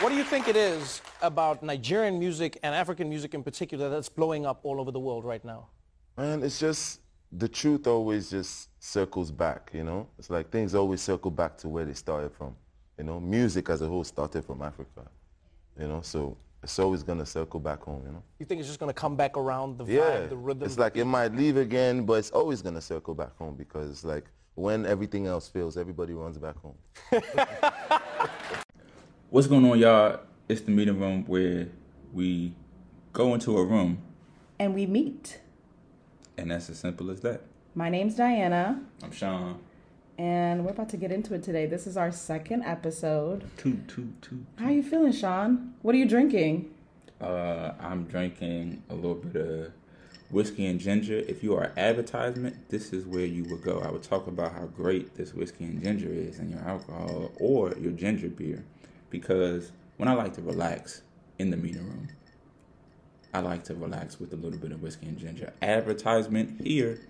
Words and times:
What 0.00 0.10
do 0.10 0.16
you 0.16 0.24
think 0.24 0.46
it 0.46 0.56
is 0.56 1.00
about 1.22 1.62
Nigerian 1.62 2.18
music 2.18 2.58
and 2.62 2.74
African 2.74 3.08
music 3.08 3.32
in 3.32 3.42
particular 3.42 3.88
that's 3.88 4.10
blowing 4.10 4.44
up 4.44 4.60
all 4.62 4.78
over 4.78 4.90
the 4.90 5.00
world 5.00 5.24
right 5.24 5.42
now? 5.42 5.68
Man, 6.18 6.42
it's 6.42 6.58
just 6.60 7.00
the 7.32 7.48
truth 7.48 7.86
always 7.86 8.30
just 8.30 8.68
circles 8.78 9.30
back, 9.30 9.70
you 9.72 9.84
know? 9.84 10.06
It's 10.18 10.28
like 10.28 10.50
things 10.50 10.74
always 10.74 11.00
circle 11.00 11.30
back 11.30 11.56
to 11.58 11.68
where 11.68 11.86
they 11.86 11.94
started 11.94 12.32
from. 12.34 12.54
You 12.98 13.04
know, 13.04 13.18
music 13.18 13.70
as 13.70 13.80
a 13.80 13.88
whole 13.88 14.04
started 14.04 14.44
from 14.44 14.60
Africa. 14.60 15.08
You 15.80 15.88
know, 15.88 16.02
so 16.02 16.36
it's 16.62 16.78
always 16.78 17.02
gonna 17.02 17.24
circle 17.26 17.58
back 17.58 17.80
home, 17.82 18.02
you 18.04 18.12
know? 18.12 18.22
You 18.38 18.44
think 18.44 18.58
it's 18.60 18.68
just 18.68 18.78
going 18.78 18.90
to 18.90 19.00
come 19.00 19.16
back 19.16 19.38
around 19.38 19.78
the 19.78 19.84
vibe, 19.84 19.88
Yeah. 19.94 20.26
the 20.26 20.36
rhythm? 20.36 20.64
It's 20.66 20.78
like 20.78 20.96
it 20.98 21.06
might 21.06 21.34
leave 21.34 21.56
again, 21.56 22.04
but 22.04 22.14
it's 22.14 22.30
always 22.32 22.60
gonna 22.60 22.82
circle 22.82 23.14
back 23.14 23.34
home 23.38 23.54
because 23.54 24.04
like 24.04 24.26
when 24.56 24.84
everything 24.84 25.26
else 25.26 25.48
fails, 25.48 25.78
everybody 25.78 26.12
runs 26.12 26.36
back 26.36 26.56
home. 26.58 26.76
What's 29.36 29.48
going 29.48 29.70
on, 29.70 29.78
y'all? 29.78 30.20
It's 30.48 30.62
the 30.62 30.70
meeting 30.70 30.98
room 30.98 31.24
where 31.26 31.68
we 32.14 32.54
go 33.12 33.34
into 33.34 33.58
a 33.58 33.62
room, 33.66 33.98
and 34.58 34.74
we 34.74 34.86
meet. 34.86 35.40
and 36.38 36.50
that's 36.50 36.70
as 36.70 36.78
simple 36.78 37.10
as 37.10 37.20
that. 37.20 37.42
My 37.74 37.90
name's 37.90 38.14
Diana, 38.14 38.80
I'm 39.02 39.12
Sean. 39.12 39.58
and 40.16 40.64
we're 40.64 40.70
about 40.70 40.88
to 40.88 40.96
get 40.96 41.12
into 41.12 41.34
it 41.34 41.42
today. 41.42 41.66
This 41.66 41.86
is 41.86 41.98
our 41.98 42.10
second 42.10 42.62
episode. 42.62 43.44
Two, 43.58 43.80
two, 43.86 44.14
two. 44.22 44.46
How 44.58 44.70
you 44.70 44.82
feeling, 44.82 45.12
Sean? 45.12 45.74
What 45.82 45.94
are 45.94 45.98
you 45.98 46.08
drinking? 46.08 46.74
Uh, 47.20 47.72
I'm 47.78 48.04
drinking 48.04 48.84
a 48.88 48.94
little 48.94 49.16
bit 49.16 49.36
of 49.36 49.72
whiskey 50.30 50.64
and 50.66 50.80
ginger. 50.80 51.18
If 51.28 51.42
you 51.42 51.54
are 51.56 51.72
advertisement, 51.76 52.70
this 52.70 52.92
is 52.92 53.04
where 53.04 53.26
you 53.26 53.44
would 53.50 53.62
go. 53.62 53.80
I 53.80 53.90
would 53.90 54.02
talk 54.02 54.28
about 54.28 54.52
how 54.52 54.64
great 54.64 55.14
this 55.14 55.34
whiskey 55.34 55.64
and 55.64 55.82
ginger 55.82 56.08
is 56.08 56.38
and 56.38 56.50
your 56.50 56.60
alcohol 56.60 57.32
or 57.38 57.74
your 57.74 57.92
ginger 57.92 58.28
beer, 58.28 58.64
because 59.10 59.72
when 59.96 60.08
I 60.08 60.14
like 60.14 60.34
to 60.34 60.42
relax 60.42 61.02
in 61.38 61.50
the 61.50 61.56
meeting 61.56 61.84
room, 61.86 62.08
I 63.32 63.40
like 63.40 63.64
to 63.64 63.74
relax 63.74 64.18
with 64.18 64.32
a 64.32 64.36
little 64.36 64.58
bit 64.58 64.72
of 64.72 64.82
whiskey 64.82 65.06
and 65.06 65.18
ginger. 65.18 65.52
Advertisement 65.60 66.66
here. 66.66 67.00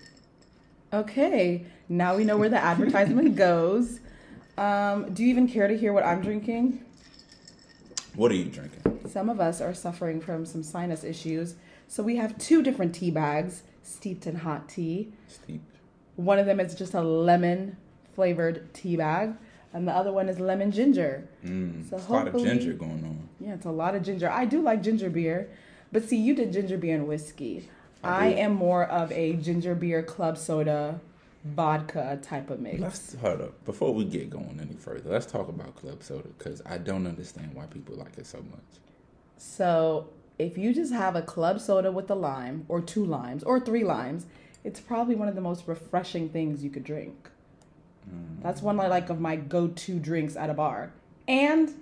Okay, 0.93 1.67
now 1.89 2.17
we 2.17 2.25
know 2.25 2.37
where 2.37 2.49
the 2.49 2.59
advertisement 2.59 3.37
goes. 3.37 4.01
Um, 4.57 5.13
do 5.13 5.23
you 5.23 5.29
even 5.29 5.49
care 5.49 5.69
to 5.69 5.77
hear 5.77 5.93
what 5.93 6.05
I'm 6.05 6.23
drinking? 6.23 6.85
What 8.15 8.33
are 8.33 8.35
you 8.35 8.47
drinking? 8.47 9.01
Some 9.09 9.29
of 9.29 9.41
us 9.41 9.61
are 9.61 9.75
suffering 9.75 10.21
from 10.21 10.47
some 10.47 10.63
sinus 10.63 11.05
issues, 11.05 11.57
so 11.87 12.03
we 12.03 12.17
have 12.17 12.39
two 12.39 12.63
different 12.63 12.95
tea 12.95 13.11
bags 13.11 13.63
steeped 13.83 14.27
in 14.27 14.37
hot 14.37 14.69
tea. 14.69 15.13
Steep. 15.29 15.63
One 16.17 16.39
of 16.39 16.47
them 16.47 16.59
is 16.59 16.75
just 16.75 16.95
a 16.95 17.03
lemon 17.03 17.77
flavored 18.15 18.73
tea 18.73 18.97
bag, 18.97 19.35
and 19.77 19.87
the 19.87 19.93
other 19.93 20.11
one 20.11 20.27
is 20.31 20.41
lemon 20.41 20.71
ginger. 20.73 21.29
Mm, 21.45 21.89
So 21.91 21.97
it's 21.97 22.09
a 22.09 22.13
lot 22.13 22.29
of 22.29 22.35
ginger 22.43 22.73
going 22.73 23.05
on. 23.05 23.29
Yeah, 23.39 23.53
it's 23.53 23.67
a 23.67 23.71
lot 23.71 23.95
of 23.95 24.03
ginger. 24.03 24.31
I 24.31 24.47
do 24.47 24.63
like 24.63 24.83
ginger 24.83 25.11
beer, 25.11 25.51
but 25.93 26.03
see, 26.09 26.17
you 26.17 26.35
did 26.35 26.51
ginger 26.51 26.79
beer 26.79 26.95
and 26.95 27.07
whiskey. 27.07 27.69
I 28.03 28.09
I, 28.09 28.27
am 28.29 28.55
more 28.55 28.85
of 28.85 29.13
a 29.13 29.35
ginger 29.35 29.75
beer, 29.75 30.03
club 30.03 30.39
soda, 30.39 30.99
vodka 31.45 32.19
type 32.23 32.49
of 32.49 32.61
mix. 32.61 32.81
Let's 32.81 33.17
hold 33.17 33.43
up 33.43 33.65
before 33.67 33.93
we 33.93 34.07
get 34.07 34.31
going 34.31 34.59
any 34.63 34.77
further. 34.77 35.11
Let's 35.11 35.27
talk 35.27 35.51
about 35.51 35.77
club 35.77 36.03
soda 36.03 36.29
because 36.39 36.63
I 36.65 36.79
don't 36.79 37.07
understand 37.07 37.53
why 37.53 37.67
people 37.67 37.97
like 37.97 38.17
it 38.17 38.27
so 38.27 38.39
much. 38.39 38.71
So, 39.37 40.09
if 40.39 40.57
you 40.57 40.73
just 40.73 40.95
have 40.95 41.17
a 41.17 41.23
club 41.23 41.61
soda 41.61 41.93
with 41.93 42.11
a 42.11 42.15
lime, 42.15 42.65
or 42.69 42.81
two 42.81 43.05
limes, 43.05 43.45
or 43.45 43.61
three 43.61 43.85
limes, 43.85 44.25
it's 44.65 44.81
probably 44.81 45.15
one 45.15 45.29
of 45.29 45.35
the 45.35 45.43
most 45.43 45.69
refreshing 45.69 46.31
things 46.31 46.65
you 46.65 46.71
could 46.71 46.85
drink. 46.85 47.31
That's 48.43 48.63
one 48.63 48.79
I 48.81 48.87
like 48.87 49.11
of 49.11 49.21
my 49.21 49.37
go-to 49.37 49.99
drinks 49.99 50.37
at 50.37 50.51
a 50.51 50.55
bar, 50.55 50.93
and 51.27 51.73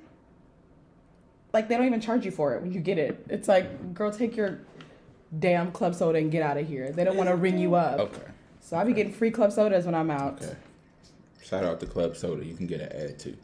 like 1.53 1.69
they 1.69 1.77
don't 1.77 1.87
even 1.87 2.01
charge 2.01 2.25
you 2.25 2.31
for 2.31 2.55
it 2.55 2.63
when 2.63 2.73
you 2.73 2.81
get 2.81 2.99
it. 2.99 3.25
It's 3.29 3.49
like, 3.49 3.93
girl, 3.95 4.11
take 4.11 4.35
your 4.37 4.61
damn 5.39 5.71
club 5.73 5.95
soda 5.95 6.19
and 6.19 6.31
get 6.31 6.43
out 6.43 6.57
of 6.57 6.67
here. 6.67 6.91
They 6.93 7.05
don't 7.05 7.17
want 7.17 7.29
to 7.29 7.37
ring 7.37 7.59
you 7.59 7.75
up. 7.75 8.01
Okay, 8.01 8.23
So 8.61 8.77
I 8.77 8.85
be 8.85 8.93
getting 8.93 9.13
free 9.13 9.31
club 9.31 9.53
sodas 9.53 9.85
when 9.85 9.95
I'm 9.95 10.11
out. 10.11 10.43
okay. 10.43 10.57
Shout 11.43 11.65
out 11.65 11.79
to 11.81 11.87
Club 11.87 12.17
Soda. 12.17 12.43
You 12.45 12.55
can 12.55 12.67
get 12.67 12.81
an 12.81 12.91
ad 12.93 13.19
too. 13.19 13.37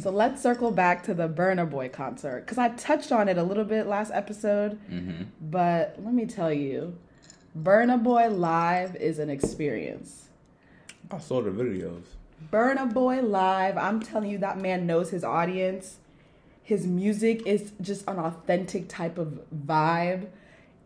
So 0.00 0.10
let's 0.10 0.40
circle 0.42 0.70
back 0.70 1.02
to 1.04 1.12
the 1.14 1.28
Burna 1.28 1.68
Boy 1.68 1.88
concert 1.90 2.40
because 2.46 2.56
I 2.56 2.68
touched 2.70 3.12
on 3.12 3.28
it 3.28 3.36
a 3.36 3.42
little 3.42 3.64
bit 3.64 3.86
last 3.86 4.10
episode, 4.14 4.78
Mm-hmm. 4.90 5.24
but 5.42 5.96
let 6.02 6.14
me 6.14 6.24
tell 6.24 6.52
you, 6.52 6.96
Burna 7.60 8.02
Boy 8.02 8.28
live 8.28 8.96
is 8.96 9.18
an 9.18 9.28
experience. 9.28 10.28
I 11.10 11.18
saw 11.18 11.42
the 11.42 11.50
videos. 11.50 12.04
Burna 12.52 12.92
Boy 12.92 13.20
live, 13.20 13.76
I'm 13.76 14.00
telling 14.00 14.30
you, 14.30 14.38
that 14.38 14.58
man 14.58 14.86
knows 14.86 15.10
his 15.10 15.24
audience. 15.24 15.96
His 16.62 16.86
music 16.86 17.46
is 17.46 17.72
just 17.80 18.06
an 18.08 18.18
authentic 18.18 18.88
type 18.88 19.18
of 19.18 19.40
vibe. 19.66 20.28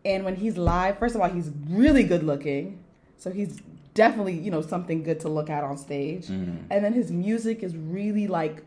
And 0.03 0.25
when 0.25 0.35
he's 0.35 0.57
live, 0.57 0.99
first 0.99 1.15
of 1.15 1.21
all, 1.21 1.29
he's 1.29 1.51
really 1.69 2.03
good 2.03 2.23
looking. 2.23 2.83
So 3.17 3.31
he's 3.31 3.61
definitely, 3.93 4.37
you 4.37 4.51
know, 4.51 4.61
something 4.61 5.03
good 5.03 5.19
to 5.21 5.29
look 5.29 5.49
at 5.49 5.63
on 5.63 5.77
stage. 5.77 6.27
Mm-hmm. 6.27 6.67
And 6.69 6.85
then 6.85 6.93
his 6.93 7.11
music 7.11 7.63
is 7.63 7.75
really 7.75 8.27
like 8.27 8.63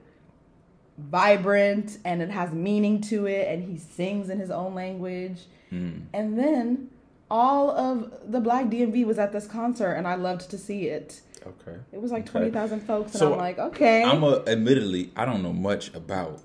vibrant 0.96 1.98
and 2.04 2.20
it 2.20 2.30
has 2.30 2.52
meaning 2.52 3.00
to 3.00 3.26
it 3.26 3.46
and 3.46 3.62
he 3.62 3.78
sings 3.78 4.30
in 4.30 4.38
his 4.38 4.50
own 4.50 4.74
language. 4.74 5.42
Mm-hmm. 5.72 6.06
And 6.12 6.38
then 6.38 6.90
all 7.30 7.70
of 7.70 8.12
the 8.26 8.40
Black 8.40 8.66
DMV 8.66 9.04
was 9.04 9.18
at 9.18 9.32
this 9.32 9.46
concert 9.46 9.92
and 9.92 10.08
I 10.08 10.16
loved 10.16 10.50
to 10.50 10.58
see 10.58 10.88
it. 10.88 11.20
Okay. 11.46 11.76
It 11.92 12.00
was 12.00 12.10
like 12.10 12.22
Okay. 12.24 12.30
20,000 12.50 12.80
folks 12.80 13.12
and 13.12 13.18
So, 13.18 13.32
I'm 13.32 13.38
like, 13.38 13.58
okay. 13.58 14.02
I'm 14.04 14.22
a, 14.22 14.42
admittedly, 14.46 15.10
I 15.16 15.24
don't 15.24 15.42
know 15.42 15.52
much 15.52 15.94
about 15.94 16.40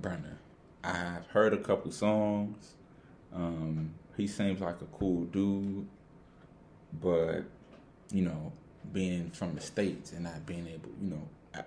Burna. 0.00 0.36
I've 0.82 1.26
heard 1.28 1.52
a 1.54 1.58
couple 1.58 1.90
songs. 1.92 2.74
Um, 3.34 3.94
he 4.16 4.26
seems 4.26 4.60
like 4.60 4.80
a 4.80 4.86
cool 4.96 5.24
dude, 5.24 5.86
but 7.00 7.42
you 8.12 8.22
know, 8.22 8.52
being 8.92 9.30
from 9.30 9.54
the 9.54 9.60
states 9.60 10.12
and 10.12 10.24
not 10.24 10.46
being 10.46 10.68
able, 10.68 10.90
you 11.02 11.10
know, 11.10 11.28
I, 11.54 11.62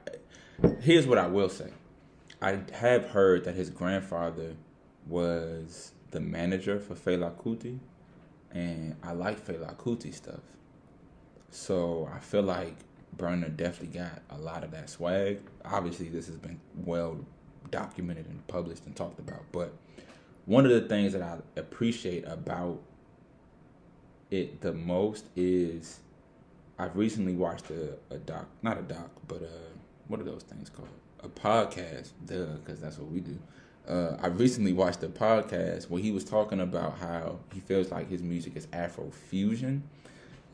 here's 0.82 1.06
what 1.08 1.18
I 1.18 1.28
will 1.28 1.50
say. 1.50 1.72
I 2.42 2.60
have 2.74 3.10
heard 3.10 3.44
that 3.46 3.56
his 3.56 3.70
grandfather 3.70 4.56
was 5.08 5.92
the 6.12 6.20
manager 6.20 6.80
for 6.80 6.94
Fela 6.96 7.34
Kuti, 7.36 7.80
and 8.52 8.96
I 9.04 9.12
like 9.14 9.46
Fela 9.46 9.76
Kuti 9.76 10.14
stuff. 10.14 10.40
So 11.58 12.08
I 12.14 12.20
feel 12.20 12.44
like 12.44 12.76
Burna 13.18 13.54
definitely 13.54 14.00
got 14.00 14.22
a 14.30 14.38
lot 14.38 14.64
of 14.64 14.70
that 14.72 14.92
swag. 14.92 15.40
Obviously, 15.66 16.08
this 16.08 16.28
has 16.28 16.38
been 16.38 16.60
well 16.86 17.18
documented 17.72 18.28
and 18.28 18.46
published 18.48 18.86
and 18.86 18.96
talked 18.96 19.18
about. 19.18 19.42
But 19.52 19.74
one 20.46 20.66
of 20.66 20.72
the 20.72 20.82
things 20.82 21.14
that 21.14 21.24
I 21.24 21.40
appreciate 21.60 22.26
about 22.28 22.80
it 24.30 24.62
the 24.62 24.72
most 24.72 25.26
is 25.36 26.00
I've 26.78 26.96
recently 26.96 27.34
watched 27.34 27.72
a, 27.72 27.96
a 28.12 28.20
doc, 28.20 28.46
not 28.62 28.78
a 28.78 28.84
doc, 28.84 29.10
but 29.28 29.42
uh, 29.42 29.74
what 30.10 30.20
are 30.20 30.26
those 30.26 30.44
things 30.44 30.70
called? 30.70 30.88
A 31.22 31.28
podcast, 31.28 32.12
duh, 32.24 32.58
because 32.64 32.80
that's 32.80 33.00
what 33.00 33.12
we 33.12 33.20
do. 33.20 33.40
Uh, 33.90 34.16
I 34.22 34.28
recently 34.28 34.74
watched 34.74 35.02
a 35.02 35.08
podcast 35.08 35.90
where 35.90 36.04
he 36.04 36.12
was 36.12 36.24
talking 36.24 36.60
about 36.60 37.00
how 37.00 37.40
he 37.52 37.62
feels 37.62 37.90
like 37.90 38.10
his 38.10 38.22
music 38.22 38.56
is 38.56 38.68
Afro 38.72 39.10
fusion 39.10 39.90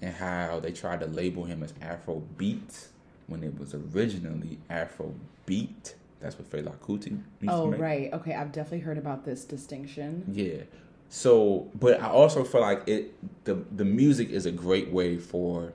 and 0.03 0.14
how 0.14 0.59
they 0.59 0.72
tried 0.72 1.00
to 1.00 1.08
label 1.08 1.46
him 1.46 1.64
as 1.64 1.74
Afro 1.81 2.22
beats 2.38 2.90
when 3.28 3.41
it 3.41 3.58
was 3.58 3.74
originally 3.74 4.59
Afro 4.69 5.16
beat. 5.46 5.96
That's 6.19 6.38
what 6.38 6.50
Fela 6.50 6.75
Kuti 6.80 7.12
used 7.40 7.50
oh, 7.50 7.66
to 7.66 7.72
make. 7.72 7.80
right. 7.80 8.13
Okay. 8.13 8.34
I've 8.34 8.52
definitely 8.52 8.81
heard 8.81 8.97
about 8.97 9.24
this 9.24 9.46
distinction. 9.46 10.25
Yeah. 10.31 10.63
So, 11.08 11.69
but 11.75 12.02
I 12.02 12.09
also 12.09 12.44
feel 12.44 12.62
like 12.62 12.84
it 12.88 13.13
the 13.46 13.56
the 13.75 13.86
music 13.86 14.30
is 14.30 14.46
a 14.46 14.52
great 14.52 14.90
way 14.90 15.18
for 15.18 15.74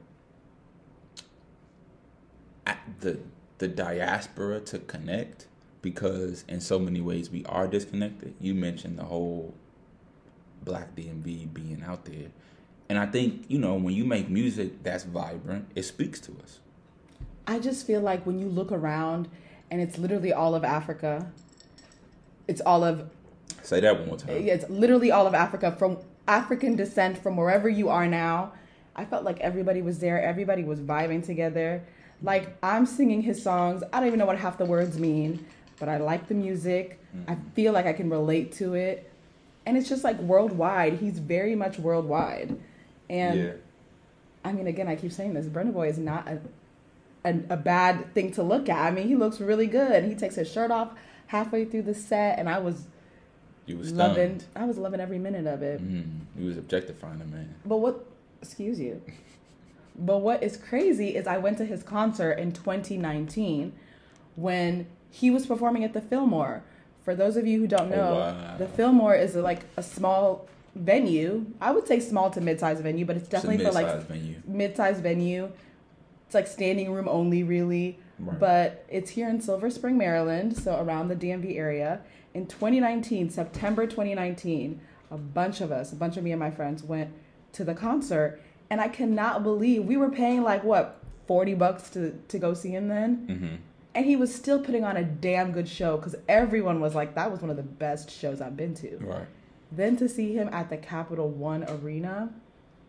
the 3.00 3.18
the 3.58 3.68
diaspora 3.68 4.60
to 4.60 4.78
connect 4.80 5.46
because 5.80 6.44
in 6.48 6.60
so 6.60 6.78
many 6.78 7.00
ways 7.00 7.30
we 7.30 7.44
are 7.46 7.66
disconnected. 7.66 8.34
You 8.40 8.54
mentioned 8.54 8.98
the 8.98 9.04
whole 9.04 9.54
Black 10.64 10.94
DMV 10.94 11.52
being 11.54 11.82
out 11.86 12.04
there. 12.04 12.28
And 12.88 12.98
I 12.98 13.06
think, 13.06 13.44
you 13.48 13.58
know, 13.58 13.74
when 13.74 13.94
you 13.94 14.04
make 14.04 14.30
music 14.30 14.82
that's 14.82 15.04
vibrant, 15.04 15.66
it 15.74 15.82
speaks 15.82 16.20
to 16.20 16.32
us. 16.42 16.60
I 17.46 17.58
just 17.58 17.86
feel 17.86 18.00
like 18.00 18.24
when 18.24 18.38
you 18.38 18.48
look 18.48 18.72
around 18.72 19.28
and 19.70 19.80
it's 19.80 19.98
literally 19.98 20.32
all 20.32 20.54
of 20.54 20.64
Africa, 20.64 21.30
it's 22.46 22.60
all 22.62 22.84
of 22.84 23.10
Say 23.62 23.80
that 23.80 23.98
one 23.98 24.08
more 24.08 24.16
time. 24.16 24.44
Yeah, 24.44 24.54
it's 24.54 24.68
literally 24.70 25.10
all 25.10 25.26
of 25.26 25.34
Africa 25.34 25.72
from 25.72 25.98
African 26.26 26.76
descent 26.76 27.18
from 27.18 27.36
wherever 27.36 27.68
you 27.68 27.88
are 27.90 28.06
now. 28.06 28.52
I 28.96 29.04
felt 29.04 29.24
like 29.24 29.40
everybody 29.40 29.82
was 29.82 29.98
there. 29.98 30.20
Everybody 30.22 30.64
was 30.64 30.80
vibing 30.80 31.24
together. 31.24 31.82
Like 32.22 32.56
I'm 32.62 32.86
singing 32.86 33.22
his 33.22 33.42
songs. 33.42 33.82
I 33.92 34.00
don't 34.00 34.08
even 34.08 34.18
know 34.18 34.26
what 34.26 34.38
half 34.38 34.58
the 34.58 34.64
words 34.64 34.98
mean, 34.98 35.46
but 35.78 35.88
I 35.88 35.98
like 35.98 36.28
the 36.28 36.34
music. 36.34 36.98
I 37.26 37.34
mm-hmm. 37.34 37.48
feel 37.50 37.72
like 37.72 37.86
I 37.86 37.92
can 37.92 38.10
relate 38.10 38.52
to 38.54 38.74
it. 38.74 39.10
And 39.66 39.76
it's 39.76 39.88
just 39.88 40.04
like 40.04 40.18
worldwide. 40.18 40.94
He's 40.94 41.18
very 41.18 41.54
much 41.54 41.78
worldwide. 41.78 42.58
And 43.10 43.38
I 44.44 44.52
mean, 44.52 44.66
again, 44.66 44.88
I 44.88 44.96
keep 44.96 45.12
saying 45.12 45.34
this. 45.34 45.46
Burna 45.46 45.72
Boy 45.72 45.88
is 45.88 45.98
not 45.98 46.28
a, 46.28 46.40
a, 47.24 47.34
a 47.50 47.56
bad 47.56 48.14
thing 48.14 48.30
to 48.32 48.42
look 48.42 48.68
at. 48.68 48.86
I 48.86 48.90
mean, 48.90 49.08
he 49.08 49.16
looks 49.16 49.40
really 49.40 49.66
good. 49.66 50.04
He 50.04 50.14
takes 50.14 50.34
his 50.36 50.50
shirt 50.50 50.70
off 50.70 50.90
halfway 51.28 51.64
through 51.64 51.82
the 51.82 51.94
set, 51.94 52.38
and 52.38 52.48
I 52.48 52.58
was 52.58 52.86
You 53.66 53.76
was 53.78 53.92
loving. 53.92 54.40
stunned. 54.40 54.44
I 54.56 54.64
was 54.66 54.78
loving 54.78 55.00
every 55.00 55.18
minute 55.18 55.46
of 55.46 55.62
it. 55.62 55.82
Mm, 55.82 56.20
you 56.38 56.46
was 56.46 56.56
objectifying 56.58 57.20
a 57.20 57.24
man. 57.26 57.54
But 57.64 57.78
what? 57.78 58.04
Excuse 58.42 58.78
you. 58.80 59.02
But 60.00 60.18
what 60.18 60.44
is 60.44 60.56
crazy 60.56 61.16
is 61.16 61.26
I 61.26 61.38
went 61.38 61.58
to 61.58 61.64
his 61.64 61.82
concert 61.82 62.34
in 62.34 62.52
2019 62.52 63.72
when 64.36 64.86
he 65.10 65.28
was 65.28 65.44
performing 65.44 65.82
at 65.82 65.92
the 65.92 66.00
Fillmore. 66.00 66.62
For 67.04 67.16
those 67.16 67.36
of 67.36 67.48
you 67.48 67.58
who 67.58 67.66
don't 67.66 67.92
Oh, 67.92 67.96
know, 67.96 68.14
wow. 68.14 68.56
the 68.58 68.68
Fillmore 68.68 69.16
is 69.16 69.34
like 69.34 69.62
a 69.76 69.82
small 69.82 70.46
venue. 70.74 71.46
I 71.60 71.70
would 71.72 71.86
say 71.86 72.00
small 72.00 72.30
to 72.30 72.40
mid-sized 72.40 72.82
venue, 72.82 73.04
but 73.04 73.16
it's 73.16 73.28
definitely 73.28 73.64
it's 73.64 73.76
for 73.76 73.82
like 73.82 74.06
venue. 74.08 74.36
mid-sized 74.46 75.02
venue. 75.02 75.50
It's 76.26 76.34
like 76.34 76.46
standing 76.46 76.92
room 76.92 77.08
only, 77.08 77.42
really. 77.42 77.98
Right. 78.18 78.38
But 78.38 78.84
it's 78.88 79.10
here 79.10 79.28
in 79.28 79.40
Silver 79.40 79.70
Spring, 79.70 79.96
Maryland, 79.96 80.56
so 80.56 80.80
around 80.80 81.08
the 81.08 81.16
DMV 81.16 81.56
area. 81.56 82.00
In 82.34 82.46
2019, 82.46 83.30
September 83.30 83.86
2019, 83.86 84.80
a 85.10 85.16
bunch 85.16 85.60
of 85.60 85.72
us, 85.72 85.92
a 85.92 85.96
bunch 85.96 86.16
of 86.16 86.24
me 86.24 86.32
and 86.32 86.40
my 86.40 86.50
friends, 86.50 86.82
went 86.82 87.10
to 87.52 87.64
the 87.64 87.74
concert, 87.74 88.40
and 88.70 88.80
I 88.80 88.88
cannot 88.88 89.42
believe 89.42 89.84
we 89.84 89.96
were 89.96 90.10
paying 90.10 90.42
like 90.42 90.62
what 90.64 91.00
40 91.26 91.54
bucks 91.54 91.88
to 91.90 92.12
to 92.28 92.38
go 92.38 92.52
see 92.54 92.70
him 92.70 92.88
then, 92.88 93.26
Mm-hmm. 93.28 93.54
and 93.94 94.04
he 94.04 94.16
was 94.16 94.34
still 94.34 94.60
putting 94.60 94.84
on 94.84 94.96
a 94.98 95.04
damn 95.04 95.52
good 95.52 95.68
show 95.68 95.96
because 95.96 96.14
everyone 96.28 96.80
was 96.80 96.94
like, 96.94 97.14
that 97.14 97.30
was 97.30 97.40
one 97.40 97.50
of 97.50 97.56
the 97.56 97.62
best 97.62 98.10
shows 98.10 98.40
I've 98.42 98.56
been 98.56 98.74
to. 98.74 98.96
Right. 98.98 99.26
Then 99.70 99.96
to 99.98 100.08
see 100.08 100.32
him 100.34 100.48
at 100.52 100.70
the 100.70 100.76
Capital 100.76 101.28
One 101.28 101.64
Arena, 101.64 102.30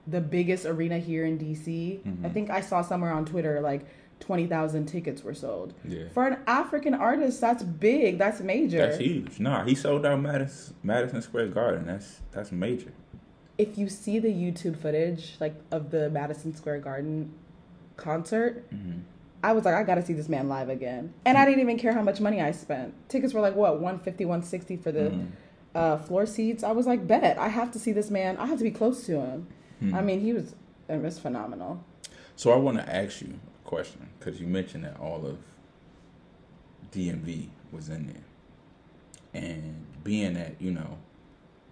the 0.08 0.22
biggest 0.22 0.66
arena 0.66 0.98
here 0.98 1.26
in 1.26 1.38
DC. 1.38 2.00
Mm-hmm. 2.00 2.26
I 2.26 2.30
think 2.30 2.50
I 2.50 2.62
saw 2.62 2.82
somewhere 2.82 3.12
on 3.12 3.26
Twitter 3.26 3.60
like 3.62 3.86
20,000 4.22 4.86
tickets 4.86 5.24
were 5.24 5.34
sold. 5.34 5.74
Yeah. 5.86 6.06
For 6.14 6.28
an 6.28 6.40
African 6.48 6.94
artist, 6.94 7.40
that's 7.42 7.64
big. 7.64 8.18
That's 8.18 8.42
major. 8.42 8.80
That's 8.80 8.98
huge. 8.98 9.40
Nah, 9.40 9.64
he 9.66 9.76
sold 9.76 10.06
out 10.06 10.20
Madison, 10.20 10.76
Madison 10.84 11.22
Square 11.22 11.50
Garden. 11.50 11.86
That's 11.86 12.22
that's 12.32 12.52
major. 12.52 12.92
If 13.58 13.78
you 13.78 13.90
see 13.90 14.20
the 14.20 14.30
YouTube 14.30 14.78
footage 14.82 15.36
like 15.40 15.56
of 15.72 15.92
the 15.92 16.10
Madison 16.10 16.56
Square 16.56 16.80
Garden 16.80 17.34
concert, 17.98 18.70
Mm-hmm. 18.74 19.00
I 19.42 19.54
was 19.54 19.64
like, 19.64 19.74
I 19.74 19.84
gotta 19.84 20.06
see 20.06 20.12
this 20.12 20.28
man 20.28 20.50
live 20.50 20.68
again. 20.68 21.14
And 21.24 21.38
I 21.38 21.46
didn't 21.46 21.62
even 21.62 21.78
care 21.78 21.94
how 21.94 22.02
much 22.02 22.20
money 22.20 22.42
I 22.42 22.52
spent. 22.52 22.94
Tickets 23.08 23.34
were 23.34 23.40
like 23.40 23.56
what, 23.56 23.76
150, 23.76 24.26
160 24.26 24.76
for 24.78 24.92
the 24.92 25.00
Mhm. 25.12 25.28
Uh, 25.76 25.98
floor 25.98 26.26
seats. 26.26 26.64
I 26.64 26.72
was 26.72 26.88
like, 26.88 27.08
bet 27.08 27.38
I 27.38 27.48
have 27.48 27.72
to 27.72 27.80
see 27.80 27.92
this 27.92 28.10
man. 28.10 28.38
I 28.38 28.46
have 28.46 28.58
to 28.58 28.64
be 28.64 28.72
close 28.72 29.06
to 29.06 29.20
him. 29.20 29.48
Hmm. 29.80 29.96
I 29.96 30.02
mean, 30.02 30.22
he 30.22 30.34
was 30.34 30.56
it 30.88 31.02
was 31.02 31.20
phenomenal. 31.20 31.84
So 32.36 32.52
I 32.52 32.56
want 32.56 32.78
to 32.78 32.96
ask 32.96 33.22
you 33.22 33.40
a 33.66 33.68
question 33.68 34.08
because 34.18 34.40
you 34.40 34.48
mentioned 34.48 34.84
that 34.84 35.00
all 35.00 35.26
of 35.26 35.38
DMV 36.92 37.50
was 37.72 37.90
in 37.90 38.08
there, 38.08 39.42
and 39.44 39.86
being 40.04 40.34
that 40.34 40.56
you 40.60 40.72
know 40.72 40.98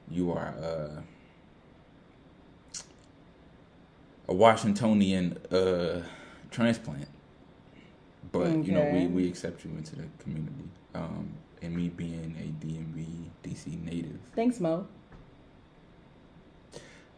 you 0.09 0.31
are 0.31 0.53
uh, 0.61 1.01
a 4.27 4.33
Washingtonian 4.33 5.38
uh, 5.51 6.03
transplant, 6.51 7.07
but 8.31 8.65
you 8.65 8.71
know 8.71 8.89
we, 8.94 9.07
we 9.07 9.27
accept 9.27 9.65
you 9.65 9.71
into 9.71 9.95
the 9.95 10.03
community. 10.19 10.69
Um, 10.94 11.31
and 11.62 11.75
me 11.75 11.89
being 11.89 12.36
a 12.39 12.65
DMV 12.65 13.06
DC 13.44 13.83
native, 13.83 14.19
Thanks, 14.36 14.59
Mo. 14.59 14.88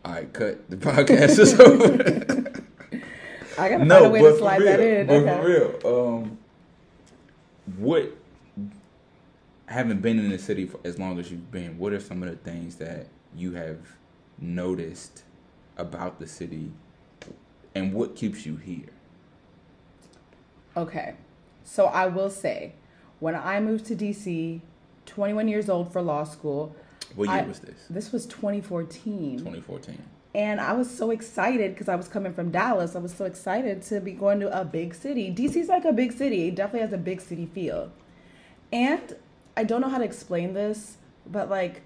All 0.05 0.13
right, 0.13 0.31
cut 0.31 0.69
the 0.69 0.77
podcast 0.77 1.39
is 1.39 1.59
over. 1.59 2.63
I 3.57 3.69
gotta 3.69 3.79
find 3.85 3.91
a 3.91 4.09
way 4.09 4.21
to 4.21 4.37
slide 4.37 4.57
for 4.59 4.63
that 4.63 4.79
in. 4.79 5.07
But 5.07 5.15
Okay. 5.17 5.37
for 5.37 5.47
real, 5.47 6.21
um, 6.23 6.37
what 7.77 8.15
having 9.67 9.99
been 9.99 10.17
in 10.19 10.29
the 10.29 10.39
city 10.39 10.65
for 10.65 10.79
as 10.85 10.97
long 10.97 11.19
as 11.19 11.29
you've 11.29 11.51
been, 11.51 11.77
what 11.77 11.91
are 11.93 11.99
some 11.99 12.23
of 12.23 12.29
the 12.29 12.37
things 12.37 12.75
that 12.77 13.07
you 13.35 13.51
have 13.53 13.77
noticed 14.39 15.23
about 15.77 16.19
the 16.19 16.27
city, 16.27 16.71
and 17.75 17.93
what 17.93 18.15
keeps 18.15 18.45
you 18.45 18.55
here? 18.55 18.89
Okay. 20.77 21.15
So 21.65 21.85
I 21.85 22.07
will 22.07 22.29
say, 22.29 22.73
when 23.19 23.35
I 23.35 23.59
moved 23.59 23.85
to 23.87 23.95
DC, 23.95 24.61
21 25.05 25.47
years 25.47 25.69
old 25.69 25.91
for 25.91 26.01
law 26.01 26.23
school, 26.23 26.75
What 27.15 27.27
year 27.29 27.37
I- 27.39 27.47
was 27.47 27.59
this? 27.59 27.85
this 27.89 28.11
was 28.11 28.25
2014. 28.25 29.39
2014. 29.39 29.97
And 30.35 30.61
I 30.61 30.73
was 30.73 30.89
so 30.95 31.09
excited 31.09 31.73
because 31.73 31.89
I 31.89 31.95
was 31.95 32.07
coming 32.07 32.33
from 32.33 32.51
Dallas. 32.51 32.95
I 32.95 32.99
was 32.99 33.13
so 33.13 33.25
excited 33.25 33.81
to 33.83 33.99
be 33.99 34.11
going 34.11 34.39
to 34.41 34.59
a 34.59 34.63
big 34.63 34.93
city. 34.93 35.31
DC's 35.33 35.69
like 35.69 35.85
a 35.85 35.91
big 35.93 36.11
city. 36.11 36.47
It 36.49 36.55
definitely 36.55 36.81
has 36.81 36.93
a 36.93 36.99
big 36.99 37.19
city 37.19 37.47
feel. 37.47 37.91
And 38.71 39.15
I 39.57 39.63
don't 39.63 39.81
know 39.81 39.89
how 39.89 39.97
to 39.97 40.03
explain 40.03 40.53
this, 40.53 40.97
but 41.25 41.49
like 41.49 41.81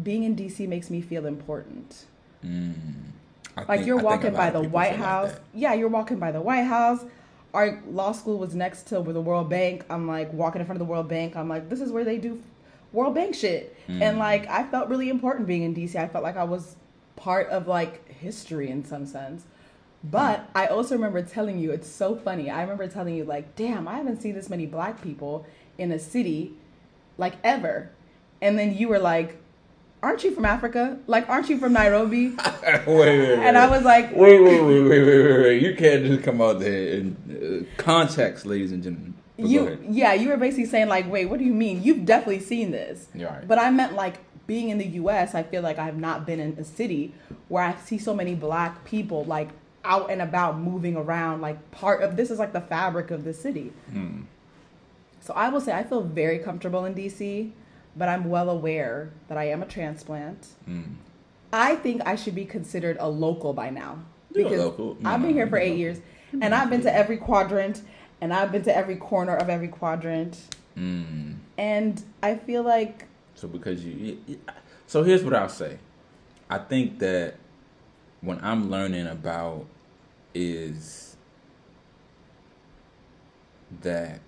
being 0.00 0.22
in 0.22 0.36
DC 0.36 0.68
makes 0.68 0.90
me 0.90 1.00
feel 1.00 1.26
important. 1.26 2.04
Mm. 2.44 2.74
I 3.56 3.60
Like 3.62 3.68
think- 3.78 3.86
you're 3.88 3.98
I 3.98 4.02
walking 4.04 4.32
by 4.32 4.50
the 4.50 4.60
White 4.62 4.90
feel 4.90 4.98
like 5.00 5.06
House. 5.08 5.32
yeah, 5.52 5.74
you're 5.74 5.88
walking 5.88 6.20
by 6.20 6.30
the 6.30 6.40
White 6.40 6.62
House. 6.64 7.04
Our 7.54 7.82
law 7.88 8.12
school 8.12 8.38
was 8.38 8.54
next 8.54 8.84
to 8.88 9.00
where 9.00 9.14
the 9.14 9.20
World 9.20 9.48
Bank. 9.48 9.84
I'm 9.88 10.06
like 10.06 10.32
walking 10.32 10.60
in 10.60 10.66
front 10.66 10.80
of 10.80 10.86
the 10.86 10.90
World 10.90 11.08
Bank. 11.08 11.36
I'm 11.36 11.48
like, 11.48 11.68
this 11.68 11.80
is 11.80 11.90
where 11.90 12.04
they 12.04 12.18
do 12.18 12.42
World 12.92 13.14
Bank 13.14 13.34
shit. 13.34 13.76
Mm. 13.88 14.02
And 14.02 14.18
like 14.18 14.46
I 14.48 14.64
felt 14.64 14.88
really 14.88 15.08
important 15.08 15.46
being 15.46 15.62
in 15.62 15.74
DC. 15.74 15.96
I 15.96 16.08
felt 16.08 16.24
like 16.24 16.36
I 16.36 16.44
was 16.44 16.76
part 17.16 17.48
of 17.48 17.66
like 17.66 18.08
history 18.08 18.70
in 18.70 18.84
some 18.84 19.06
sense. 19.06 19.44
But 20.04 20.48
I 20.54 20.66
also 20.66 20.94
remember 20.94 21.22
telling 21.22 21.58
you, 21.58 21.72
it's 21.72 21.90
so 21.90 22.14
funny. 22.14 22.50
I 22.50 22.62
remember 22.62 22.86
telling 22.86 23.16
you, 23.16 23.24
like, 23.24 23.56
damn, 23.56 23.88
I 23.88 23.96
haven't 23.96 24.22
seen 24.22 24.34
this 24.34 24.48
many 24.48 24.64
black 24.64 25.02
people 25.02 25.44
in 25.76 25.90
a 25.90 25.98
city 25.98 26.54
like 27.16 27.34
ever. 27.42 27.90
And 28.40 28.56
then 28.56 28.76
you 28.76 28.88
were 28.88 29.00
like, 29.00 29.38
aren't 30.02 30.24
you 30.24 30.30
from 30.30 30.44
Africa? 30.44 30.98
Like, 31.06 31.28
aren't 31.28 31.48
you 31.48 31.58
from 31.58 31.72
Nairobi? 31.72 32.28
wait, 32.62 32.86
wait, 32.86 33.18
wait. 33.18 33.38
And 33.38 33.56
I 33.56 33.68
was 33.68 33.82
like, 33.84 34.14
Wait, 34.14 34.40
wait, 34.40 34.60
wait, 34.62 34.82
wait, 34.82 35.02
wait, 35.02 35.04
wait, 35.04 35.42
wait. 35.42 35.62
You 35.62 35.74
can't 35.74 36.04
just 36.04 36.22
come 36.22 36.40
out 36.40 36.60
there 36.60 36.98
and 36.98 37.66
uh, 37.68 37.82
context, 37.82 38.46
ladies 38.46 38.72
and 38.72 38.82
gentlemen. 38.82 39.14
But 39.36 39.46
you 39.46 39.78
yeah 39.88 40.14
you 40.14 40.30
were 40.30 40.36
basically 40.36 40.66
saying 40.66 40.88
like 40.88 41.08
wait 41.08 41.26
what 41.26 41.38
do 41.38 41.44
you 41.44 41.54
mean 41.54 41.80
you've 41.80 42.04
definitely 42.04 42.40
seen 42.40 42.72
this 42.72 43.06
right. 43.14 43.46
but 43.46 43.56
i 43.56 43.70
meant 43.70 43.92
like 43.92 44.16
being 44.48 44.68
in 44.70 44.78
the 44.78 44.86
us 44.86 45.32
i 45.32 45.44
feel 45.44 45.62
like 45.62 45.78
i 45.78 45.84
have 45.84 45.96
not 45.96 46.26
been 46.26 46.40
in 46.40 46.58
a 46.58 46.64
city 46.64 47.14
where 47.46 47.62
i 47.62 47.76
see 47.76 47.98
so 47.98 48.12
many 48.12 48.34
black 48.34 48.84
people 48.84 49.22
like 49.26 49.50
out 49.84 50.10
and 50.10 50.20
about 50.20 50.58
moving 50.58 50.96
around 50.96 51.40
like 51.40 51.70
part 51.70 52.02
of 52.02 52.16
this 52.16 52.32
is 52.32 52.40
like 52.40 52.52
the 52.52 52.60
fabric 52.60 53.12
of 53.12 53.22
the 53.22 53.32
city 53.32 53.72
Hmm. 53.92 54.22
so 55.20 55.32
i 55.34 55.48
will 55.48 55.60
say 55.60 55.72
i 55.72 55.84
feel 55.84 56.02
very 56.02 56.40
comfortable 56.40 56.84
in 56.84 56.96
dc 56.96 57.52
but 57.98 58.08
i'm 58.08 58.24
well 58.30 58.48
aware 58.50 59.10
that 59.28 59.36
i 59.36 59.44
am 59.44 59.62
a 59.62 59.66
transplant 59.66 60.46
Hmm. 60.64 60.82
i 61.52 61.74
think 61.76 62.02
i 62.06 62.14
should 62.16 62.34
be 62.34 62.44
considered 62.44 62.96
a 63.00 63.08
local 63.08 63.52
by 63.52 63.70
now 63.70 63.98
You're 64.34 64.46
a 64.46 64.50
because 64.50 64.64
local. 64.64 64.96
No, 65.00 65.10
i've 65.10 65.20
been 65.22 65.32
here 65.34 65.46
for 65.48 65.58
eight 65.58 65.70
local. 65.70 65.78
years 65.78 66.00
and 66.40 66.54
i've 66.54 66.70
been 66.70 66.82
to 66.82 66.94
every 66.94 67.16
quadrant 67.16 67.82
and 68.20 68.32
i've 68.32 68.52
been 68.52 68.62
to 68.62 68.74
every 68.76 68.96
corner 68.96 69.36
of 69.36 69.48
every 69.50 69.68
quadrant 69.68 70.38
Mm. 70.76 71.38
and 71.56 72.04
I 72.22 72.36
feel 72.36 72.62
like 72.62 73.06
So 73.34 73.48
because 73.48 73.84
you, 73.84 74.18
so 74.86 75.02
here's 75.02 75.24
what 75.24 75.34
I'll 75.34 75.48
say. 75.48 75.78
I 76.48 76.58
think 76.58 77.00
that 77.00 77.34
when 78.20 78.38
I'm 78.44 78.70
learning 78.70 79.08
about 79.08 79.66
is 80.34 81.16
that 83.82 84.20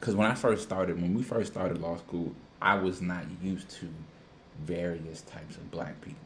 because 0.00 0.14
when 0.14 0.30
I 0.30 0.34
first 0.34 0.62
started, 0.62 1.00
when 1.00 1.12
we 1.14 1.22
first 1.22 1.52
started 1.52 1.80
law 1.80 1.96
school, 1.98 2.32
I 2.60 2.74
was 2.76 3.00
not 3.00 3.24
used 3.42 3.68
to 3.80 3.88
various 4.64 5.22
types 5.22 5.56
of 5.56 5.70
black 5.70 6.00
people. 6.00 6.18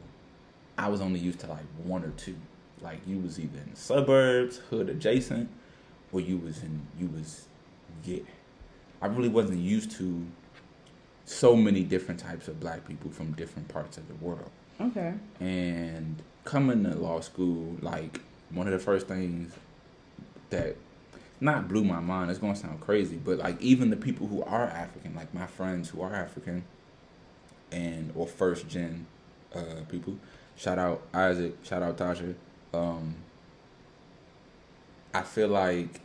I 0.78 0.88
was 0.88 1.00
only 1.00 1.20
used 1.20 1.40
to 1.40 1.46
like 1.48 1.66
one 1.84 2.04
or 2.04 2.10
two. 2.10 2.36
Like 2.80 3.00
you 3.06 3.18
was 3.18 3.38
either 3.38 3.58
in 3.58 3.70
the 3.70 3.76
suburbs, 3.76 4.58
hood 4.70 4.88
adjacent, 4.88 5.48
or 6.10 6.20
you 6.20 6.38
was 6.38 6.62
in 6.62 6.86
you 6.98 7.08
was 7.08 7.46
yeah. 8.04 8.20
I 9.00 9.06
really 9.06 9.28
wasn't 9.28 9.58
used 9.60 9.90
to 9.92 10.26
so 11.24 11.54
many 11.56 11.82
different 11.84 12.20
types 12.20 12.48
of 12.48 12.58
black 12.60 12.86
people 12.86 13.10
from 13.10 13.32
different 13.32 13.68
parts 13.68 13.96
of 13.98 14.06
the 14.08 14.14
world. 14.14 14.50
okay, 14.80 15.14
And 15.40 16.22
coming 16.44 16.84
to 16.84 16.94
law 16.94 17.20
school, 17.20 17.76
like 17.80 18.20
one 18.50 18.66
of 18.66 18.72
the 18.72 18.78
first 18.78 19.06
things 19.08 19.52
that 20.50 20.76
not 21.42 21.68
blew 21.68 21.82
my 21.82 22.00
mind, 22.00 22.30
it's 22.30 22.38
gonna 22.38 22.54
sound 22.54 22.80
crazy, 22.80 23.16
but 23.16 23.38
like 23.38 23.60
even 23.60 23.90
the 23.90 23.96
people 23.96 24.28
who 24.28 24.42
are 24.44 24.64
African, 24.64 25.14
like 25.14 25.34
my 25.34 25.46
friends 25.46 25.90
who 25.90 26.00
are 26.00 26.14
African 26.14 26.64
and 27.72 28.12
or 28.14 28.26
first 28.26 28.68
gen 28.68 29.06
uh 29.54 29.82
people, 29.88 30.16
shout 30.56 30.78
out 30.78 31.02
Isaac, 31.12 31.56
shout 31.64 31.82
out 31.82 31.96
Tasha. 31.96 32.34
Um 32.72 33.16
I 35.12 35.22
feel 35.22 35.48
like 35.48 36.00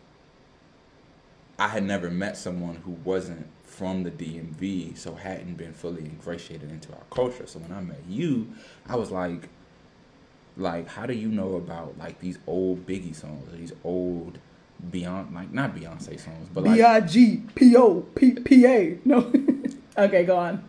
I 1.60 1.68
had 1.68 1.84
never 1.84 2.10
met 2.10 2.36
someone 2.36 2.76
who 2.76 2.92
wasn't 3.04 3.48
from 3.64 4.04
the 4.04 4.12
DMV, 4.12 4.98
so 4.98 5.16
hadn't 5.16 5.56
been 5.56 5.74
fully 5.74 6.04
ingratiated 6.06 6.72
into 6.72 6.92
our 6.94 7.04
culture. 7.12 7.46
So 7.46 7.60
when 7.60 7.72
I 7.72 7.82
met 7.82 8.02
you, 8.08 8.54
I 8.88 8.96
was 8.96 9.12
like, 9.12 9.50
like, 10.56 10.88
how 10.88 11.06
do 11.06 11.14
you 11.14 11.28
know 11.28 11.56
about 11.56 11.98
like 11.98 12.20
these 12.20 12.40
old 12.48 12.88
Biggie 12.88 13.16
songs, 13.16 13.52
these 13.54 13.74
old 13.84 14.40
Beyond 14.92 15.34
like 15.34 15.52
not 15.52 15.76
Beyonce 15.76 16.20
songs, 16.20 16.50
but 16.54 16.64
like 16.64 16.76
B 16.76 16.84
I 16.84 17.02
G 17.02 17.44
P 17.56 17.76
O 17.76 18.02
P 18.16 18.32
P 18.34 18.66
A. 18.66 18.98
No. 19.04 19.32
okay, 19.98 20.24
go 20.24 20.38
on. 20.38 20.64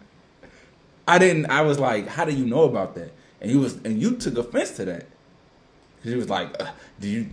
I 1.07 1.19
didn't. 1.19 1.47
I 1.47 1.62
was 1.62 1.79
like, 1.79 2.09
"How 2.09 2.25
do 2.25 2.33
you 2.33 2.47
know 2.47 2.65
about 2.65 2.95
that?" 2.95 3.12
And 3.41 3.50
you 3.50 3.61
was 3.61 3.75
and 3.85 4.00
you 4.00 4.17
took 4.17 4.37
offense 4.38 4.73
to 4.77 4.85
that. 4.87 5.07
Cause 6.03 6.12
you 6.12 6.17
was 6.17 6.29
like, 6.31 6.61
uh, 6.61 6.71
"Did 7.00 7.09
you? 7.09 7.27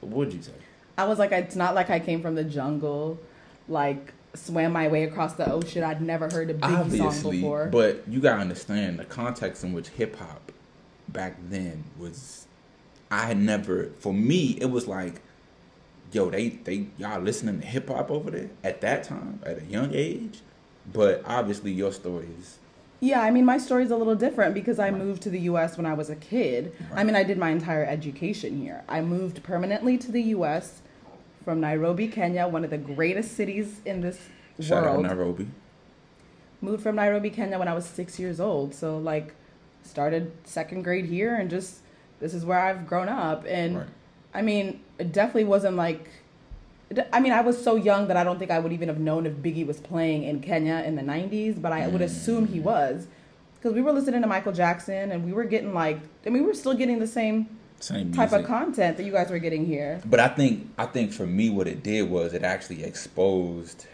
What 0.00 0.30
did 0.30 0.36
you 0.36 0.42
say?" 0.42 0.52
I 0.98 1.04
was 1.04 1.18
like, 1.18 1.32
it's 1.32 1.56
not 1.56 1.74
like 1.74 1.90
I 1.90 1.98
came 2.00 2.22
from 2.22 2.34
the 2.34 2.44
jungle, 2.44 3.18
like 3.68 4.12
swam 4.34 4.72
my 4.72 4.88
way 4.88 5.04
across 5.04 5.34
the 5.34 5.50
ocean. 5.50 5.84
I'd 5.84 6.02
never 6.02 6.28
heard 6.30 6.50
a 6.50 6.54
Biggie 6.54 6.60
song 6.60 6.76
Obviously, 6.76 7.36
before. 7.40 7.66
but 7.66 8.02
you 8.08 8.20
gotta 8.20 8.40
understand 8.40 8.98
the 8.98 9.04
context 9.04 9.64
in 9.64 9.72
which 9.72 9.88
hip 9.88 10.16
hop 10.16 10.52
back 11.08 11.36
then 11.48 11.84
was. 11.98 12.46
I 13.10 13.26
had 13.26 13.38
never. 13.38 13.90
For 13.98 14.12
me, 14.14 14.56
it 14.60 14.70
was 14.70 14.86
like, 14.86 15.20
yo, 16.12 16.30
they 16.30 16.50
they 16.50 16.86
y'all 16.98 17.20
listening 17.20 17.60
to 17.60 17.66
hip 17.66 17.88
hop 17.88 18.10
over 18.10 18.30
there 18.30 18.50
at 18.62 18.80
that 18.82 19.04
time 19.04 19.40
at 19.44 19.58
a 19.58 19.64
young 19.64 19.92
age. 19.92 20.40
But 20.92 21.22
obviously, 21.26 21.72
your 21.72 21.92
story 21.92 22.28
is 22.40 22.58
Yeah, 23.00 23.20
I 23.20 23.30
mean, 23.30 23.44
my 23.44 23.58
story's 23.58 23.90
a 23.90 23.96
little 23.96 24.14
different 24.14 24.54
because 24.54 24.78
I 24.78 24.90
moved 24.90 25.22
to 25.22 25.30
the 25.30 25.40
U.S. 25.40 25.76
when 25.76 25.86
I 25.86 25.94
was 25.94 26.10
a 26.10 26.16
kid. 26.16 26.74
I 26.94 27.04
mean, 27.04 27.16
I 27.16 27.22
did 27.22 27.38
my 27.38 27.50
entire 27.50 27.84
education 27.84 28.60
here. 28.60 28.82
I 28.88 29.00
moved 29.00 29.42
permanently 29.42 29.96
to 29.98 30.12
the 30.12 30.22
U.S. 30.36 30.82
from 31.44 31.60
Nairobi, 31.60 32.08
Kenya, 32.08 32.46
one 32.48 32.64
of 32.64 32.70
the 32.70 32.78
greatest 32.78 33.36
cities 33.36 33.80
in 33.84 34.00
this 34.00 34.28
shout 34.60 34.84
out 34.84 34.92
world. 34.94 35.06
Nairobi. 35.06 35.48
Moved 36.60 36.82
from 36.82 36.96
Nairobi, 36.96 37.30
Kenya 37.30 37.58
when 37.58 37.68
I 37.68 37.74
was 37.74 37.84
six 37.84 38.20
years 38.20 38.38
old. 38.38 38.74
So, 38.74 38.98
like, 38.98 39.34
started 39.82 40.32
second 40.44 40.82
grade 40.82 41.06
here 41.06 41.34
and 41.34 41.50
just 41.50 41.80
this 42.20 42.34
is 42.34 42.44
where 42.44 42.58
I've 42.58 42.86
grown 42.86 43.08
up. 43.08 43.44
And 43.48 43.78
Right. 43.78 43.86
I 44.34 44.42
mean, 44.42 44.80
it 45.02 45.12
definitely 45.12 45.44
wasn't 45.44 45.76
like. 45.76 46.08
I 47.12 47.20
mean, 47.20 47.32
I 47.32 47.40
was 47.40 47.56
so 47.62 47.74
young 47.76 48.08
that 48.08 48.16
I 48.18 48.24
don't 48.24 48.38
think 48.38 48.50
I 48.50 48.58
would 48.58 48.72
even 48.72 48.88
have 48.88 48.98
known 49.00 49.24
if 49.24 49.32
Biggie 49.34 49.66
was 49.66 49.80
playing 49.80 50.24
in 50.24 50.40
Kenya 50.40 50.82
in 50.86 50.94
the 50.94 51.02
90s, 51.02 51.60
but 51.60 51.72
I 51.72 51.88
would 51.88 52.02
assume 52.02 52.46
he 52.48 52.60
was. 52.60 53.06
Because 53.54 53.74
we 53.74 53.80
were 53.80 53.92
listening 53.92 54.20
to 54.20 54.26
Michael 54.26 54.52
Jackson 54.52 55.10
and 55.10 55.24
we 55.24 55.32
were 55.32 55.44
getting 55.44 55.72
like, 55.72 55.98
I 56.26 56.30
mean, 56.30 56.42
we 56.42 56.48
were 56.48 56.54
still 56.54 56.74
getting 56.74 56.98
the 56.98 57.06
same 57.06 57.36
Same 57.80 58.12
type 58.12 58.30
music. 58.30 58.40
of 58.40 58.46
content 58.46 58.96
that 58.98 59.04
you 59.04 59.12
guys 59.12 59.30
were 59.30 59.38
getting 59.38 59.64
here. 59.64 60.02
But 60.04 60.20
I 60.20 60.28
think 60.28 60.68
I 60.76 60.84
think 60.86 61.12
for 61.12 61.26
me, 61.26 61.48
what 61.48 61.66
it 61.66 61.82
did 61.82 62.10
was 62.10 62.34
it 62.34 62.42
actually 62.44 62.84
exposed 62.84 63.86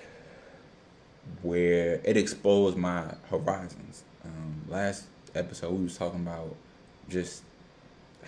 where 1.42 2.00
it 2.04 2.16
exposed 2.16 2.76
my 2.76 3.04
horizons. 3.30 4.02
Um, 4.24 4.62
last 4.68 5.04
episode, 5.34 5.72
we 5.72 5.84
was 5.84 5.96
talking 5.96 6.20
about 6.20 6.56
just 7.08 7.42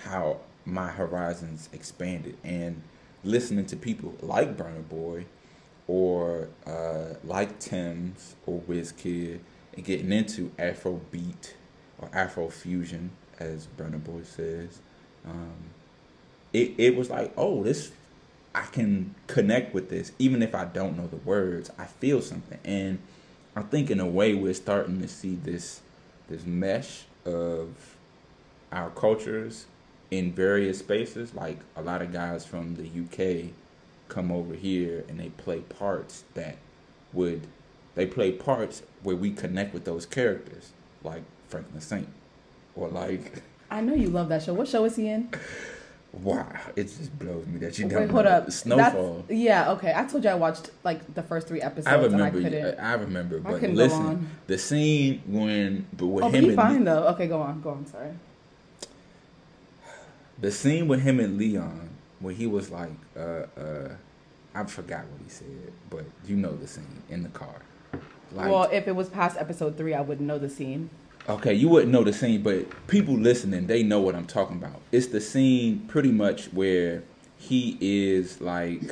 how 0.04 0.38
my 0.64 0.88
horizons 0.88 1.68
expanded 1.72 2.36
and 2.44 2.82
listening 3.24 3.66
to 3.66 3.76
people 3.76 4.14
like 4.20 4.56
Burna 4.56 4.86
Boy 4.88 5.26
or 5.86 6.48
uh, 6.66 7.14
like 7.24 7.58
Tems 7.58 8.36
or 8.46 8.60
Wizkid 8.60 9.40
and 9.74 9.84
getting 9.84 10.12
into 10.12 10.52
Afro 10.58 11.00
beat 11.10 11.54
or 11.98 12.08
Afro 12.12 12.48
fusion, 12.48 13.10
as 13.38 13.66
Burna 13.76 14.02
Boy 14.02 14.22
says. 14.22 14.80
Um, 15.26 15.56
it, 16.52 16.74
it 16.78 16.96
was 16.96 17.10
like, 17.10 17.32
oh, 17.36 17.62
this 17.62 17.92
I 18.54 18.62
can 18.62 19.14
connect 19.26 19.74
with 19.74 19.90
this 19.90 20.12
even 20.18 20.42
if 20.42 20.54
I 20.54 20.64
don't 20.64 20.96
know 20.96 21.06
the 21.06 21.16
words. 21.16 21.70
I 21.78 21.84
feel 21.84 22.20
something, 22.20 22.58
and 22.64 22.98
I 23.54 23.62
think 23.62 23.90
in 23.90 24.00
a 24.00 24.06
way 24.06 24.34
we're 24.34 24.54
starting 24.54 25.00
to 25.00 25.08
see 25.08 25.36
this 25.36 25.80
this 26.28 26.44
mesh 26.44 27.04
of 27.24 27.96
our 28.72 28.90
cultures 28.90 29.66
in 30.10 30.32
various 30.32 30.78
spaces. 30.78 31.34
Like 31.34 31.58
a 31.76 31.82
lot 31.82 32.02
of 32.02 32.12
guys 32.12 32.44
from 32.44 32.76
the 32.76 32.84
UK 32.86 33.52
come 34.08 34.32
over 34.32 34.54
here 34.54 35.04
and 35.08 35.20
they 35.20 35.28
play 35.30 35.60
parts 35.60 36.24
that 36.34 36.56
would 37.12 37.46
they 37.94 38.06
play 38.06 38.32
parts 38.32 38.82
where 39.02 39.16
we 39.16 39.30
connect 39.30 39.74
with 39.74 39.84
those 39.84 40.06
characters, 40.06 40.70
like 41.02 41.22
Franklin 41.48 41.80
Saint, 41.80 42.08
or 42.76 42.88
like 42.88 43.42
I 43.70 43.80
know 43.80 43.94
you 43.94 44.08
love 44.08 44.28
that 44.28 44.42
show. 44.42 44.54
What 44.54 44.68
show 44.68 44.84
is 44.84 44.96
he 44.96 45.08
in? 45.08 45.30
wow, 46.12 46.46
it 46.76 46.84
just 46.84 47.16
blows 47.18 47.46
me 47.46 47.58
that 47.60 47.78
you 47.78 47.86
Wait, 47.86 47.94
don't 47.94 48.08
hold 48.08 48.26
up. 48.26 48.50
Snowfall. 48.50 49.24
That's, 49.28 49.38
yeah, 49.40 49.72
okay. 49.72 49.92
I 49.94 50.04
told 50.04 50.24
you 50.24 50.30
I 50.30 50.34
watched 50.34 50.70
like 50.84 51.14
the 51.14 51.22
first 51.22 51.48
three 51.48 51.60
episodes 51.60 51.88
I 51.88 51.94
remember. 51.94 52.16
and 52.16 52.22
I 52.24 52.30
couldn't. 52.30 52.80
I 52.80 52.92
remember. 52.94 53.40
But 53.40 53.60
couldn't 53.60 53.76
go 53.76 53.82
listen, 53.82 54.06
on. 54.06 54.30
the 54.46 54.58
scene 54.58 55.22
when, 55.26 55.86
but 55.92 56.06
with 56.06 56.24
oh, 56.24 56.28
him 56.30 56.44
and 56.46 56.56
fine 56.56 56.84
though. 56.84 57.08
Okay, 57.08 57.26
go 57.26 57.40
on. 57.40 57.60
Go 57.60 57.70
on. 57.70 57.86
Sorry. 57.86 58.10
The 60.40 60.50
scene 60.50 60.88
with 60.88 61.02
him 61.02 61.20
and 61.20 61.36
Leon, 61.38 61.90
where 62.20 62.34
he 62.34 62.46
was 62.46 62.70
like, 62.70 62.90
uh, 63.16 63.46
uh, 63.58 63.88
I 64.54 64.64
forgot 64.64 65.04
what 65.06 65.20
he 65.22 65.30
said, 65.30 65.72
but 65.90 66.04
you 66.26 66.36
know 66.36 66.54
the 66.56 66.66
scene 66.66 67.02
in 67.08 67.22
the 67.22 67.28
car. 67.30 67.54
Like, 68.32 68.48
well, 68.50 68.68
if 68.70 68.86
it 68.86 68.94
was 68.94 69.08
past 69.08 69.36
episode 69.38 69.76
three, 69.76 69.94
I 69.94 70.00
wouldn't 70.00 70.26
know 70.26 70.38
the 70.38 70.48
scene. 70.50 70.90
okay, 71.28 71.52
you 71.52 71.68
wouldn't 71.68 71.92
know 71.92 72.04
the 72.04 72.12
scene, 72.12 72.42
but 72.42 72.86
people 72.86 73.14
listening, 73.14 73.66
they 73.66 73.82
know 73.82 74.00
what 74.00 74.14
I'm 74.14 74.26
talking 74.26 74.56
about. 74.56 74.80
It's 74.92 75.06
the 75.08 75.20
scene 75.20 75.80
pretty 75.88 76.10
much 76.12 76.46
where 76.52 77.02
he 77.38 77.76
is 77.80 78.40
like, 78.40 78.82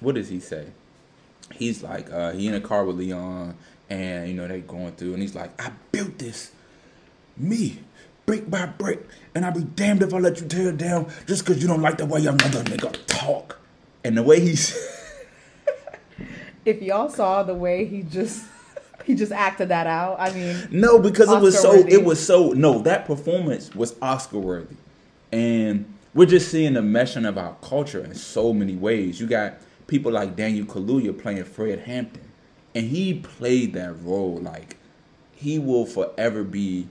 what 0.00 0.14
does 0.14 0.28
he 0.28 0.40
say? 0.40 0.66
He's 1.54 1.82
like, 1.82 2.10
uh, 2.12 2.32
he 2.32 2.48
in 2.48 2.54
a 2.54 2.60
car 2.60 2.84
with 2.84 2.96
Leon, 2.96 3.56
and 3.88 4.28
you 4.28 4.34
know 4.34 4.48
they 4.48 4.60
going 4.60 4.92
through, 4.92 5.12
and 5.14 5.22
he's 5.22 5.34
like, 5.34 5.60
I 5.62 5.70
built 5.92 6.18
this, 6.18 6.50
me, 7.36 7.78
brick 8.26 8.50
by 8.50 8.66
brick, 8.66 9.06
and 9.34 9.44
I'll 9.44 9.52
be 9.52 9.62
damned 9.62 10.02
if 10.02 10.12
I 10.12 10.18
let 10.18 10.40
you 10.40 10.46
tear 10.48 10.72
down 10.72 11.10
just 11.26 11.44
because 11.44 11.62
you 11.62 11.68
don't 11.68 11.80
like 11.80 11.98
the 11.98 12.06
way 12.06 12.20
another 12.26 12.62
nigga 12.64 12.98
talk. 13.06 13.58
And 14.04 14.16
the 14.16 14.22
way 14.22 14.40
he's, 14.40 14.76
If 16.64 16.82
y'all 16.82 17.08
saw 17.08 17.44
the 17.44 17.54
way 17.54 17.84
he 17.86 18.02
just 18.02 18.44
he 19.04 19.14
just 19.14 19.30
acted 19.30 19.68
that 19.68 19.86
out, 19.86 20.16
I 20.18 20.32
mean, 20.32 20.68
no, 20.72 20.98
because 20.98 21.30
it 21.30 21.40
was 21.40 21.54
so, 21.56 21.70
Oscar-worthy. 21.70 21.92
it 21.92 22.04
was 22.04 22.24
so, 22.26 22.50
no, 22.50 22.80
that 22.80 23.06
performance 23.06 23.72
was 23.72 23.94
Oscar 24.02 24.38
worthy, 24.38 24.74
and 25.30 25.84
we're 26.12 26.26
just 26.26 26.50
seeing 26.50 26.72
the 26.72 26.80
meshing 26.80 27.26
of 27.28 27.38
our 27.38 27.54
culture 27.62 28.02
in 28.04 28.14
so 28.16 28.52
many 28.52 28.74
ways. 28.74 29.20
You 29.20 29.28
got 29.28 29.54
people 29.86 30.10
like 30.10 30.34
Daniel 30.34 30.66
Kaluuya 30.66 31.16
playing 31.16 31.44
Fred 31.44 31.80
Hampton, 31.80 32.24
and 32.74 32.88
he 32.88 33.14
played 33.14 33.74
that 33.74 33.92
role 34.02 34.38
like 34.38 34.76
he 35.36 35.60
will 35.60 35.86
forever 35.86 36.42
be 36.42 36.88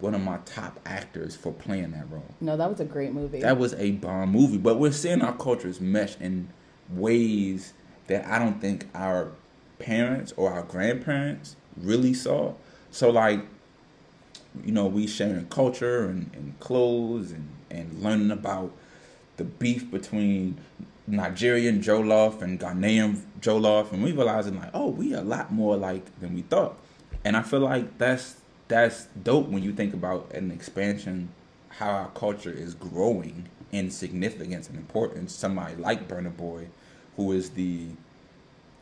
one 0.00 0.14
of 0.14 0.20
my 0.22 0.38
top 0.44 0.78
actors 0.84 1.34
for 1.36 1.52
playing 1.52 1.92
that 1.92 2.10
role. 2.10 2.34
no, 2.40 2.56
that 2.56 2.68
was 2.68 2.80
a 2.80 2.84
great 2.84 3.12
movie. 3.12 3.40
That 3.40 3.58
was 3.58 3.74
a 3.74 3.92
bomb 3.92 4.30
movie, 4.30 4.58
but 4.58 4.78
we're 4.78 4.92
seeing 4.92 5.22
our 5.22 5.34
cultures 5.36 5.80
mesh 5.80 6.16
in 6.20 6.48
ways 6.90 7.72
that 8.06 8.26
I 8.26 8.38
don't 8.38 8.60
think 8.60 8.86
our 8.94 9.32
parents 9.78 10.32
or 10.36 10.52
our 10.52 10.62
grandparents 10.62 11.56
really 11.76 12.14
saw. 12.14 12.54
So 12.90 13.10
like, 13.10 13.40
you 14.64 14.72
know, 14.72 14.86
we 14.86 15.06
sharing 15.06 15.46
culture 15.46 16.04
and, 16.06 16.30
and 16.34 16.58
clothes 16.60 17.32
and, 17.32 17.48
and 17.70 18.02
learning 18.02 18.30
about 18.30 18.72
the 19.36 19.44
beef 19.44 19.90
between 19.90 20.58
Nigerian 21.06 21.80
Jollof 21.80 22.42
and 22.42 22.58
Ghanaian 22.58 23.22
Jollof, 23.40 23.92
and 23.92 24.02
we 24.02 24.12
realizing 24.12 24.58
like, 24.58 24.70
oh, 24.74 24.88
we 24.88 25.12
a 25.12 25.20
lot 25.20 25.52
more 25.52 25.76
like 25.76 26.18
than 26.20 26.34
we 26.34 26.42
thought. 26.42 26.76
And 27.24 27.36
I 27.36 27.42
feel 27.42 27.60
like 27.60 27.98
that's 27.98 28.36
that's 28.68 29.06
dope 29.22 29.48
when 29.48 29.62
you 29.62 29.72
think 29.72 29.94
about 29.94 30.32
an 30.32 30.50
expansion, 30.50 31.28
how 31.68 31.90
our 31.90 32.08
culture 32.10 32.50
is 32.52 32.74
growing 32.74 33.48
in 33.72 33.90
significance 33.90 34.68
and 34.68 34.76
importance. 34.78 35.34
Somebody 35.34 35.76
like 35.76 36.08
Burna 36.08 36.34
Boy, 36.36 36.68
who 37.16 37.32
is 37.32 37.50
the, 37.50 37.86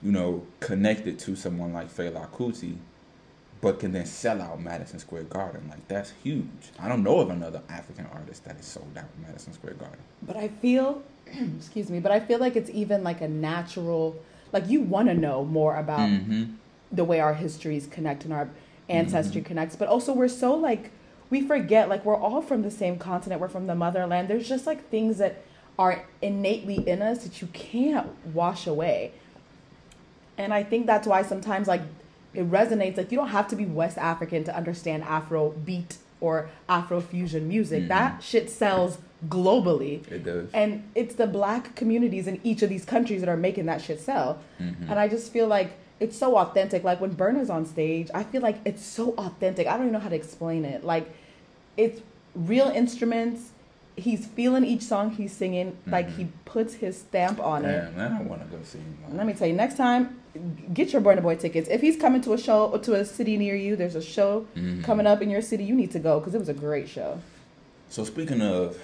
you 0.02 0.12
know, 0.12 0.46
connected 0.60 1.18
to 1.20 1.36
someone 1.36 1.72
like 1.72 1.88
Fela 1.94 2.28
Kuti, 2.30 2.76
but 3.60 3.80
can 3.80 3.92
then 3.92 4.06
sell 4.06 4.40
out 4.42 4.60
Madison 4.60 4.98
Square 4.98 5.24
Garden. 5.24 5.66
Like 5.68 5.86
that's 5.88 6.12
huge. 6.22 6.70
I 6.78 6.88
don't 6.88 7.02
know 7.02 7.18
of 7.20 7.30
another 7.30 7.62
African 7.68 8.06
artist 8.12 8.44
that 8.44 8.58
is 8.58 8.66
sold 8.66 8.96
out 8.96 9.06
Madison 9.26 9.52
Square 9.52 9.74
Garden. 9.74 10.00
but 10.22 10.36
I 10.36 10.48
feel, 10.48 11.02
excuse 11.56 11.90
me, 11.90 12.00
but 12.00 12.12
I 12.12 12.20
feel 12.20 12.38
like 12.38 12.56
it's 12.56 12.70
even 12.70 13.02
like 13.02 13.20
a 13.20 13.28
natural, 13.28 14.16
like 14.52 14.68
you 14.68 14.80
want 14.82 15.08
to 15.08 15.14
know 15.14 15.44
more 15.44 15.76
about 15.76 16.08
Mm-hmm. 16.10 16.44
the 16.92 17.04
way 17.04 17.20
our 17.20 17.34
histories 17.34 17.86
connect 17.86 18.24
and 18.24 18.32
our 18.32 18.48
ancestry 18.88 19.40
connects, 19.40 19.76
but 19.76 19.88
also 19.88 20.12
we're 20.12 20.28
so 20.28 20.54
like 20.54 20.90
we 21.30 21.40
forget 21.40 21.88
like 21.88 22.04
we're 22.04 22.16
all 22.16 22.42
from 22.42 22.62
the 22.62 22.70
same 22.70 22.98
continent, 22.98 23.40
we're 23.40 23.48
from 23.48 23.66
the 23.66 23.74
motherland. 23.74 24.28
There's 24.28 24.48
just 24.48 24.66
like 24.66 24.88
things 24.88 25.18
that 25.18 25.42
are 25.78 26.04
innately 26.22 26.86
in 26.88 27.02
us 27.02 27.24
that 27.24 27.42
you 27.42 27.48
can't 27.48 28.08
wash 28.32 28.66
away. 28.66 29.12
And 30.38 30.52
I 30.52 30.62
think 30.62 30.86
that's 30.86 31.06
why 31.06 31.22
sometimes 31.22 31.66
like 31.66 31.82
it 32.34 32.50
resonates 32.50 32.96
like 32.96 33.10
you 33.10 33.18
don't 33.18 33.28
have 33.28 33.48
to 33.48 33.56
be 33.56 33.64
West 33.64 33.98
African 33.98 34.44
to 34.44 34.56
understand 34.56 35.04
Afro 35.04 35.50
beat 35.50 35.96
or 36.20 36.48
Afro 36.68 37.00
fusion 37.00 37.48
music. 37.48 37.88
That 37.88 38.22
shit 38.22 38.50
sells 38.50 38.98
globally. 39.28 40.06
It 40.10 40.24
does. 40.24 40.48
And 40.52 40.88
it's 40.94 41.14
the 41.14 41.26
black 41.26 41.74
communities 41.74 42.26
in 42.26 42.40
each 42.42 42.62
of 42.62 42.68
these 42.68 42.84
countries 42.84 43.20
that 43.20 43.28
are 43.28 43.36
making 43.36 43.66
that 43.66 43.80
shit 43.80 44.00
sell. 44.00 44.40
Mm-hmm. 44.60 44.90
And 44.90 44.98
I 44.98 45.08
just 45.08 45.32
feel 45.32 45.46
like 45.46 45.72
it's 46.04 46.16
so 46.16 46.36
authentic. 46.38 46.84
Like 46.84 47.00
when 47.00 47.14
Burna's 47.16 47.50
on 47.50 47.66
stage, 47.66 48.08
I 48.14 48.22
feel 48.22 48.42
like 48.42 48.58
it's 48.64 48.84
so 48.84 49.14
authentic. 49.18 49.66
I 49.66 49.72
don't 49.72 49.82
even 49.86 49.92
know 49.92 49.98
how 49.98 50.08
to 50.10 50.16
explain 50.16 50.64
it. 50.64 50.84
Like 50.84 51.06
it's 51.76 52.00
real 52.34 52.68
instruments 52.68 53.50
he's 53.96 54.26
feeling 54.26 54.64
each 54.64 54.82
song 54.82 55.10
he's 55.10 55.32
singing, 55.32 55.76
like 55.86 56.10
he 56.16 56.26
puts 56.44 56.74
his 56.74 56.98
stamp 56.98 57.38
on 57.38 57.64
it. 57.64 57.80
Damn, 57.80 57.96
man, 57.96 58.12
I 58.12 58.22
want 58.22 58.42
to 58.42 58.56
go 58.56 58.60
see 58.64 58.78
him. 58.78 58.96
Let 59.12 59.24
me 59.24 59.32
tell 59.34 59.46
you, 59.46 59.54
next 59.54 59.76
time, 59.76 60.18
get 60.74 60.92
your 60.92 61.00
Burna 61.00 61.22
Boy 61.22 61.36
tickets. 61.36 61.68
If 61.68 61.80
he's 61.80 61.96
coming 61.96 62.20
to 62.22 62.32
a 62.32 62.38
show 62.38 62.66
or 62.72 62.78
to 62.80 62.94
a 62.94 63.04
city 63.04 63.36
near 63.36 63.54
you, 63.54 63.76
there's 63.76 63.94
a 63.94 64.02
show 64.02 64.48
Mm-hmm. 64.56 64.82
coming 64.82 65.06
up 65.06 65.22
in 65.22 65.30
your 65.30 65.42
city, 65.42 65.62
you 65.62 65.76
need 65.76 65.92
to 65.92 66.00
go 66.00 66.18
because 66.18 66.34
it 66.34 66.38
was 66.40 66.48
a 66.48 66.54
great 66.54 66.88
show. 66.88 67.20
So 67.88 68.02
speaking 68.02 68.40
of 68.42 68.76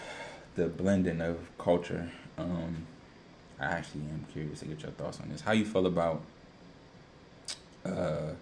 the 0.54 0.66
blending 0.68 1.20
of 1.20 1.38
culture, 1.58 2.08
um, 2.38 2.86
I 3.58 3.64
actually 3.64 4.02
am 4.02 4.24
curious 4.32 4.60
to 4.60 4.66
get 4.66 4.80
your 4.82 4.92
thoughts 4.92 5.18
on 5.20 5.28
this. 5.30 5.40
How 5.40 5.50
you 5.50 5.64
feel 5.64 5.86
about 5.86 6.22
uh, 7.84 8.32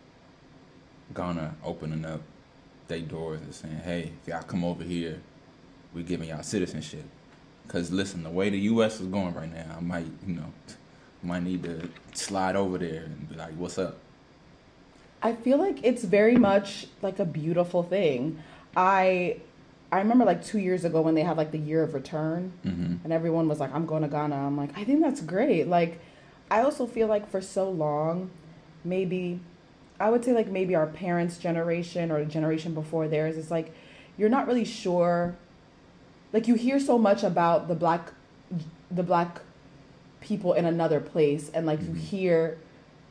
Ghana 1.14 1.54
opening 1.64 2.04
up 2.04 2.20
their 2.88 3.00
doors 3.00 3.40
and 3.40 3.54
saying, 3.54 3.76
"Hey, 3.84 4.12
if 4.22 4.28
y'all 4.28 4.42
come 4.42 4.64
over 4.64 4.82
here, 4.84 5.20
We're 5.94 6.04
giving 6.04 6.28
y'all 6.28 6.42
citizenship." 6.42 7.04
Cause 7.68 7.90
listen, 7.90 8.22
the 8.22 8.30
way 8.30 8.48
the 8.50 8.58
U.S. 8.60 9.00
is 9.00 9.06
going 9.08 9.34
right 9.34 9.52
now, 9.52 9.76
I 9.76 9.80
might, 9.80 10.06
you 10.26 10.34
know, 10.36 10.52
might 11.22 11.42
need 11.42 11.62
to 11.64 11.88
slide 12.14 12.56
over 12.56 12.78
there 12.78 13.04
and 13.04 13.28
be 13.28 13.36
like, 13.36 13.52
"What's 13.54 13.78
up?" 13.78 13.96
I 15.22 15.32
feel 15.34 15.58
like 15.58 15.78
it's 15.82 16.04
very 16.04 16.36
much 16.36 16.86
like 17.02 17.18
a 17.18 17.24
beautiful 17.24 17.82
thing. 17.82 18.42
I 18.76 19.40
I 19.90 19.98
remember 19.98 20.24
like 20.24 20.44
two 20.44 20.58
years 20.58 20.84
ago 20.84 21.00
when 21.00 21.14
they 21.14 21.22
had 21.22 21.36
like 21.36 21.50
the 21.50 21.58
year 21.58 21.82
of 21.82 21.94
return 21.94 22.52
Mm-hmm. 22.64 22.96
and 23.04 23.12
everyone 23.12 23.48
was 23.48 23.58
like, 23.58 23.74
I'm 23.74 23.86
going 23.86 24.02
to 24.02 24.08
Ghana. 24.08 24.36
I'm 24.36 24.56
like, 24.56 24.76
I 24.78 24.84
think 24.84 25.00
that's 25.00 25.20
great. 25.22 25.66
Like 25.66 25.98
I 26.50 26.60
also 26.62 26.86
feel 26.86 27.08
like 27.08 27.28
for 27.30 27.40
so 27.40 27.68
long, 27.70 28.30
maybe 28.84 29.40
I 30.00 30.10
would 30.10 30.24
say 30.24 30.32
like 30.32 30.48
maybe 30.48 30.74
our 30.74 30.86
parents' 30.86 31.38
generation 31.38 32.10
or 32.10 32.24
the 32.24 32.30
generation 32.30 32.74
before 32.74 33.08
theirs 33.08 33.36
is 33.36 33.50
like 33.50 33.74
you're 34.16 34.28
not 34.28 34.46
really 34.46 34.64
sure 34.64 35.36
like 36.32 36.46
you 36.48 36.54
hear 36.54 36.78
so 36.78 36.98
much 36.98 37.22
about 37.22 37.68
the 37.68 37.74
black 37.74 38.12
the 38.90 39.02
black 39.02 39.40
people 40.20 40.52
in 40.52 40.64
another 40.64 41.00
place 41.00 41.50
and 41.54 41.66
like 41.66 41.80
you 41.82 41.92
hear 41.92 42.58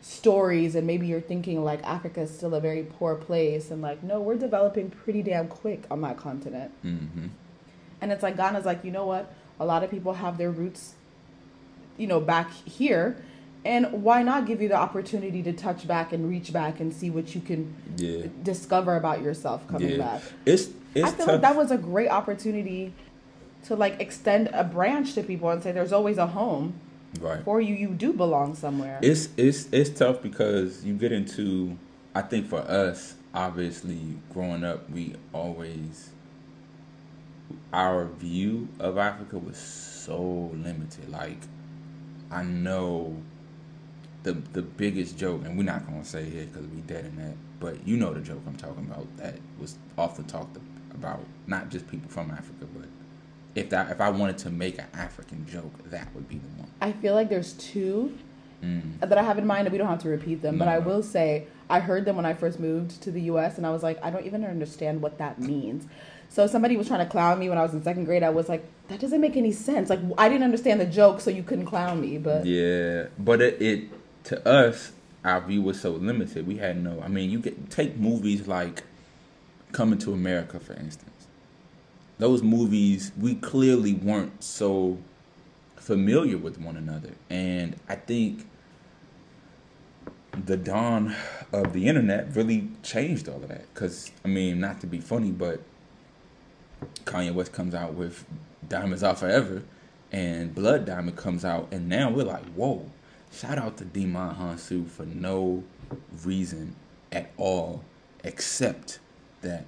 stories 0.02 0.76
and 0.76 0.86
maybe 0.86 1.08
you're 1.08 1.22
thinking 1.22 1.64
like 1.64 1.84
Africa 1.84 2.22
is 2.22 2.36
still 2.36 2.54
a 2.54 2.62
very 2.62 2.84
poor 2.84 3.16
place 3.16 3.72
and 3.72 3.82
like 3.82 4.04
no 4.04 4.22
we're 4.22 4.38
developing 4.38 4.90
pretty 4.90 5.24
damn 5.24 5.48
quick 5.48 5.84
on 5.90 6.02
that 6.02 6.18
continent. 6.18 6.72
Mm-hmm. 6.86 7.28
and 8.02 8.12
it's 8.12 8.24
like 8.24 8.38
Ghana's 8.38 8.66
like 8.66 8.84
you 8.84 8.92
know 8.92 9.06
what? 9.06 9.34
A 9.60 9.66
lot 9.66 9.84
of 9.84 9.90
people 9.90 10.14
have 10.14 10.38
their 10.38 10.52
roots 10.52 10.94
you 11.98 12.08
know 12.08 12.20
back 12.20 12.52
here 12.52 13.24
and 13.68 13.92
why 14.02 14.24
not 14.24 14.46
give 14.48 14.62
you 14.62 14.70
the 14.70 14.76
opportunity 14.76 15.44
to 15.44 15.52
touch 15.52 15.86
back 15.88 16.14
and 16.14 16.30
reach 16.30 16.54
back 16.54 16.80
and 16.80 16.94
see 16.94 17.10
what 17.10 17.36
you 17.36 17.42
can 17.42 17.76
Yeah, 17.98 18.28
discover 18.42 18.96
about 18.96 19.22
yourself 19.22 19.68
coming 19.68 19.90
yeah. 19.92 19.98
back 19.98 20.22
It's 20.46 20.70
it's 20.96 21.06
I 21.06 21.12
feel 21.12 21.26
tough. 21.26 21.28
like 21.28 21.42
that 21.42 21.56
was 21.56 21.70
a 21.70 21.78
great 21.78 22.10
opportunity 22.10 22.94
to 23.66 23.76
like 23.76 24.00
extend 24.00 24.50
a 24.54 24.64
branch 24.64 25.14
to 25.16 25.22
people 25.24 25.50
and 25.50 25.62
say 25.62 25.72
there's 25.74 25.92
always 25.94 26.18
a 26.18 26.28
home 26.28 26.76
right. 27.20 27.44
for 27.44 27.60
you. 27.60 27.76
You 27.76 27.90
do 27.90 28.14
belong 28.14 28.56
somewhere. 28.56 29.00
It's 29.02 29.30
it's 29.38 29.68
it's 29.74 29.90
tough 29.90 30.22
because 30.22 30.86
you 30.86 30.94
get 30.96 31.12
into 31.12 31.78
I 32.16 32.22
think 32.22 32.48
for 32.48 32.60
us, 32.60 33.16
obviously 33.34 34.00
growing 34.34 34.64
up 34.64 34.90
we 34.90 35.16
always 35.34 36.12
our 37.74 38.06
view 38.06 38.70
of 38.80 38.98
Africa 38.98 39.38
was 39.38 39.58
so 39.58 40.52
limited. 40.54 41.10
Like 41.10 41.40
I 42.32 42.44
know 42.44 43.18
the 44.28 44.34
the 44.54 44.62
biggest 44.62 45.18
joke, 45.18 45.42
and 45.46 45.58
we're 45.58 45.64
not 45.64 45.86
gonna 45.88 46.04
say 46.04 46.24
it 46.24 46.52
because 46.54 46.68
we 46.68 46.82
dead 46.82 47.06
in 47.06 47.16
that, 47.18 47.36
but 47.60 47.88
you 47.88 47.96
know 47.98 48.14
the 48.14 48.20
joke 48.20 48.42
I'm 48.46 48.58
talking 48.58 48.86
about 48.86 49.06
that 49.18 49.36
was 49.60 49.78
often 49.98 50.26
talked 50.26 50.58
about, 50.94 51.22
not 51.48 51.70
just 51.70 51.88
people 51.88 52.10
from 52.10 52.30
Africa, 52.32 52.66
but 52.78 52.88
if 53.56 53.70
that 53.70 53.90
if 53.90 54.02
I 54.02 54.10
wanted 54.10 54.38
to 54.40 54.50
make 54.50 54.78
an 54.80 54.88
African 54.94 55.46
joke, 55.48 55.72
that 55.92 56.14
would 56.14 56.28
be 56.28 56.36
the 56.40 56.48
one. 56.62 56.70
I 56.82 56.92
feel 56.92 57.14
like 57.16 57.30
there's 57.30 57.54
two 57.54 58.18
Mm. 58.64 59.00
that 59.02 59.16
I 59.20 59.22
have 59.22 59.38
in 59.38 59.46
mind, 59.46 59.68
and 59.68 59.72
we 59.72 59.78
don't 59.78 59.88
have 59.88 60.02
to 60.02 60.10
repeat 60.10 60.42
them. 60.42 60.58
But 60.58 60.66
No, 60.66 60.72
I 60.72 60.80
no. 60.80 60.86
will 60.88 61.04
say 61.04 61.46
I 61.70 61.80
heard 61.80 62.06
them 62.06 62.16
when 62.16 62.26
I 62.26 62.34
first 62.34 62.60
moved 62.60 63.04
to 63.04 63.12
the 63.12 63.22
U.S. 63.34 63.58
and 63.58 63.68
I 63.68 63.70
was 63.70 63.84
like, 63.84 64.00
I 64.04 64.10
don't 64.10 64.26
even 64.26 64.44
understand 64.44 65.00
what 65.04 65.20
that 65.20 65.40
means. 65.40 65.86
So 66.30 66.48
somebody 66.48 66.76
was 66.76 66.88
trying 66.88 67.06
to 67.06 67.12
clown 67.12 67.38
me 67.38 67.50
when 67.50 67.60
I 67.60 67.62
was 67.62 67.76
in 67.76 67.84
second 67.84 68.06
grade. 68.06 68.24
I 68.24 68.32
was 68.32 68.50
like, 68.50 68.66
that 68.88 69.00
doesn't 69.00 69.22
make 69.22 69.38
any 69.38 69.52
sense. 69.52 69.92
Like 69.92 70.00
I 70.18 70.28
didn't 70.28 70.44
understand 70.44 70.82
the 70.82 70.88
joke, 70.88 71.22
so 71.22 71.30
you 71.30 71.44
couldn't 71.44 71.68
clown 71.68 72.02
me. 72.02 72.18
But 72.18 72.48
Yeah, 72.48 73.08
but 73.20 73.42
it, 73.44 73.62
it 73.62 73.97
to 74.28 74.46
us, 74.48 74.92
our 75.24 75.40
view 75.42 75.62
was 75.62 75.80
so 75.80 75.92
limited. 75.92 76.46
We 76.46 76.58
had 76.58 76.84
no. 76.84 77.02
I 77.02 77.08
mean, 77.08 77.30
you 77.30 77.40
get 77.40 77.70
take 77.70 77.98
movies 77.98 78.48
like 78.48 78.84
Coming 79.72 80.00
to 80.00 80.14
America, 80.14 80.60
for 80.60 80.74
instance. 80.74 81.28
Those 82.20 82.42
movies, 82.42 83.12
we 83.20 83.36
clearly 83.36 83.94
weren't 83.94 84.44
so 84.44 84.98
familiar 85.76 86.38
with 86.38 86.60
one 86.60 86.78
another, 86.78 87.12
and 87.30 87.76
I 87.88 87.96
think 87.96 88.48
the 90.46 90.58
dawn 90.58 91.16
of 91.52 91.74
the 91.74 91.88
internet 91.88 92.36
really 92.36 92.70
changed 92.82 93.28
all 93.28 93.36
of 93.44 93.50
that. 93.50 93.74
Because 93.74 94.12
I 94.24 94.30
mean, 94.30 94.60
not 94.60 94.82
to 94.82 94.88
be 94.88 95.00
funny, 95.00 95.32
but 95.32 95.62
Kanye 97.06 97.34
West 97.34 97.54
comes 97.54 97.76
out 97.76 97.94
with 97.94 98.26
Diamonds 98.68 99.04
Are 99.04 99.16
Forever, 99.16 99.64
and 100.12 100.56
Blood 100.56 100.86
Diamond 100.86 101.18
comes 101.18 101.44
out, 101.46 101.68
and 101.72 101.88
now 101.90 102.10
we're 102.10 102.24
like, 102.24 102.46
whoa! 102.56 102.90
Shout 103.32 103.58
out 103.58 103.78
to 103.78 103.86
Demon 103.86 104.36
Hansu 104.36 104.90
for 104.90 105.06
no 105.06 105.64
reason 106.24 106.76
at 107.12 107.32
all, 107.38 107.84
except 108.24 109.00
that 109.42 109.66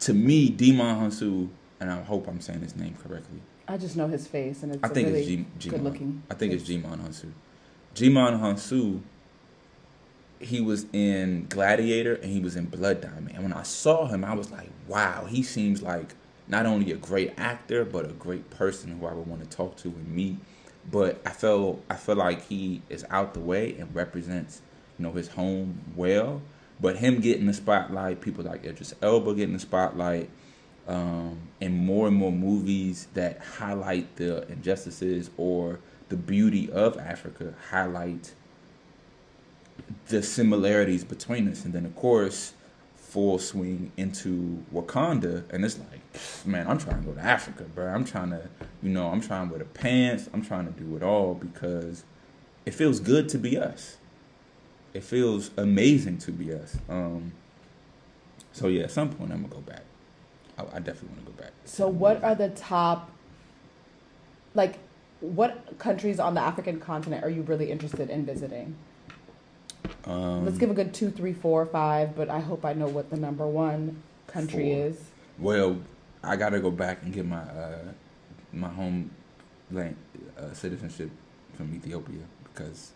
to 0.00 0.14
me, 0.14 0.48
Demon 0.48 0.96
Hansu, 0.96 1.48
and 1.80 1.90
I 1.90 2.02
hope 2.02 2.28
I'm 2.28 2.40
saying 2.40 2.60
his 2.60 2.76
name 2.76 2.96
correctly. 3.02 3.40
I 3.68 3.76
just 3.76 3.96
know 3.96 4.06
his 4.06 4.26
face, 4.26 4.62
and 4.62 4.74
it's 4.74 4.84
I 4.84 4.88
think 4.88 5.08
really 5.08 5.20
it's 5.20 5.28
G, 5.28 5.46
G 5.58 5.70
good 5.70 5.82
looking. 5.82 6.22
I 6.30 6.34
think 6.34 6.52
it's 6.52 6.64
Djimon 6.64 7.00
Hounsou. 7.00 7.32
Djimon 7.94 8.40
Hounsou. 8.40 9.00
He 10.38 10.60
was 10.60 10.84
in 10.92 11.46
Gladiator 11.48 12.16
and 12.16 12.30
he 12.30 12.40
was 12.40 12.56
in 12.56 12.66
Blood 12.66 13.00
Diamond. 13.00 13.30
And 13.32 13.42
when 13.42 13.54
I 13.54 13.62
saw 13.62 14.06
him, 14.06 14.22
I 14.22 14.34
was 14.34 14.50
like, 14.50 14.68
wow, 14.86 15.24
he 15.24 15.42
seems 15.42 15.80
like 15.80 16.14
not 16.46 16.66
only 16.66 16.92
a 16.92 16.96
great 16.96 17.32
actor, 17.38 17.86
but 17.86 18.04
a 18.04 18.12
great 18.12 18.50
person 18.50 18.98
who 18.98 19.06
I 19.06 19.14
would 19.14 19.26
want 19.26 19.42
to 19.42 19.56
talk 19.56 19.76
to 19.78 19.88
and 19.88 20.08
meet. 20.08 20.36
But 20.90 21.20
I 21.26 21.30
felt 21.30 21.82
I 21.90 21.96
feel 21.96 22.16
like 22.16 22.46
he 22.46 22.82
is 22.88 23.04
out 23.10 23.34
the 23.34 23.40
way 23.40 23.76
and 23.78 23.94
represents, 23.94 24.62
you 24.98 25.04
know, 25.04 25.12
his 25.12 25.28
home 25.28 25.80
well. 25.96 26.42
But 26.80 26.96
him 26.96 27.20
getting 27.20 27.46
the 27.46 27.54
spotlight, 27.54 28.20
people 28.20 28.44
like 28.44 28.64
Idris 28.64 28.94
Elba 29.00 29.34
getting 29.34 29.54
the 29.54 29.58
spotlight, 29.58 30.28
um, 30.86 31.38
and 31.60 31.74
more 31.74 32.06
and 32.06 32.16
more 32.16 32.32
movies 32.32 33.08
that 33.14 33.40
highlight 33.40 34.16
the 34.16 34.46
injustices 34.48 35.30
or 35.36 35.80
the 36.08 36.16
beauty 36.16 36.70
of 36.70 36.98
Africa 36.98 37.54
highlight 37.70 38.34
the 40.08 40.22
similarities 40.22 41.04
between 41.04 41.48
us. 41.48 41.64
And 41.64 41.72
then, 41.72 41.86
of 41.86 41.96
course, 41.96 42.52
full 43.06 43.38
swing 43.38 43.92
into 43.96 44.64
Wakanda, 44.74 45.44
and 45.50 45.64
it's 45.64 45.78
like, 45.78 46.00
man, 46.44 46.66
I'm 46.66 46.78
trying 46.78 47.00
to 47.02 47.06
go 47.08 47.14
to 47.14 47.20
Africa, 47.20 47.64
bro. 47.64 47.86
I'm 47.86 48.04
trying 48.04 48.30
to, 48.30 48.48
you 48.82 48.90
know, 48.90 49.08
I'm 49.08 49.20
trying 49.20 49.48
wear 49.48 49.60
the 49.60 49.64
pants. 49.64 50.28
I'm 50.34 50.44
trying 50.44 50.66
to 50.66 50.72
do 50.72 50.96
it 50.96 51.02
all 51.02 51.34
because 51.34 52.04
it 52.64 52.74
feels 52.74 53.00
good 53.00 53.28
to 53.30 53.38
be 53.38 53.56
us. 53.56 53.96
It 54.92 55.04
feels 55.04 55.50
amazing 55.56 56.18
to 56.18 56.32
be 56.32 56.52
us. 56.52 56.78
Um, 56.88 57.32
so 58.52 58.68
yeah, 58.68 58.84
at 58.84 58.90
some 58.90 59.10
point 59.10 59.32
I'm 59.32 59.42
gonna 59.42 59.54
go 59.54 59.60
back. 59.60 59.82
I, 60.58 60.62
I 60.62 60.78
definitely 60.80 61.10
want 61.10 61.26
to 61.26 61.32
go 61.32 61.42
back. 61.42 61.52
So, 61.64 61.86
what 61.88 62.22
are 62.24 62.34
the 62.34 62.48
top, 62.48 63.10
like, 64.54 64.78
what 65.20 65.78
countries 65.78 66.18
on 66.18 66.34
the 66.34 66.40
African 66.40 66.80
continent 66.80 67.24
are 67.24 67.30
you 67.30 67.42
really 67.42 67.70
interested 67.70 68.10
in 68.10 68.24
visiting? 68.24 68.76
Um, 70.06 70.44
Let's 70.44 70.58
give 70.58 70.70
a 70.70 70.74
good 70.74 70.94
two, 70.94 71.10
three, 71.10 71.32
four, 71.32 71.66
five, 71.66 72.14
but 72.14 72.30
I 72.30 72.40
hope 72.40 72.64
I 72.64 72.72
know 72.72 72.86
what 72.86 73.10
the 73.10 73.16
number 73.16 73.46
one 73.46 74.02
country 74.26 74.72
Four. 74.72 74.86
is. 74.86 75.00
Well, 75.38 75.78
I 76.22 76.36
gotta 76.36 76.60
go 76.60 76.70
back 76.70 77.02
and 77.02 77.12
get 77.12 77.26
my 77.26 77.40
uh, 77.40 77.78
my 78.52 78.68
home 78.68 79.10
land 79.70 79.96
uh, 80.38 80.52
citizenship 80.52 81.10
from 81.56 81.74
Ethiopia 81.74 82.22
because, 82.44 82.92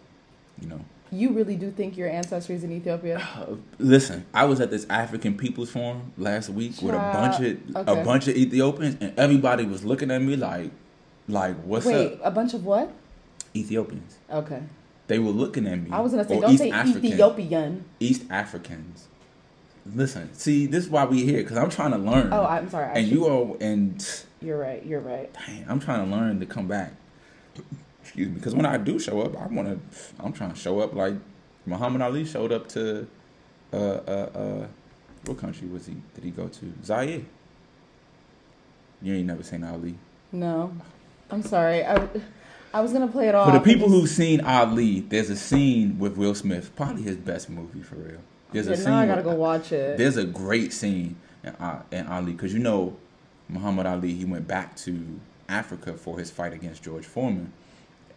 you 0.60 0.68
know. 0.68 0.80
You 1.12 1.30
really 1.30 1.56
do 1.56 1.72
think 1.72 1.96
your 1.96 2.08
ancestry 2.08 2.54
is 2.54 2.62
in 2.62 2.70
Ethiopia? 2.70 3.18
Uh, 3.18 3.56
listen, 3.78 4.24
I 4.32 4.44
was 4.44 4.60
at 4.60 4.70
this 4.70 4.86
African 4.88 5.36
Peoples 5.36 5.70
Forum 5.70 6.12
last 6.16 6.50
week 6.50 6.80
with 6.80 6.94
a 6.94 6.98
bunch 6.98 7.36
of 7.44 7.76
okay. 7.76 8.00
a 8.00 8.04
bunch 8.04 8.28
of 8.28 8.36
Ethiopians, 8.36 8.96
and 9.00 9.18
everybody 9.18 9.64
was 9.64 9.84
looking 9.84 10.12
at 10.12 10.22
me 10.22 10.36
like, 10.36 10.70
like, 11.26 11.56
what's 11.64 11.86
Wait, 11.86 12.12
up, 12.12 12.20
a 12.22 12.30
bunch 12.30 12.54
of 12.54 12.64
what? 12.64 12.92
Ethiopians? 13.56 14.18
Okay. 14.30 14.62
They 15.10 15.18
were 15.18 15.32
looking 15.32 15.66
at 15.66 15.82
me. 15.82 15.90
I 15.90 15.98
was 15.98 16.12
gonna 16.12 16.28
say, 16.28 16.38
don't 16.38 16.52
East 16.52 16.62
say 16.62 16.70
African- 16.70 17.04
Ethiopian. 17.04 17.84
East 17.98 18.22
Africans. 18.30 19.08
Listen, 19.92 20.32
see, 20.34 20.66
this 20.66 20.84
is 20.84 20.88
why 20.88 21.04
we 21.04 21.24
here 21.24 21.38
because 21.38 21.56
I'm 21.56 21.68
trying 21.68 21.90
to 21.90 21.98
learn. 21.98 22.32
Oh, 22.32 22.44
I'm 22.44 22.70
sorry. 22.70 22.84
I 22.84 22.92
and 22.92 23.08
should- 23.08 23.12
you 23.16 23.28
all 23.28 23.56
and 23.60 24.24
You're 24.40 24.56
right. 24.56 24.86
You're 24.86 25.00
right. 25.00 25.28
dang, 25.34 25.66
I'm 25.68 25.80
trying 25.80 26.08
to 26.08 26.16
learn 26.16 26.38
to 26.38 26.46
come 26.46 26.68
back. 26.68 26.92
Excuse 28.02 28.28
me, 28.28 28.34
because 28.34 28.54
when 28.54 28.64
I 28.64 28.76
do 28.76 29.00
show 29.00 29.20
up, 29.22 29.36
I 29.36 29.48
want 29.48 29.66
to. 29.66 29.80
I'm 30.20 30.32
trying 30.32 30.52
to 30.52 30.56
show 30.56 30.78
up 30.78 30.94
like 30.94 31.14
Muhammad 31.66 32.02
Ali 32.02 32.24
showed 32.24 32.52
up 32.52 32.68
to. 32.68 33.08
Uh, 33.72 33.76
uh, 33.76 34.10
uh, 34.32 34.66
what 35.26 35.38
country 35.38 35.66
was 35.66 35.86
he? 35.86 35.96
Did 36.14 36.22
he 36.22 36.30
go 36.30 36.46
to 36.46 36.72
Zaire? 36.84 37.22
You 39.02 39.14
ain't 39.14 39.26
never 39.26 39.42
seen 39.42 39.64
Ali. 39.64 39.96
No, 40.30 40.72
I'm 41.32 41.42
sorry. 41.42 41.84
I, 41.84 42.08
I 42.72 42.80
was 42.80 42.92
gonna 42.92 43.08
play 43.08 43.28
it 43.28 43.34
off. 43.34 43.46
For 43.50 43.58
the 43.58 43.64
people 43.64 43.88
just- 43.88 44.00
who've 44.00 44.08
seen 44.08 44.40
Ali, 44.42 45.00
there's 45.00 45.30
a 45.30 45.36
scene 45.36 45.98
with 45.98 46.16
Will 46.16 46.34
Smith, 46.34 46.70
probably 46.76 47.02
his 47.02 47.16
best 47.16 47.50
movie 47.50 47.82
for 47.82 47.96
real. 47.96 48.20
There's 48.52 48.66
a 48.68 48.76
scene. 48.76 48.92
I 48.92 49.06
gotta 49.06 49.22
go 49.22 49.34
watch 49.34 49.72
it. 49.72 49.96
There's 49.98 50.16
a 50.16 50.24
great 50.24 50.72
scene 50.72 51.16
in, 51.44 51.50
uh, 51.50 51.82
in 51.90 52.06
Ali 52.06 52.32
because 52.32 52.52
you 52.52 52.60
know 52.60 52.96
Muhammad 53.48 53.86
Ali. 53.86 54.14
He 54.14 54.24
went 54.24 54.46
back 54.46 54.76
to 54.78 55.20
Africa 55.48 55.94
for 55.94 56.18
his 56.18 56.30
fight 56.30 56.52
against 56.52 56.82
George 56.82 57.04
Foreman, 57.06 57.52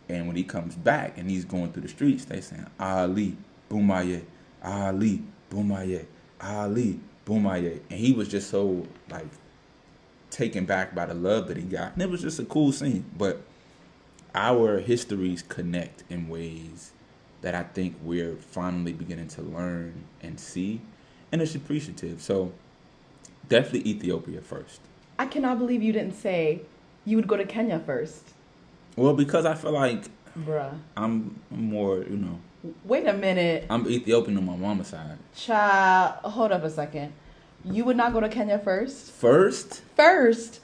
and 0.09 0.27
when 0.27 0.35
he 0.35 0.43
comes 0.43 0.75
back 0.75 1.17
and 1.17 1.29
he's 1.29 1.45
going 1.45 1.71
through 1.71 1.83
the 1.83 1.87
streets, 1.87 2.25
they 2.25 2.41
saying 2.41 2.65
Ali, 2.79 3.37
bomaye, 3.69 4.21
Ali, 4.63 5.23
bomaye, 5.51 6.05
Ali, 6.41 6.99
bomaye, 7.25 7.79
and 7.89 7.99
he 7.99 8.11
was 8.11 8.27
just 8.27 8.49
so 8.49 8.85
like 9.09 9.27
taken 10.29 10.65
back 10.65 10.93
by 10.95 11.05
the 11.05 11.13
love 11.13 11.47
that 11.47 11.57
he 11.57 11.63
got, 11.63 11.93
and 11.93 12.01
it 12.01 12.09
was 12.09 12.21
just 12.21 12.39
a 12.39 12.45
cool 12.45 12.71
scene. 12.71 13.05
But 13.17 13.41
our 14.35 14.79
histories 14.79 15.43
connect 15.43 16.03
in 16.09 16.27
ways 16.29 16.91
that 17.41 17.53
I 17.55 17.63
think 17.63 17.95
we're 18.01 18.35
finally 18.35 18.93
beginning 18.93 19.27
to 19.29 19.41
learn 19.41 20.05
and 20.21 20.39
see, 20.39 20.81
and 21.31 21.41
it's 21.41 21.55
appreciative. 21.55 22.21
So 22.21 22.51
definitely 23.49 23.89
Ethiopia 23.91 24.41
first. 24.41 24.79
I 25.19 25.25
cannot 25.27 25.59
believe 25.59 25.83
you 25.83 25.93
didn't 25.93 26.15
say 26.15 26.61
you 27.05 27.17
would 27.17 27.27
go 27.27 27.37
to 27.37 27.45
Kenya 27.45 27.79
first, 27.79 28.23
Well, 28.95 29.13
because 29.13 29.45
I 29.45 29.55
feel 29.55 29.71
like 29.71 30.05
bruh. 30.39 30.73
I'm 30.97 31.39
more, 31.51 31.97
you 31.99 32.17
know, 32.17 32.39
Wait 32.85 33.05
a 33.05 33.13
minute, 33.13 33.65
I'm 33.69 33.85
Ethiopian 33.89 34.37
on 34.37 34.45
my 34.45 34.55
mama's 34.55 34.87
side. 34.87 35.17
child. 35.35 36.15
Hold 36.23 36.53
up 36.53 36.63
a 36.63 36.69
second. 36.69 37.11
You 37.65 37.83
would 37.85 37.97
not 37.97 38.13
go 38.13 38.21
to 38.21 38.29
Kenya 38.29 38.57
first. 38.57 39.11
First, 39.11 39.81
First, 39.97 40.61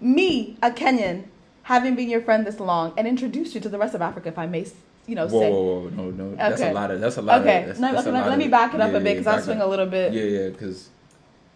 me, 0.00 0.56
a 0.62 0.70
Kenyan, 0.70 1.24
having 1.68 1.94
been 1.94 2.08
your 2.08 2.22
friend 2.22 2.46
this 2.46 2.60
long, 2.60 2.94
and 2.96 3.06
introduce 3.06 3.54
you 3.54 3.60
to 3.60 3.68
the 3.68 3.76
rest 3.76 3.94
of 3.94 4.00
Africa, 4.00 4.28
if 4.30 4.38
I 4.38 4.46
may, 4.46 4.66
you 5.06 5.14
know, 5.14 5.26
whoa, 5.26 5.40
say. 5.40 5.50
whoa, 5.50 5.80
whoa, 5.80 5.88
no, 5.90 6.10
no, 6.10 6.34
that's 6.34 6.62
a 6.62 6.72
lot 6.72 6.90
of, 6.90 6.98
that's 6.98 7.18
a 7.18 7.22
lot 7.22 7.42
Okay, 7.42 7.60
of, 7.60 7.66
that's, 7.66 7.78
no, 7.78 7.92
that's 7.92 8.06
okay, 8.06 8.16
let, 8.16 8.26
let 8.26 8.38
me 8.38 8.48
back 8.48 8.72
it 8.72 8.80
up 8.80 8.90
yeah, 8.90 8.96
a 8.96 9.00
bit 9.00 9.18
because 9.18 9.26
yeah, 9.26 9.32
I 9.32 9.36
back 9.36 9.44
swing 9.44 9.60
up. 9.60 9.66
a 9.66 9.70
little 9.70 9.84
bit. 9.84 10.14
Yeah, 10.14 10.22
yeah, 10.22 10.48
because 10.48 10.88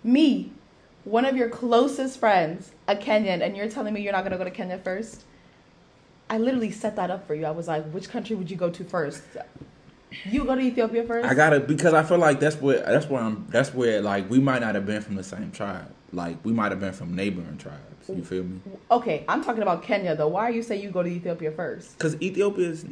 Me, 0.04 0.52
one 1.04 1.24
of 1.24 1.34
your 1.34 1.48
closest 1.48 2.20
friends, 2.20 2.72
a 2.86 2.94
Kenyan, 2.94 3.40
and 3.40 3.56
you're 3.56 3.70
telling 3.70 3.94
me 3.94 4.02
you're 4.02 4.12
not 4.12 4.22
gonna 4.22 4.36
go 4.36 4.44
to 4.44 4.50
Kenya 4.50 4.76
first? 4.76 5.24
I 6.28 6.36
literally 6.36 6.70
set 6.70 6.94
that 6.96 7.10
up 7.10 7.26
for 7.26 7.34
you. 7.34 7.46
I 7.46 7.50
was 7.50 7.66
like, 7.66 7.84
which 7.86 8.10
country 8.10 8.36
would 8.36 8.50
you 8.50 8.56
go 8.58 8.68
to 8.68 8.84
first? 8.84 9.22
You 10.26 10.44
go 10.44 10.54
to 10.54 10.60
Ethiopia 10.60 11.04
first? 11.04 11.26
I 11.26 11.32
gotta 11.32 11.58
because 11.58 11.94
I 11.94 12.02
feel 12.02 12.18
like 12.18 12.38
that's 12.38 12.56
where 12.56 12.80
that's 12.80 13.06
where 13.06 13.22
I'm 13.22 13.46
that's 13.48 13.72
where 13.72 14.02
like 14.02 14.28
we 14.28 14.40
might 14.40 14.60
not 14.60 14.74
have 14.74 14.84
been 14.84 15.00
from 15.00 15.16
the 15.16 15.24
same 15.24 15.50
tribe. 15.52 15.90
Like 16.12 16.36
we 16.44 16.52
might 16.52 16.72
have 16.72 16.80
been 16.80 16.92
from 16.92 17.14
neighboring 17.16 17.56
tribes. 17.58 18.08
You 18.08 18.22
feel 18.24 18.44
me? 18.44 18.60
Okay, 18.90 19.24
I'm 19.28 19.42
talking 19.42 19.62
about 19.62 19.82
Kenya 19.82 20.14
though. 20.14 20.28
Why 20.28 20.42
are 20.42 20.50
you 20.50 20.62
saying 20.62 20.82
you 20.82 20.90
go 20.90 21.02
to 21.02 21.08
Ethiopia 21.08 21.50
first? 21.52 21.96
Because 21.96 22.20
Ethiopia 22.20 22.68
is 22.68 22.84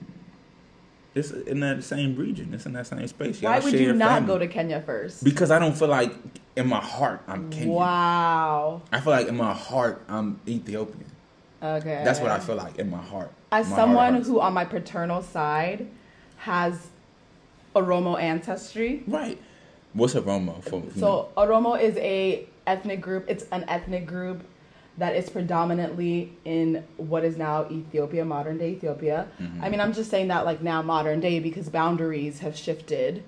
it's 1.15 1.33
in 1.33 1.61
that 1.61 1.83
same 1.83 2.17
region. 2.17 2.55
It's 2.55 2.67
in 2.67 2.73
that 2.75 2.87
same 2.87 3.07
space. 3.09 3.43
Why 3.43 3.57
Y'all 3.57 3.65
would 3.65 3.73
you 3.75 3.93
not 3.93 4.11
family. 4.21 4.27
go 4.29 4.39
to 4.39 4.47
Kenya 4.47 4.81
first? 4.81 5.25
Because 5.25 5.51
I 5.51 5.59
don't 5.59 5.77
feel 5.77 5.89
like 5.89 6.13
in 6.57 6.69
my 6.69 6.81
heart 6.81 7.21
I'm 7.27 7.51
Kenyan. 7.51 7.67
Wow. 7.67 8.83
I 8.93 9.01
feel 9.01 9.13
like 9.13 9.27
in 9.27 9.37
my 9.37 9.53
heart 9.53 10.03
I'm 10.09 10.41
Ethiopian. 10.47 11.05
Okay. 11.63 12.01
That's 12.05 12.21
what 12.21 12.31
I 12.31 12.39
feel 12.39 12.57
like 12.57 12.79
in 12.79 12.89
my 12.91 13.03
heart. 13.03 13.33
As 13.53 13.69
My 13.69 13.77
someone 13.77 14.15
hurts. 14.15 14.29
who 14.29 14.41
on 14.41 14.55
my 14.55 14.65
paternal 14.65 15.21
side 15.21 15.89
has 16.39 16.87
Oromo 17.77 18.19
ancestry. 18.19 19.03
right. 19.07 19.39
What's 19.93 20.15
a 20.15 20.23
Romo 20.23 20.63
for? 20.63 20.85
So 20.97 21.31
Oromo 21.37 21.79
is 21.79 21.97
a 21.97 22.47
ethnic 22.71 23.01
group. 23.01 23.25
It's 23.29 23.45
an 23.51 23.65
ethnic 23.69 24.07
group 24.07 24.39
that 24.99 25.15
is 25.17 25.31
predominantly 25.31 26.33
in 26.45 26.85
what 26.97 27.25
is 27.25 27.37
now 27.37 27.67
Ethiopia, 27.71 28.25
modern 28.25 28.59
day 28.59 28.71
Ethiopia. 28.73 29.19
Mm-hmm. 29.41 29.65
I 29.65 29.69
mean, 29.71 29.81
I'm 29.81 29.93
just 29.93 30.11
saying 30.11 30.29
that 30.29 30.45
like 30.45 30.61
now 30.63 30.83
modern 30.83 31.21
day 31.21 31.41
because 31.41 31.69
boundaries 31.69 32.41
have 32.41 32.57
shifted. 32.57 33.25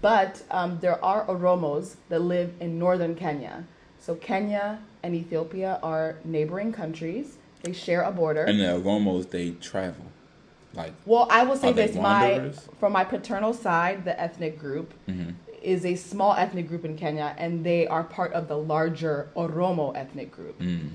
But 0.00 0.42
um, 0.50 0.78
there 0.80 1.02
are 1.04 1.24
Oromos 1.26 1.96
that 2.08 2.20
live 2.20 2.50
in 2.60 2.78
northern 2.78 3.14
Kenya. 3.14 3.64
So 3.98 4.16
Kenya 4.16 4.80
and 5.02 5.14
Ethiopia 5.14 5.78
are 5.82 6.16
neighboring 6.24 6.72
countries. 6.72 7.38
They 7.62 7.72
share 7.72 8.02
a 8.02 8.12
border. 8.12 8.44
and 8.44 8.60
the 8.60 8.78
Romos 8.90 9.30
they 9.30 9.52
travel, 9.52 10.06
like 10.74 10.92
Well, 11.06 11.26
I 11.30 11.44
will 11.44 11.56
say 11.56 11.72
this: 11.72 11.94
my 11.94 12.52
from 12.80 12.92
my 12.92 13.04
paternal 13.04 13.54
side, 13.54 14.04
the 14.04 14.14
ethnic 14.20 14.58
group 14.58 14.88
Mm-hmm. 15.08 15.30
Is 15.64 15.84
a 15.84 15.94
small 15.96 16.34
ethnic 16.34 16.68
group 16.68 16.84
in 16.84 16.96
Kenya, 16.96 17.34
and 17.38 17.64
they 17.64 17.86
are 17.86 18.04
part 18.04 18.32
of 18.32 18.48
the 18.48 18.56
larger 18.56 19.30
Oromo 19.36 19.96
ethnic 19.96 20.30
group. 20.30 20.60
mm, 20.60 20.88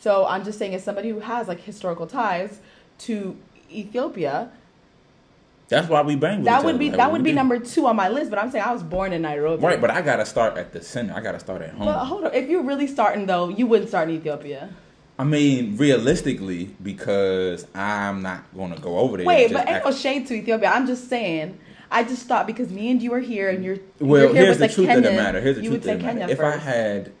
So 0.00 0.26
I'm 0.26 0.44
just 0.44 0.58
saying, 0.58 0.74
as 0.74 0.82
somebody 0.82 1.10
who 1.10 1.20
has 1.20 1.46
like 1.48 1.60
historical 1.60 2.06
ties 2.06 2.60
to 3.00 3.36
Ethiopia, 3.70 4.50
that's 5.68 5.88
why 5.88 6.02
we 6.02 6.14
bang. 6.14 6.38
With 6.38 6.44
that 6.46 6.62
would 6.64 6.78
be 6.78 6.88
like 6.88 6.98
that 6.98 7.10
would 7.10 7.22
be 7.24 7.30
do. 7.30 7.36
number 7.36 7.58
two 7.58 7.86
on 7.86 7.96
my 7.96 8.08
list. 8.08 8.28
But 8.30 8.38
I'm 8.38 8.50
saying 8.50 8.64
I 8.64 8.72
was 8.72 8.82
born 8.82 9.12
in 9.12 9.22
Nairobi. 9.22 9.62
Right, 9.62 9.80
but 9.80 9.90
I 9.90 10.02
gotta 10.02 10.26
start 10.26 10.58
at 10.58 10.72
the 10.72 10.82
center. 10.82 11.14
I 11.14 11.20
gotta 11.20 11.40
start 11.40 11.62
at 11.62 11.70
home. 11.70 11.86
But 11.86 12.04
hold 12.04 12.24
on, 12.24 12.34
if 12.34 12.48
you're 12.50 12.62
really 12.62 12.86
starting 12.86 13.26
though, 13.26 13.48
you 13.48 13.66
wouldn't 13.66 13.88
start 13.88 14.08
in 14.10 14.16
Ethiopia. 14.16 14.70
I 15.18 15.24
mean, 15.24 15.76
realistically, 15.76 16.74
because 16.82 17.66
I'm 17.74 18.20
not 18.22 18.44
gonna 18.54 18.78
go 18.78 18.98
over 18.98 19.16
there. 19.16 19.26
Wait, 19.26 19.44
just 19.44 19.54
but 19.54 19.60
ain't 19.60 19.76
act- 19.76 19.86
no 19.86 19.92
shade 19.92 20.26
to 20.26 20.34
Ethiopia. 20.34 20.68
I'm 20.68 20.86
just 20.86 21.08
saying. 21.08 21.58
I 21.94 22.02
just 22.02 22.26
thought 22.26 22.46
because 22.48 22.70
me 22.70 22.90
and 22.90 23.00
you 23.00 23.14
are 23.14 23.20
here 23.20 23.48
and 23.48 23.64
you're 23.64 23.78
well, 24.00 24.22
you're 24.22 24.32
here 24.34 24.44
here's 24.46 24.58
with 24.58 24.70
the 24.70 24.74
truth 24.74 24.90
of 24.90 25.02
the 25.04 25.12
matter. 25.12 25.40
Here's 25.40 25.56
the 25.56 25.62
you 25.62 25.70
truth 25.70 25.84
would 25.84 25.94
of 25.94 25.98
the 26.00 26.06
say 26.06 26.14
matter. 26.14 26.18
Kenya 26.26 26.34
If 26.34 26.40
I 26.40 26.56
had 26.56 27.12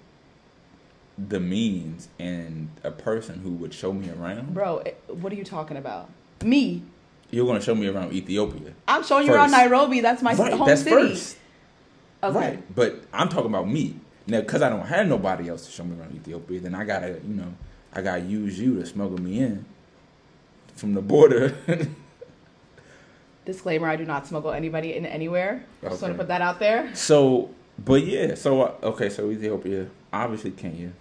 the 1.16 1.38
means 1.38 2.08
and 2.18 2.68
a 2.82 2.90
person 2.90 3.38
who 3.38 3.50
would 3.50 3.72
show 3.72 3.92
me 3.92 4.10
around, 4.10 4.52
Bro, 4.52 4.82
what 5.08 5.32
are 5.32 5.36
you 5.36 5.44
talking 5.44 5.76
about? 5.76 6.10
Me. 6.42 6.82
you're 7.30 7.46
gonna 7.46 7.60
show 7.60 7.74
me 7.76 7.86
around 7.86 8.12
Ethiopia. 8.12 8.74
I'm 8.88 9.04
showing 9.04 9.26
you 9.28 9.32
around 9.32 9.52
Nairobi. 9.52 10.00
That's 10.00 10.22
my 10.22 10.34
right, 10.34 10.52
home 10.52 10.66
that's 10.66 10.82
city. 10.82 10.90
first. 10.96 11.36
Okay. 12.22 12.36
Right, 12.36 12.74
but 12.74 13.04
I'm 13.12 13.28
talking 13.28 13.46
about 13.50 13.68
me 13.68 13.94
now 14.26 14.40
because 14.40 14.60
I 14.60 14.68
don't 14.70 14.86
have 14.86 15.06
nobody 15.06 15.48
else 15.48 15.66
to 15.66 15.72
show 15.72 15.84
me 15.84 15.96
around 15.98 16.16
Ethiopia. 16.16 16.58
Then 16.58 16.74
I 16.74 16.84
gotta, 16.84 17.20
you 17.26 17.34
know, 17.34 17.54
I 17.92 18.02
gotta 18.02 18.22
use 18.22 18.58
you 18.58 18.80
to 18.80 18.86
smuggle 18.86 19.18
me 19.18 19.38
in 19.38 19.64
from 20.74 20.94
the 20.94 21.02
border. 21.02 21.54
Disclaimer: 23.44 23.88
I 23.88 23.96
do 23.96 24.04
not 24.04 24.26
smuggle 24.26 24.52
anybody 24.52 24.94
in 24.94 25.04
anywhere. 25.06 25.64
I 25.82 25.88
just 25.90 26.02
want 26.02 26.14
to 26.14 26.18
put 26.18 26.28
that 26.28 26.40
out 26.40 26.58
there. 26.58 26.94
so, 26.94 27.50
but 27.84 28.04
yeah, 28.04 28.34
so 28.34 28.62
uh, 28.62 28.74
okay, 28.82 29.08
so 29.10 29.30
Ethiopia, 29.30 29.86
obviously 30.12 30.50
Kenya. 30.52 30.92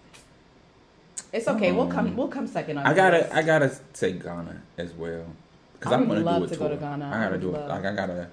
It's 1.32 1.47
okay. 1.47 1.71
We'll 1.71 1.84
Um, 1.84 1.91
come. 1.91 2.15
We'll 2.17 2.27
come 2.27 2.45
second 2.47 2.77
on. 2.79 2.86
I 2.86 2.93
gotta, 2.93 3.17
list. 3.19 3.34
I 3.34 3.41
gotta 3.41 3.75
say 3.93 4.12
Ghana 4.13 4.62
as 4.77 4.93
well 4.93 5.25
because 5.73 5.91
I 5.93 5.95
I'm 5.95 6.08
gonna 6.08 6.19
love 6.19 6.39
do 6.41 6.45
a 6.45 6.47
to 6.49 6.56
tour. 6.56 6.69
go 6.69 6.75
to 6.75 6.79
Ghana. 6.82 7.06
I 7.06 7.10
I 7.10 7.19
gotta 7.23 7.32
would 7.32 7.41
do 7.41 7.56
it. 7.56 7.67
Like 7.67 7.86
I 7.86 7.95
gotta 7.95 8.27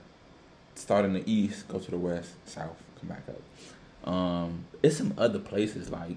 start 0.74 1.04
in 1.04 1.12
the 1.14 1.22
east, 1.30 1.68
go 1.68 1.78
to 1.78 1.90
the 1.90 1.96
west, 1.96 2.30
south, 2.46 2.76
come 2.98 3.08
back 3.08 3.22
up. 3.28 4.08
Um, 4.12 4.64
it's 4.82 4.96
some 4.96 5.14
other 5.16 5.38
places 5.38 5.88
like 5.90 6.16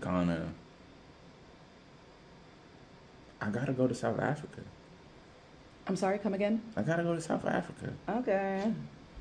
Ghana. 0.00 0.48
I 3.40 3.50
gotta 3.50 3.72
go 3.72 3.86
to 3.88 3.94
South 3.94 4.20
Africa. 4.20 4.60
I'm 5.86 5.96
sorry. 5.96 6.18
Come 6.18 6.34
again. 6.34 6.62
I 6.76 6.82
gotta 6.82 7.02
go 7.02 7.14
to 7.14 7.20
South 7.20 7.44
Africa. 7.44 7.92
Okay. 8.08 8.72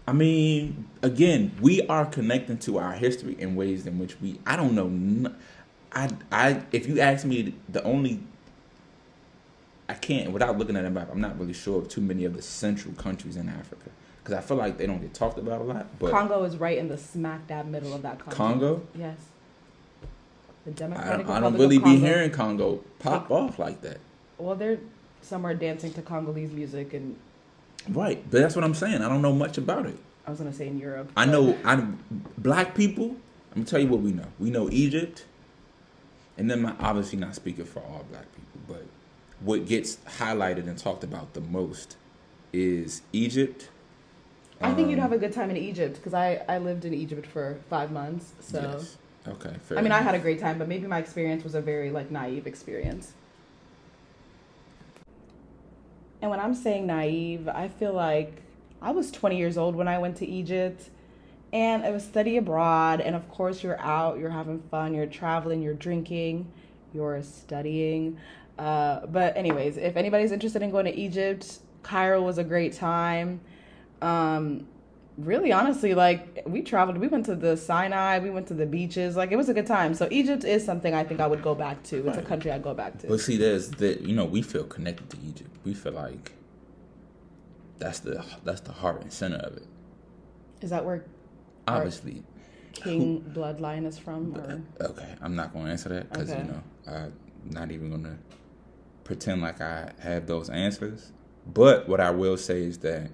I 0.08 0.14
mean, 0.14 0.88
again, 1.02 1.52
we 1.62 1.86
are 1.88 2.06
connecting 2.06 2.58
to 2.60 2.78
our 2.80 2.94
history 2.94 3.36
in 3.40 3.56
ways 3.56 3.86
in 3.86 4.00
which 4.00 4.20
we 4.22 4.40
I 4.46 4.56
don't 4.56 4.74
know. 4.74 5.32
I 5.94 6.10
I 6.32 6.62
if 6.72 6.88
you 6.88 7.00
ask 7.00 7.26
me, 7.26 7.56
the 7.70 7.84
only 7.84 8.20
I 9.90 9.94
can't 9.94 10.32
without 10.32 10.58
looking 10.58 10.76
at 10.76 10.86
a 10.86 10.90
map. 10.90 11.10
I'm 11.12 11.22
not 11.22 11.38
really 11.40 11.54
sure 11.54 11.80
of 11.80 11.90
too 11.90 12.02
many 12.02 12.26
of 12.26 12.36
the 12.36 12.42
central 12.42 12.94
countries 12.96 13.36
in 13.36 13.50
Africa 13.50 13.90
because 14.24 14.36
I 14.38 14.42
feel 14.42 14.58
like 14.58 14.78
they 14.78 14.88
don't 14.88 15.02
get 15.02 15.14
talked 15.14 15.38
about 15.38 15.62
a 15.62 15.64
lot. 15.64 15.88
But 16.00 16.12
Congo 16.12 16.44
is 16.44 16.58
right 16.58 16.78
in 16.78 16.88
the 16.88 16.98
smack 16.98 17.48
dab 17.48 17.66
middle 17.68 17.94
of 17.94 18.02
that 18.04 18.20
country. 18.20 18.36
Congo, 18.36 18.84
Yes. 18.96 19.18
The 20.64 20.72
I 20.72 20.74
Democratic 20.74 21.26
don't, 21.26 21.36
I 21.36 21.40
don't 21.40 21.58
really 21.58 21.80
be 21.80 21.98
hearing 21.98 22.30
Congo 22.30 22.82
pop 23.00 23.32
off 23.32 23.58
like 23.58 23.82
that. 23.82 23.98
Well, 24.38 24.56
they're 24.56 24.78
somewhere 25.22 25.54
dancing 25.54 25.94
to 25.94 26.02
Congolese 26.02 26.52
music, 26.52 26.94
and 26.94 27.16
Right, 27.90 28.24
but 28.30 28.42
that's 28.42 28.56
what 28.56 28.64
I'm 28.64 28.76
saying. 28.76 29.02
I 29.02 29.10
don't 29.10 29.22
know 29.22 29.34
much 29.34 29.58
about 29.58 29.86
it. 29.86 29.98
I 30.26 30.30
was 30.30 30.40
gonna 30.40 30.54
say 30.54 30.68
in 30.68 30.78
Europe. 30.78 31.12
I 31.18 31.26
know 31.26 31.58
I 31.66 31.84
black 32.38 32.76
people. 32.76 33.16
I'm 33.52 33.62
gonna 33.62 33.66
tell 33.66 33.80
you 33.80 33.88
what 33.88 34.02
we 34.02 34.12
know. 34.12 34.28
We 34.40 34.50
know 34.50 34.70
Egypt, 34.72 35.26
and 36.38 36.50
then 36.50 36.66
I'm 36.66 36.76
obviously 36.80 37.18
not 37.18 37.36
speaking 37.36 37.66
for 37.66 37.80
all 37.80 38.06
black 38.10 38.28
people, 38.36 38.62
but 38.68 38.86
what 39.40 39.66
gets 39.66 39.98
highlighted 40.20 40.68
and 40.68 40.78
talked 40.78 41.04
about 41.04 41.34
the 41.34 41.42
most 41.42 41.98
is 42.54 43.02
Egypt. 43.14 43.70
I 44.62 44.74
think 44.74 44.90
you'd 44.92 45.00
um, 45.00 45.04
have 45.04 45.12
a 45.12 45.18
good 45.18 45.34
time 45.34 45.50
in 45.50 45.58
Egypt 45.58 45.96
because 45.96 46.14
I 46.14 46.44
I 46.48 46.60
lived 46.60 46.86
in 46.86 46.94
Egypt 46.94 47.26
for 47.26 47.58
five 47.70 47.92
months. 47.92 48.34
So 48.42 48.62
Yes. 48.62 48.98
Okay. 49.28 49.54
Fair 49.68 49.78
I 49.78 49.82
mean, 49.82 49.92
I 49.92 50.02
had 50.02 50.16
a 50.16 50.20
great 50.20 50.40
time, 50.40 50.58
but 50.58 50.68
maybe 50.68 50.88
my 50.88 51.00
experience 51.00 51.44
was 51.44 51.56
a 51.56 51.62
very 51.62 51.90
like 51.92 52.12
naive 52.12 52.48
experience. 52.48 53.14
And 56.22 56.30
when 56.30 56.40
I'm 56.40 56.54
saying 56.54 56.86
naive, 56.86 57.48
I 57.48 57.68
feel 57.68 57.94
like 57.94 58.42
I 58.82 58.92
was 58.92 59.12
20 59.12 59.38
years 59.38 59.58
old 59.58 59.76
when 59.76 59.88
I 59.88 59.98
went 59.98 60.18
to 60.18 60.28
Egypt, 60.28 60.90
and 61.52 61.84
it 61.84 61.92
was 61.92 62.04
study 62.04 62.38
abroad. 62.38 63.02
And 63.02 63.16
of 63.16 63.30
course, 63.30 63.64
you're 63.64 63.80
out, 63.80 64.20
you're 64.20 64.30
having 64.30 64.62
fun, 64.72 64.94
you're 64.94 65.08
traveling, 65.08 65.62
you're 65.62 65.74
drinking, 65.74 66.52
you're 66.94 67.22
studying. 67.24 68.18
Uh, 68.58 69.06
but 69.08 69.36
anyways, 69.36 69.78
if 69.78 69.98
anybody's 69.98 70.32
interested 70.32 70.62
in 70.62 70.72
going 70.72 70.86
to 70.86 70.96
Egypt, 70.96 71.60
Cairo 71.84 72.22
was 72.22 72.38
a 72.38 72.44
great 72.44 72.74
time. 72.74 73.42
Um, 74.02 74.68
really 75.26 75.52
honestly 75.52 75.94
like 75.94 76.42
we 76.46 76.62
traveled 76.62 76.98
we 76.98 77.08
went 77.08 77.26
to 77.26 77.36
the 77.36 77.56
sinai 77.58 78.20
we 78.20 78.30
went 78.30 78.48
to 78.48 78.54
the 78.54 78.66
beaches 78.66 79.16
like 79.16 79.32
it 79.32 79.36
was 79.36 79.50
a 79.50 79.54
good 79.54 79.68
time 79.68 79.94
so 79.94 80.08
egypt 80.12 80.44
is 80.44 80.64
something 80.66 80.94
i 80.94 81.04
think 81.04 81.20
i 81.20 81.28
would 81.28 81.42
go 81.44 81.54
back 81.56 81.82
to 81.84 82.08
it's 82.08 82.18
a 82.18 82.22
country 82.22 82.52
i'd 82.52 82.64
go 82.64 82.74
back 82.74 82.98
to 83.00 83.08
But 83.08 83.20
see, 83.20 83.38
there's 83.38 83.70
that 83.72 84.02
you 84.02 84.16
know 84.16 84.26
we 84.26 84.42
feel 84.42 84.64
connected 84.64 85.10
to 85.12 85.18
Egypt. 85.28 85.50
We 85.64 85.74
feel 85.74 85.94
like 85.94 86.34
that's 87.80 88.00
the 88.00 88.24
that's 88.44 88.62
the 88.62 88.72
heart 88.72 89.02
and 89.02 89.12
center 89.12 89.38
of 89.38 89.58
it. 89.58 89.66
is 90.62 90.70
that 90.70 90.86
where 90.86 91.04
Obviously, 91.68 92.24
king 92.74 93.24
bloodline 93.36 93.86
is 93.86 93.98
from 94.00 94.36
or 94.36 94.62
uh, 94.80 94.88
okay. 94.90 95.16
I'm 95.22 95.36
not 95.36 95.54
going 95.54 95.66
to 95.66 95.72
answer 95.72 95.90
that 95.90 96.12
because 96.12 96.30
Okay. 96.32 96.42
you 96.42 96.48
know 96.48 96.62
I'm 96.88 97.14
not 97.50 97.72
even 97.72 97.90
going 97.90 98.04
to 98.04 98.18
pretend 99.04 99.42
like 99.42 99.62
I 99.62 99.92
have 100.00 100.26
those 100.28 100.50
answers. 100.50 101.12
But 101.46 101.88
what 101.90 102.00
I 102.00 102.12
will 102.12 102.38
say 102.38 102.64
is 102.64 102.80
that 102.80 103.10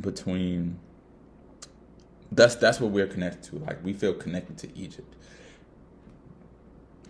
between 0.00 0.78
that's 2.30 2.56
that's 2.56 2.80
what 2.80 2.90
we're 2.90 3.06
connected 3.06 3.42
to. 3.50 3.58
Like 3.58 3.82
we 3.84 3.92
feel 3.92 4.14
connected 4.14 4.58
to 4.58 4.78
Egypt. 4.78 5.14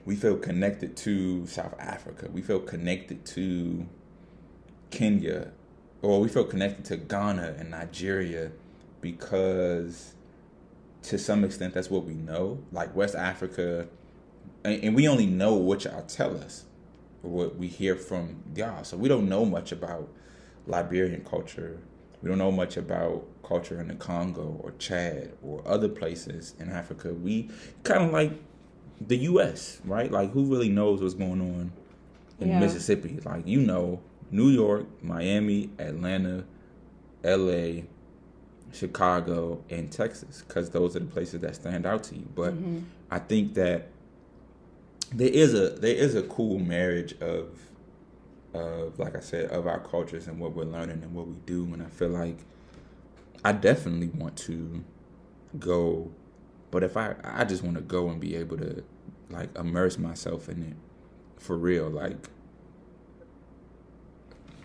We 0.05 0.16
feel 0.16 0.37
connected 0.37 0.96
to 0.98 1.46
South 1.46 1.74
Africa. 1.79 2.29
We 2.33 2.40
feel 2.40 2.61
connected 2.61 3.27
to 3.27 3.87
Kenya, 4.90 5.53
or 6.03 6.20
we 6.20 6.29
feel 6.29 6.44
connected 6.44 6.85
to 6.87 6.96
Ghana 6.96 7.57
and 7.59 7.70
Nigeria 7.70 8.53
because 9.01 10.14
to 11.03 11.18
some 11.18 11.44
extent 11.44 11.74
that's 11.74 11.90
what 11.90 12.05
we 12.05 12.14
know. 12.14 12.59
Like 12.72 12.94
West 12.94 13.14
Africa, 13.14 13.87
and, 14.64 14.94
we 14.94 15.09
only 15.09 15.27
know 15.27 15.55
what 15.55 15.85
y'all 15.85 16.03
tell 16.03 16.37
us, 16.37 16.64
what 17.22 17.57
we 17.57 17.68
hear 17.68 17.96
from 17.96 18.42
y'all. 18.55 18.85
So 18.85 18.96
we 18.96 19.09
don't 19.09 19.29
know 19.29 19.44
much 19.44 19.72
about 19.72 20.09
Liberian 20.66 21.24
culture. 21.24 21.79
We 22.22 22.28
don't 22.28 22.38
know 22.38 22.52
much 22.52 22.76
about 22.76 23.26
culture 23.42 23.81
in 23.81 23.88
the 23.88 23.94
Congo 23.94 24.61
or 24.62 24.72
Chad 24.72 25.33
or 25.42 25.62
other 25.66 25.88
places 25.88 26.54
in 26.59 26.70
Africa. 26.70 27.14
We 27.14 27.50
kind 27.85 28.04
of 28.04 28.12
like 28.12 28.33
the 29.00 29.16
U.S., 29.18 29.81
right? 29.85 30.11
Like 30.11 30.33
who 30.33 30.44
really 30.44 30.68
knows 30.68 31.00
what's 31.00 31.14
going 31.14 31.40
on 31.40 31.72
in 32.40 32.48
Yeah. 32.48 32.61
Mississippi? 32.61 33.20
Like 33.24 33.46
you 33.46 33.61
know, 33.61 34.00
New 34.31 34.48
York, 34.48 34.87
Miami, 35.02 35.70
Atlanta, 35.78 36.44
L.A., 37.24 37.85
Chicago, 38.72 39.64
and 39.70 39.90
Texas, 39.90 40.44
because 40.46 40.70
those 40.70 40.94
are 40.94 41.00
the 41.00 41.07
places 41.07 41.40
that 41.40 41.54
stand 41.54 41.87
out 41.87 42.02
to 42.04 42.16
you. 42.16 42.28
But 42.35 42.54
mm-hmm. 42.54 42.81
I 43.11 43.18
think 43.18 43.54
that 43.54 43.88
there 45.12 45.31
is 45.31 45.54
a 45.54 45.70
there 45.70 45.94
is 45.94 46.14
a 46.14 46.22
cool 46.22 46.59
marriage 46.59 47.14
of 47.20 47.67
of 48.59 48.99
like 48.99 49.16
I 49.16 49.21
said 49.21 49.51
of 49.51 49.66
our 49.66 49.81
cultures 49.81 50.27
and 50.27 50.38
what 50.38 50.53
we're 50.55 50.64
learning 50.64 51.03
and 51.03 51.14
what 51.14 51.27
we 51.27 51.37
do. 51.47 51.64
And 51.64 51.83
I 51.83 51.87
feel 51.87 52.09
like 52.09 52.38
I 53.44 53.53
definitely 53.53 54.09
want 54.09 54.37
to 54.38 54.85
go, 55.59 56.11
but 56.71 56.83
if 56.83 56.97
I 56.97 57.14
I 57.25 57.44
just 57.44 57.62
want 57.62 57.77
to 57.77 57.83
go 57.83 58.09
and 58.09 58.21
be 58.21 58.37
able 58.37 58.59
to 58.59 58.85
like 59.31 59.57
immerse 59.57 59.99
myself 59.99 60.49
in 60.49 60.62
it 60.62 60.77
for 61.40 61.57
real, 61.57 61.88
like 61.88 62.29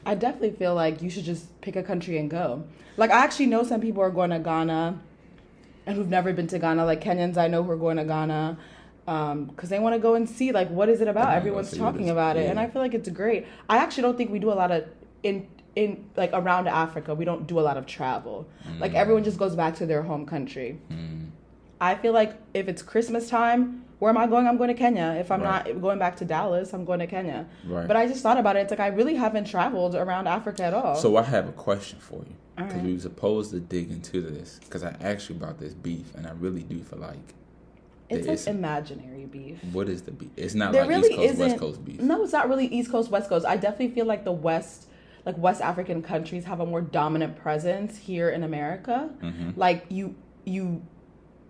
I 0.05 0.15
definitely 0.15 0.51
feel 0.51 0.75
like 0.75 1.01
you 1.01 1.09
should 1.09 1.23
just 1.23 1.61
pick 1.61 1.75
a 1.75 1.83
country 1.83 2.17
and 2.17 2.29
go. 2.29 2.65
Like 2.97 3.11
I 3.11 3.23
actually 3.23 3.45
know 3.45 3.63
some 3.63 3.81
people 3.81 4.01
are 4.01 4.09
going 4.09 4.31
to 4.31 4.39
Ghana 4.39 4.99
and 5.85 5.95
who've 5.95 6.09
never 6.09 6.33
been 6.33 6.47
to 6.47 6.59
Ghana. 6.59 6.85
Like 6.85 7.01
Kenyans 7.01 7.37
I 7.37 7.47
know 7.47 7.63
who 7.63 7.71
are 7.71 7.77
going 7.77 7.97
to 7.97 8.05
Ghana 8.05 8.57
Um, 9.05 9.45
because 9.45 9.69
they 9.69 9.79
want 9.79 9.95
to 9.95 9.99
go 9.99 10.15
and 10.15 10.29
see 10.29 10.51
like 10.53 10.69
what 10.69 10.87
is 10.89 11.01
it 11.01 11.07
about. 11.09 11.33
Everyone's 11.33 11.75
talking 11.77 12.09
about 12.09 12.37
it, 12.37 12.49
and. 12.49 12.59
I 12.59 12.67
feel 12.67 12.81
like 12.81 12.93
it's 12.93 13.09
great. 13.09 13.45
I 13.69 13.77
actually 13.77 14.03
don't 14.03 14.17
think 14.17 14.31
we 14.31 14.39
do 14.39 14.51
a 14.51 14.55
lot 14.55 14.71
of 14.71 14.85
in 15.23 15.47
in 15.75 16.05
like 16.15 16.29
around 16.33 16.67
Africa. 16.67 17.13
We 17.13 17.25
don't 17.25 17.45
do 17.47 17.59
a 17.59 17.61
lot 17.61 17.77
of 17.77 17.85
travel. 17.85 18.47
Mm. 18.67 18.79
Like 18.79 18.93
everyone 18.93 19.23
just 19.23 19.37
goes 19.37 19.55
back 19.55 19.75
to 19.77 19.85
their 19.85 20.03
home 20.03 20.25
country. 20.25 20.79
Mm. 20.91 21.29
I 21.81 21.95
feel 21.95 22.13
like 22.13 22.35
if 22.53 22.67
it's 22.69 22.81
Christmas 22.81 23.27
time, 23.29 23.83
where 23.99 24.09
am 24.09 24.17
I 24.17 24.27
going? 24.27 24.47
I'm 24.47 24.55
going 24.57 24.69
to 24.69 24.73
Kenya. 24.73 25.15
If 25.19 25.31
I'm 25.31 25.41
Right. 25.41 25.65
not 25.65 25.81
going 25.81 25.99
back 25.99 26.15
to 26.17 26.25
Dallas, 26.25 26.73
I'm 26.73 26.85
going 26.85 26.99
to 26.99 27.07
Kenya. 27.07 27.45
Right. 27.67 27.87
But 27.87 27.97
I 27.97 28.05
just 28.07 28.21
thought 28.21 28.37
about 28.37 28.55
it. 28.55 28.59
It's 28.59 28.71
like 28.71 28.79
I 28.79 28.87
really 28.87 29.15
haven't 29.15 29.45
traveled 29.47 29.95
around 29.95 30.27
Africa 30.27 30.63
at 30.63 30.73
all. 30.73 30.95
So 30.95 31.17
I 31.17 31.23
have 31.23 31.49
a 31.49 31.51
question 31.51 31.99
for 31.99 32.19
you 32.19 32.35
because 32.55 32.71
Alright. 32.73 32.85
we 32.85 32.93
were 32.93 32.99
supposed 32.99 33.51
to 33.51 33.59
dig 33.59 33.91
into 33.91 34.21
this 34.21 34.59
because 34.63 34.83
I 34.83 34.95
asked 35.01 35.29
you 35.29 35.35
about 35.35 35.59
this 35.59 35.73
beef 35.73 36.13
and 36.15 36.27
I 36.27 36.31
really 36.31 36.63
do 36.63 36.79
feel 36.83 36.99
like 36.99 37.33
it's 38.15 38.45
like 38.47 38.55
imaginary 38.55 39.25
beef. 39.25 39.57
what 39.71 39.89
is 39.89 40.03
the 40.03 40.11
beef? 40.11 40.29
It's 40.37 40.53
not 40.53 40.71
There 40.71 40.81
like 40.81 40.89
really 40.89 41.09
East 41.09 41.17
Coast 41.17 41.33
isn't. 41.33 41.47
West 41.47 41.59
Coast 41.59 41.85
beef. 41.85 41.99
No, 42.01 42.23
it's 42.23 42.33
not 42.33 42.49
really 42.49 42.67
East 42.67 42.91
Coast 42.91 43.09
West 43.11 43.29
Coast. 43.29 43.45
I 43.45 43.57
definitely 43.57 43.93
feel 43.95 44.05
like 44.05 44.23
the 44.23 44.31
West, 44.31 44.87
like 45.25 45.37
West 45.37 45.61
African 45.61 46.01
countries, 46.01 46.45
have 46.45 46.59
a 46.59 46.65
more 46.65 46.81
dominant 46.81 47.37
presence 47.37 47.97
here 47.97 48.29
in 48.29 48.43
America. 48.43 49.09
Mm-hmm. 49.21 49.51
Like 49.55 49.85
you, 49.89 50.15
you, 50.45 50.81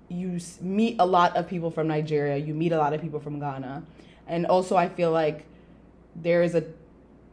you 0.10 0.40
meet 0.62 0.96
a 1.00 1.06
lot 1.06 1.36
of 1.36 1.48
people 1.48 1.72
from 1.72 1.88
Nigeria. 1.88 2.38
You 2.38 2.54
meet 2.54 2.72
a 2.72 2.78
lot 2.78 2.94
of 2.94 3.02
people 3.02 3.20
from 3.20 3.40
Ghana, 3.40 3.84
and 4.28 4.46
also 4.46 4.76
I 4.76 4.90
feel 4.90 5.12
like 5.12 5.46
there 6.16 6.44
is 6.44 6.56
a 6.56 6.64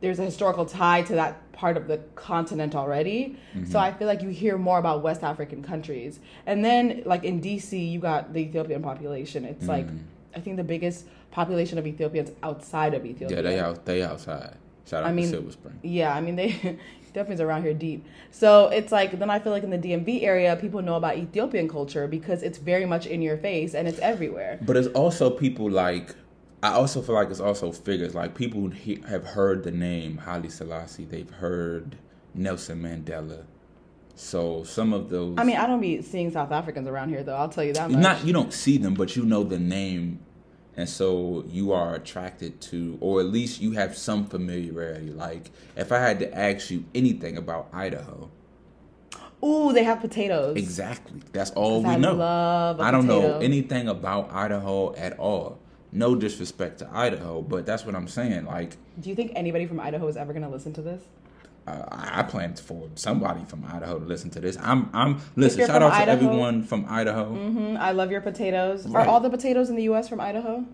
there's 0.01 0.19
a 0.19 0.25
historical 0.25 0.65
tie 0.65 1.03
to 1.03 1.15
that 1.15 1.43
part 1.61 1.77
of 1.77 1.87
the 1.89 1.99
continent 2.15 2.75
already. 2.75 3.37
Mm-hmm. 3.55 3.71
So 3.71 3.79
I 3.79 3.93
feel 3.93 4.09
like 4.13 4.23
you 4.23 4.31
hear 4.31 4.57
more 4.57 4.79
about 4.79 5.03
West 5.03 5.23
African 5.23 5.63
countries. 5.63 6.19
And 6.47 6.65
then 6.65 7.03
like 7.05 7.23
in 7.31 7.37
DC, 7.47 7.71
you 7.93 7.99
got 8.11 8.33
the 8.33 8.41
Ethiopian 8.47 8.83
population. 8.91 9.41
It's 9.45 9.67
like 9.75 9.87
Mm. 9.87 9.99
I 10.37 10.39
think 10.43 10.55
the 10.65 10.69
biggest 10.75 10.99
population 11.39 11.77
of 11.81 11.85
Ethiopians 11.93 12.31
outside 12.49 12.93
of 12.99 13.03
Ethiopia. 13.13 13.37
Yeah, 13.37 13.43
they 13.49 13.59
out 13.67 13.79
they 13.91 14.01
outside. 14.11 14.55
Shout 14.89 15.03
out 15.05 15.11
I 15.11 15.13
mean- 15.13 15.31
to 15.31 15.37
Silver 15.37 15.53
Spring. 15.59 15.77
Yeah, 15.83 16.19
I 16.19 16.21
mean 16.25 16.37
they 16.41 16.49
Ethiopians 17.11 17.41
around 17.47 17.63
here 17.67 17.75
deep. 17.89 18.01
So 18.31 18.51
it's 18.79 18.93
like 18.99 19.11
then 19.21 19.31
I 19.37 19.39
feel 19.43 19.53
like 19.57 19.65
in 19.69 19.73
the 19.77 19.83
DMV 19.87 20.11
area, 20.33 20.51
people 20.65 20.81
know 20.89 20.97
about 21.03 21.15
Ethiopian 21.25 21.69
culture 21.77 22.07
because 22.17 22.41
it's 22.49 22.59
very 22.73 22.87
much 22.95 23.05
in 23.15 23.21
your 23.29 23.39
face 23.49 23.75
and 23.77 23.85
it's 23.91 23.99
everywhere. 24.13 24.53
But 24.69 24.75
it's 24.81 24.91
also 25.03 25.25
people 25.45 25.69
like 25.87 26.09
I 26.63 26.73
also 26.73 27.01
feel 27.01 27.15
like 27.15 27.31
it's 27.31 27.41
also 27.41 27.73
figures 27.73 28.15
like 28.15 28.35
people 28.35 28.69
he, 28.69 29.03
have 29.09 29.25
heard 29.25 29.65
the 29.65 29.71
name 29.71 30.19
Haile 30.19 30.51
Selassie. 30.51 31.05
They've 31.05 31.31
heard 31.31 31.97
Nelson 32.35 32.83
Mandela. 32.83 33.45
So 34.15 34.65
some 34.65 34.93
of 34.93 35.09
those. 35.09 35.37
I 35.39 35.45
mean, 35.45 35.57
I 35.57 35.67
don't 35.67 35.81
be 35.81 36.03
seeing 36.03 36.31
South 36.31 36.53
Africans 36.53 36.87
around 36.87 37.09
here 37.09 37.23
though. 37.23 37.37
I'll 37.37 37.49
tell 37.49 37.65
you 37.65 37.73
that 37.73 37.91
much. 37.91 38.03
not 38.03 38.25
you 38.25 38.35
don't 38.35 38.53
see 38.53 38.77
them, 38.77 38.93
but 38.93 39.17
you 39.17 39.25
know 39.25 39.43
the 39.43 39.59
name, 39.59 40.21
and 40.77 40.87
so 40.87 41.45
you 41.49 41.73
are 41.73 41.95
attracted 41.95 42.61
to, 42.63 42.99
or 43.01 43.21
at 43.21 43.27
least 43.27 43.63
you 43.63 43.73
have 43.73 43.97
some 43.97 44.27
familiarity. 44.27 45.11
Like 45.11 45.51
if 45.75 45.91
I 45.91 46.01
had 46.01 46.19
to 46.19 46.39
ask 46.39 46.71
you 46.71 46.85
anything 46.95 47.39
about 47.39 47.69
Idaho, 47.73 48.31
Ooh, 49.43 49.73
they 49.73 49.85
have 49.85 50.01
potatoes. 50.03 50.59
exactly 50.59 51.23
that's 51.33 51.53
all 51.53 51.83
we 51.83 51.89
I 51.89 51.97
know. 51.97 52.21
I 52.79 52.91
don't 52.91 53.07
know 53.07 53.39
anything 53.39 53.89
about 53.89 54.31
Idaho 54.35 54.95
at 54.97 55.19
all. 55.19 55.60
No 55.93 56.15
disrespect 56.15 56.79
to 56.79 56.89
Idaho, 56.93 57.43
but 57.43 57.67
that's 57.67 57.85
what 57.85 57.95
I'm 57.95 58.09
saying. 58.09 58.47
Like 58.47 58.77
Do 59.01 59.09
you 59.09 59.15
think 59.17 59.33
anybody 59.35 59.67
from 59.67 59.81
Idaho 59.81 60.07
is 60.09 60.17
ever 60.17 60.33
going 60.33 60.45
to 60.45 60.49
listen 60.49 60.73
to 60.75 60.83
this? 60.83 61.03
uh, 61.67 61.85
I 61.91 62.23
plan 62.23 62.55
for 62.57 62.89
somebody 62.95 63.45
from 63.45 63.65
Idaho 63.65 63.99
to 63.99 64.05
listen 64.05 64.31
to 64.31 64.41
this. 64.41 64.57
I'm 64.61 64.91
I'm 64.93 65.21
listen. 65.37 65.67
Shout 65.67 65.83
out 65.83 65.91
to 65.91 65.95
Idaho- 65.95 66.27
everyone 66.27 66.63
from 66.63 66.87
Idaho. 66.89 67.31
Mm-hmm, 67.35 67.77
I 67.79 67.93
love 67.93 68.11
your 68.11 68.21
potatoes. 68.21 68.87
Right. 68.87 69.07
Are 69.07 69.11
all 69.11 69.21
the 69.21 69.31
potatoes 69.31 69.69
in 69.71 69.77
the 69.77 69.85
U.S. 69.85 70.09
from 70.09 70.21
Idaho? 70.21 70.65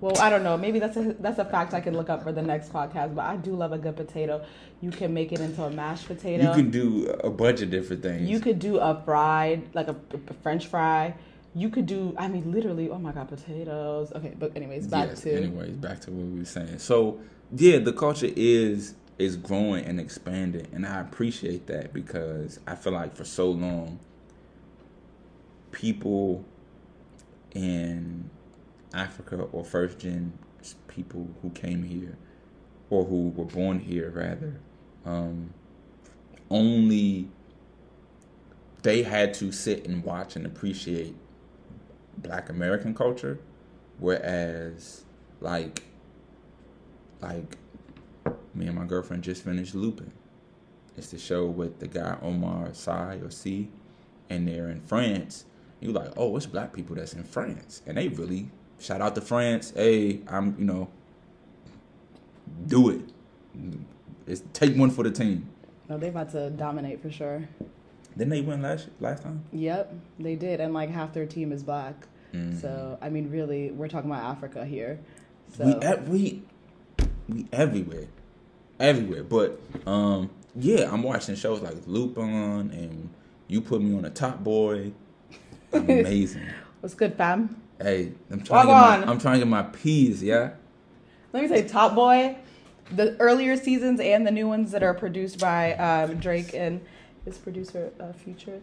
Well, 0.00 0.18
I 0.18 0.28
don't 0.28 0.42
know. 0.42 0.56
Maybe 0.58 0.78
that's 0.78 0.96
a 0.96 1.14
that's 1.20 1.38
a 1.38 1.44
fact 1.44 1.72
I 1.72 1.80
can 1.80 1.94
look 1.96 2.10
up 2.10 2.22
for 2.22 2.32
the 2.32 2.42
next 2.42 2.72
podcast. 2.72 3.14
But 3.14 3.24
I 3.24 3.36
do 3.36 3.54
love 3.54 3.72
a 3.72 3.78
good 3.78 3.96
potato. 3.96 4.44
You 4.80 4.90
can 4.90 5.14
make 5.14 5.32
it 5.32 5.40
into 5.40 5.62
a 5.64 5.70
mashed 5.70 6.06
potato. 6.06 6.48
You 6.48 6.54
can 6.54 6.70
do 6.70 7.06
a 7.24 7.30
bunch 7.30 7.62
of 7.62 7.70
different 7.70 8.02
things. 8.02 8.28
You 8.28 8.40
could 8.40 8.58
do 8.58 8.76
a 8.78 9.00
fried, 9.04 9.74
like 9.74 9.88
a, 9.88 9.96
a 10.12 10.34
French 10.42 10.66
fry. 10.66 11.14
You 11.56 11.70
could 11.70 11.86
do. 11.86 12.14
I 12.18 12.28
mean, 12.28 12.52
literally. 12.52 12.90
Oh 12.90 12.98
my 12.98 13.12
god, 13.12 13.28
potatoes. 13.28 14.12
Okay, 14.12 14.34
but 14.38 14.54
anyways, 14.54 14.88
back 14.88 15.08
yes, 15.08 15.22
to 15.22 15.34
anyways, 15.34 15.76
back 15.78 16.00
to 16.02 16.10
what 16.10 16.26
we 16.26 16.40
were 16.40 16.44
saying. 16.44 16.78
So 16.80 17.18
yeah, 17.56 17.78
the 17.78 17.94
culture 17.94 18.28
is 18.36 18.94
is 19.18 19.38
growing 19.38 19.86
and 19.86 19.98
expanding, 19.98 20.68
and 20.74 20.84
I 20.86 21.00
appreciate 21.00 21.66
that 21.68 21.94
because 21.94 22.60
I 22.66 22.74
feel 22.74 22.92
like 22.92 23.16
for 23.16 23.24
so 23.24 23.50
long, 23.50 23.98
people 25.72 26.44
in 27.54 28.28
Africa 28.92 29.36
or 29.50 29.64
first 29.64 29.98
gen 29.98 30.34
people 30.88 31.26
who 31.40 31.48
came 31.50 31.82
here 31.82 32.18
or 32.90 33.04
who 33.04 33.30
were 33.30 33.44
born 33.44 33.78
here 33.78 34.10
rather 34.10 34.60
um, 35.06 35.54
only 36.50 37.28
they 38.82 39.02
had 39.02 39.32
to 39.32 39.52
sit 39.52 39.86
and 39.86 40.04
watch 40.04 40.36
and 40.36 40.44
appreciate 40.44 41.14
black 42.18 42.48
american 42.50 42.94
culture 42.94 43.38
whereas 43.98 45.04
like 45.40 45.84
like 47.20 47.56
me 48.54 48.66
and 48.66 48.76
my 48.76 48.84
girlfriend 48.84 49.22
just 49.22 49.44
finished 49.44 49.74
looping 49.74 50.12
It's 50.96 51.10
the 51.10 51.18
show 51.18 51.46
with 51.46 51.78
the 51.80 51.88
guy 51.88 52.16
Omar 52.22 52.70
Sy 52.74 53.20
or 53.22 53.30
C, 53.30 53.68
and 54.30 54.48
they're 54.48 54.68
in 54.70 54.80
France. 54.80 55.44
You're 55.80 55.92
like, 55.92 56.12
oh, 56.16 56.36
it's 56.36 56.46
black 56.46 56.72
people 56.72 56.96
that's 56.96 57.14
in 57.14 57.24
France, 57.24 57.82
and 57.86 57.98
they 57.98 58.08
really 58.08 58.50
shout 58.80 59.00
out 59.02 59.14
to 59.16 59.20
France. 59.20 59.72
Hey, 59.76 60.20
I'm 60.28 60.56
you 60.58 60.64
know, 60.64 60.88
do 62.66 62.90
it. 62.90 63.00
It's 64.26 64.42
take 64.52 64.76
one 64.76 64.90
for 64.90 65.04
the 65.04 65.10
team. 65.10 65.48
No, 65.88 65.98
they 65.98 66.08
about 66.08 66.32
to 66.32 66.50
dominate 66.50 67.02
for 67.02 67.10
sure. 67.10 67.48
Didn't 68.16 68.30
they 68.30 68.40
win 68.40 68.62
last 68.62 68.88
last 69.00 69.22
time? 69.22 69.44
Yep, 69.52 69.94
they 70.18 70.36
did, 70.36 70.60
and 70.60 70.72
like 70.72 70.90
half 70.90 71.12
their 71.12 71.26
team 71.26 71.52
is 71.52 71.62
black. 71.62 71.94
Mm-hmm. 72.32 72.58
So 72.58 72.98
I 73.00 73.10
mean, 73.10 73.30
really, 73.30 73.70
we're 73.70 73.88
talking 73.88 74.10
about 74.10 74.24
Africa 74.24 74.64
here. 74.64 74.98
So 75.56 75.64
We 76.08 76.10
we 76.10 76.42
we 77.28 77.46
everywhere, 77.52 78.06
everywhere. 78.80 79.22
But 79.22 79.60
um, 79.86 80.30
yeah, 80.54 80.90
I'm 80.90 81.02
watching 81.02 81.34
shows 81.34 81.60
like 81.60 81.74
Lupin 81.86 82.70
and 82.70 83.10
You 83.48 83.60
Put 83.60 83.82
Me 83.82 83.96
on 83.96 84.04
a 84.04 84.10
Top 84.10 84.42
Boy. 84.42 84.92
Amazing. 85.72 86.46
what's 86.80 86.94
good, 86.94 87.14
fam? 87.16 87.60
hey, 87.82 88.12
I'm 88.30 88.42
trying. 88.42 88.66
To 88.66 88.72
get 88.72 89.06
my. 89.06 89.12
I'm 89.12 89.18
trying 89.18 89.34
to 89.34 89.38
get 89.40 89.48
my 89.48 89.62
P's. 89.62 90.22
Yeah. 90.22 90.50
Let 91.32 91.42
me 91.42 91.48
say, 91.48 91.68
Top 91.68 91.94
Boy, 91.94 92.36
the 92.90 93.16
earlier 93.20 93.56
seasons 93.56 94.00
and 94.00 94.26
the 94.26 94.30
new 94.30 94.48
ones 94.48 94.70
that 94.72 94.82
are 94.82 94.94
produced 94.94 95.38
by 95.38 95.74
um, 95.74 96.16
Drake 96.16 96.54
and 96.54 96.80
his 97.26 97.36
producer 97.36 97.92
uh, 98.00 98.12
Future. 98.12 98.62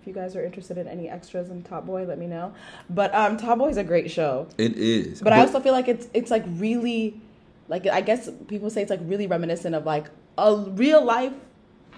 If 0.00 0.06
you 0.06 0.14
guys 0.14 0.34
are 0.36 0.44
interested 0.44 0.78
in 0.78 0.88
any 0.88 1.08
extras 1.08 1.50
in 1.50 1.62
Top 1.62 1.84
Boy, 1.84 2.04
let 2.04 2.18
me 2.18 2.26
know. 2.26 2.54
But 2.88 3.14
um, 3.14 3.36
Top 3.36 3.58
Boy 3.58 3.68
is 3.68 3.76
a 3.76 3.84
great 3.84 4.10
show. 4.10 4.46
It 4.56 4.76
is. 4.76 5.20
But 5.20 5.34
I 5.34 5.40
also 5.40 5.60
feel 5.60 5.72
like 5.72 5.88
it's 5.88 6.08
it's 6.14 6.30
like 6.30 6.44
really, 6.46 7.20
like 7.68 7.86
I 7.86 8.00
guess 8.00 8.30
people 8.48 8.70
say 8.70 8.80
it's 8.80 8.90
like 8.90 9.00
really 9.02 9.26
reminiscent 9.26 9.74
of 9.74 9.84
like 9.84 10.06
a 10.38 10.56
real 10.56 11.04
life, 11.04 11.32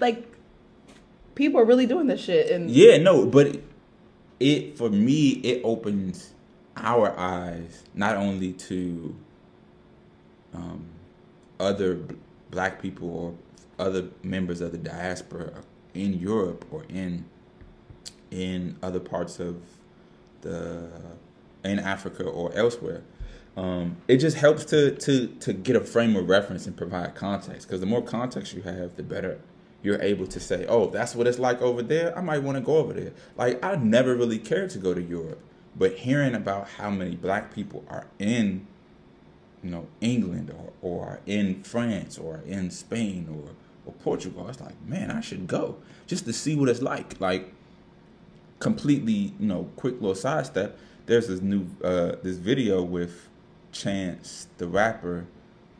like 0.00 0.26
people 1.34 1.60
are 1.60 1.64
really 1.64 1.86
doing 1.86 2.06
this 2.06 2.20
shit 2.20 2.50
and 2.50 2.70
Yeah, 2.70 2.96
no, 2.96 3.26
but 3.26 3.46
it, 3.46 3.64
it 4.40 4.78
for 4.78 4.88
me 4.88 5.30
it 5.30 5.62
opens 5.64 6.32
our 6.76 7.18
eyes 7.18 7.84
not 7.94 8.16
only 8.16 8.52
to 8.52 9.16
um, 10.54 10.86
other 11.58 11.94
b- 11.94 12.16
black 12.50 12.80
people 12.80 13.10
or 13.10 13.34
other 13.78 14.08
members 14.22 14.60
of 14.60 14.72
the 14.72 14.78
diaspora 14.78 15.62
in 15.94 16.14
Europe 16.14 16.64
or 16.70 16.84
in 16.88 17.24
in 18.30 18.76
other 18.82 19.00
parts 19.00 19.38
of 19.38 19.56
the 20.42 20.88
in 21.64 21.78
Africa 21.78 22.24
or 22.24 22.52
elsewhere. 22.54 23.02
Um, 23.56 23.96
it 24.06 24.18
just 24.18 24.36
helps 24.36 24.64
to 24.66 24.94
to 24.96 25.28
to 25.28 25.52
get 25.52 25.76
a 25.76 25.80
frame 25.80 26.14
of 26.16 26.28
reference 26.28 26.66
and 26.66 26.76
provide 26.76 27.14
context 27.14 27.66
because 27.66 27.80
the 27.80 27.86
more 27.86 28.02
context 28.02 28.52
you 28.54 28.62
have, 28.62 28.96
the 28.96 29.02
better 29.02 29.40
you're 29.82 30.00
able 30.02 30.26
to 30.26 30.40
say, 30.40 30.66
"Oh, 30.66 30.90
that's 30.90 31.14
what 31.14 31.26
it's 31.26 31.38
like 31.38 31.62
over 31.62 31.82
there. 31.82 32.16
I 32.16 32.20
might 32.20 32.42
want 32.42 32.58
to 32.58 32.62
go 32.62 32.76
over 32.76 32.92
there." 32.92 33.12
Like 33.36 33.64
I 33.64 33.76
never 33.76 34.14
really 34.14 34.38
cared 34.38 34.70
to 34.70 34.78
go 34.78 34.92
to 34.92 35.02
Europe, 35.02 35.40
but 35.74 35.94
hearing 35.94 36.34
about 36.34 36.68
how 36.70 36.90
many 36.90 37.16
black 37.16 37.54
people 37.54 37.84
are 37.88 38.06
in, 38.18 38.66
you 39.62 39.70
know, 39.70 39.86
England 40.02 40.50
or 40.50 40.72
or 40.82 41.20
in 41.24 41.62
France 41.62 42.18
or 42.18 42.42
in 42.46 42.70
Spain 42.70 43.26
or 43.30 43.52
or 43.86 43.92
Portugal, 43.94 44.48
it's 44.48 44.60
like, 44.60 44.80
man, 44.86 45.10
I 45.10 45.20
should 45.20 45.46
go 45.46 45.76
just 46.06 46.24
to 46.26 46.32
see 46.32 46.56
what 46.56 46.68
it's 46.68 46.82
like. 46.82 47.20
Like 47.20 47.52
completely, 48.58 49.34
you 49.38 49.46
know, 49.46 49.70
quick 49.76 49.94
little 49.94 50.14
sidestep. 50.14 50.78
There's 51.06 51.28
this 51.28 51.40
new 51.40 51.66
uh 51.82 52.16
this 52.22 52.36
video 52.36 52.82
with 52.82 53.28
Chance 53.72 54.48
the 54.58 54.66
rapper 54.66 55.26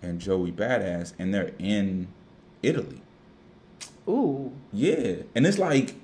and 0.03 0.21
Joey 0.21 0.53
Badass 0.53 1.15
and 1.19 1.33
they're 1.33 1.53
in 1.59 2.09
Italy. 2.63 3.01
ooh, 4.09 4.53
Yeah. 4.73 5.23
And 5.35 5.47
it's 5.47 5.59
like 5.59 5.95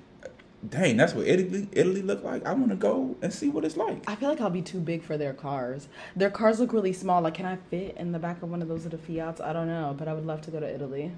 dang, 0.67 0.97
that's 0.97 1.13
what 1.13 1.27
Italy 1.27 1.67
Italy 1.71 2.01
look 2.01 2.23
like. 2.23 2.45
I 2.45 2.53
want 2.53 2.69
to 2.69 2.75
go 2.75 3.15
and 3.21 3.33
see 3.33 3.49
what 3.49 3.65
it's 3.65 3.77
like. 3.77 4.03
I 4.09 4.15
feel 4.15 4.29
like 4.29 4.41
I'll 4.41 4.49
be 4.49 4.61
too 4.61 4.79
big 4.79 5.03
for 5.03 5.17
their 5.17 5.33
cars. 5.33 5.87
Their 6.15 6.29
cars 6.29 6.59
look 6.59 6.73
really 6.73 6.93
small. 6.93 7.21
Like, 7.21 7.35
can 7.35 7.45
I 7.45 7.57
fit 7.69 7.95
in 7.97 8.11
the 8.11 8.19
back 8.19 8.41
of 8.41 8.49
one 8.49 8.61
of 8.61 8.67
those 8.67 8.83
little 8.83 8.99
Fiats? 8.99 9.41
I 9.41 9.53
don't 9.53 9.67
know, 9.67 9.95
but 9.97 10.07
I 10.07 10.13
would 10.13 10.25
love 10.25 10.41
to 10.43 10.51
go 10.51 10.59
to 10.59 10.73
Italy. 10.73 11.11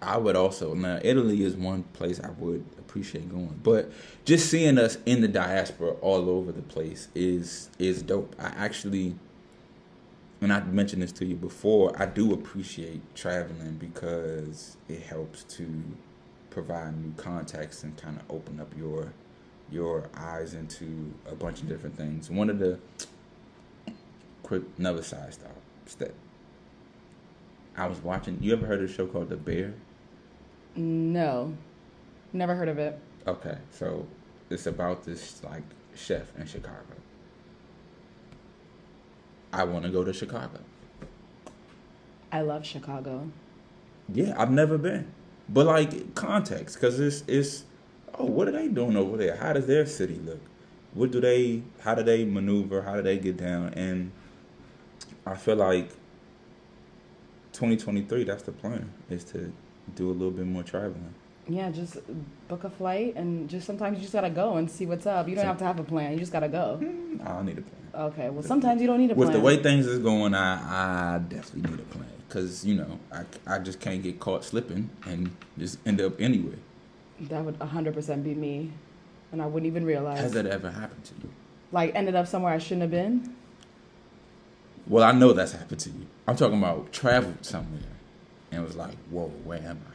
I 0.00 0.16
would 0.16 0.36
also 0.36 0.74
now 0.74 1.00
Italy 1.02 1.42
is 1.42 1.56
one 1.56 1.82
place 1.82 2.20
I 2.20 2.30
would 2.38 2.64
appreciate 2.78 3.30
going, 3.30 3.60
but 3.62 3.90
just 4.24 4.48
seeing 4.50 4.78
us 4.78 4.96
in 5.06 5.20
the 5.20 5.28
diaspora 5.28 5.92
all 6.00 6.30
over 6.30 6.52
the 6.52 6.62
place 6.62 7.08
is 7.14 7.70
is 7.78 8.02
dope. 8.02 8.34
I 8.38 8.46
actually, 8.56 9.16
and 10.40 10.52
I 10.52 10.60
mentioned 10.60 11.02
this 11.02 11.12
to 11.12 11.24
you 11.24 11.34
before, 11.34 12.00
I 12.00 12.06
do 12.06 12.32
appreciate 12.32 13.00
traveling 13.16 13.74
because 13.74 14.76
it 14.88 15.02
helps 15.02 15.42
to 15.56 15.82
provide 16.50 16.96
new 17.02 17.12
context 17.16 17.82
and 17.84 17.96
kind 17.96 18.18
of 18.18 18.30
open 18.30 18.60
up 18.60 18.72
your 18.76 19.12
your 19.70 20.08
eyes 20.16 20.54
into 20.54 21.12
a 21.26 21.34
bunch 21.34 21.60
of 21.60 21.68
different 21.68 21.96
things. 21.96 22.30
One 22.30 22.50
of 22.50 22.58
the 22.58 22.78
quick 24.42 24.62
another 24.78 25.02
side 25.02 25.36
step. 25.86 26.14
I 27.76 27.86
was 27.86 27.98
watching. 27.98 28.38
You 28.40 28.52
ever 28.54 28.66
heard 28.66 28.82
of 28.82 28.90
a 28.90 28.92
show 28.92 29.06
called 29.06 29.28
The 29.28 29.36
Bear? 29.36 29.74
No, 30.78 31.56
never 32.32 32.54
heard 32.54 32.68
of 32.68 32.78
it. 32.78 32.96
Okay, 33.26 33.58
so 33.72 34.06
it's 34.48 34.66
about 34.66 35.02
this 35.02 35.42
like 35.42 35.64
chef 35.96 36.30
in 36.38 36.46
Chicago. 36.46 36.94
I 39.52 39.64
want 39.64 39.86
to 39.86 39.90
go 39.90 40.04
to 40.04 40.12
Chicago. 40.12 40.60
I 42.30 42.42
love 42.42 42.64
Chicago. 42.64 43.28
Yeah, 44.12 44.34
I've 44.38 44.52
never 44.52 44.78
been, 44.78 45.12
but 45.48 45.66
like 45.66 46.14
context, 46.14 46.76
because 46.76 47.00
it's 47.00 47.24
it's 47.26 47.64
oh, 48.14 48.26
what 48.26 48.46
are 48.46 48.52
they 48.52 48.68
doing 48.68 48.96
over 48.96 49.16
there? 49.16 49.34
How 49.34 49.54
does 49.54 49.66
their 49.66 49.84
city 49.84 50.20
look? 50.24 50.40
What 50.94 51.10
do 51.10 51.20
they? 51.20 51.64
How 51.80 51.96
do 51.96 52.04
they 52.04 52.24
maneuver? 52.24 52.82
How 52.82 52.94
do 52.94 53.02
they 53.02 53.18
get 53.18 53.36
down? 53.36 53.74
And 53.74 54.12
I 55.26 55.34
feel 55.34 55.56
like 55.56 55.88
2023. 57.52 58.22
That's 58.22 58.44
the 58.44 58.52
plan 58.52 58.92
is 59.10 59.24
to 59.24 59.52
do 59.94 60.10
a 60.10 60.12
little 60.12 60.30
bit 60.30 60.46
more 60.46 60.62
traveling. 60.62 61.14
Yeah, 61.48 61.70
just 61.70 61.96
book 62.48 62.64
a 62.64 62.70
flight 62.70 63.14
and 63.16 63.48
just 63.48 63.66
sometimes 63.66 63.96
you 63.96 64.02
just 64.02 64.12
gotta 64.12 64.30
go 64.30 64.56
and 64.56 64.70
see 64.70 64.84
what's 64.86 65.06
up. 65.06 65.28
You 65.28 65.34
don't 65.34 65.46
have 65.46 65.58
to 65.58 65.64
have 65.64 65.80
a 65.80 65.84
plan. 65.84 66.12
You 66.12 66.18
just 66.18 66.32
gotta 66.32 66.48
go. 66.48 66.76
Hmm, 66.76 67.22
I 67.26 67.32
don't 67.32 67.46
need 67.46 67.58
a 67.58 67.62
plan. 67.62 67.74
Okay. 68.12 68.28
Well, 68.30 68.42
sometimes 68.42 68.80
you 68.80 68.86
don't 68.86 68.98
need 68.98 69.10
a 69.10 69.14
plan. 69.14 69.28
With 69.28 69.34
the 69.34 69.40
way 69.40 69.56
things 69.62 69.86
is 69.86 69.98
going, 69.98 70.34
I, 70.34 71.14
I 71.14 71.18
definitely 71.18 71.70
need 71.70 71.80
a 71.80 71.84
plan 71.84 72.08
because 72.28 72.64
you 72.66 72.74
know 72.74 72.98
I, 73.12 73.24
I 73.46 73.58
just 73.60 73.80
can't 73.80 74.02
get 74.02 74.20
caught 74.20 74.44
slipping 74.44 74.90
and 75.06 75.34
just 75.56 75.78
end 75.86 76.00
up 76.00 76.20
anywhere. 76.20 76.58
that 77.22 77.44
would 77.44 77.58
100% 77.58 78.22
be 78.22 78.34
me, 78.34 78.70
and 79.32 79.40
I 79.40 79.46
wouldn't 79.46 79.66
even 79.66 79.84
realize. 79.86 80.20
Has 80.20 80.32
that 80.32 80.46
ever 80.46 80.70
happened 80.70 81.04
to 81.04 81.14
you? 81.22 81.30
like 81.72 81.94
ended 81.94 82.14
up 82.14 82.26
somewhere 82.26 82.52
I 82.52 82.58
shouldn't 82.58 82.82
have 82.82 82.90
been. 82.90 83.34
Well, 84.86 85.04
I 85.04 85.12
know 85.12 85.32
that's 85.32 85.52
happened 85.52 85.80
to 85.80 85.90
you. 85.90 86.06
I'm 86.26 86.36
talking 86.36 86.58
about 86.58 86.92
traveled 86.92 87.44
somewhere 87.44 87.80
and 88.50 88.62
it 88.62 88.66
was 88.66 88.76
like, 88.76 88.96
whoa, 89.10 89.28
where 89.44 89.58
am 89.58 89.80
I? 89.88 89.94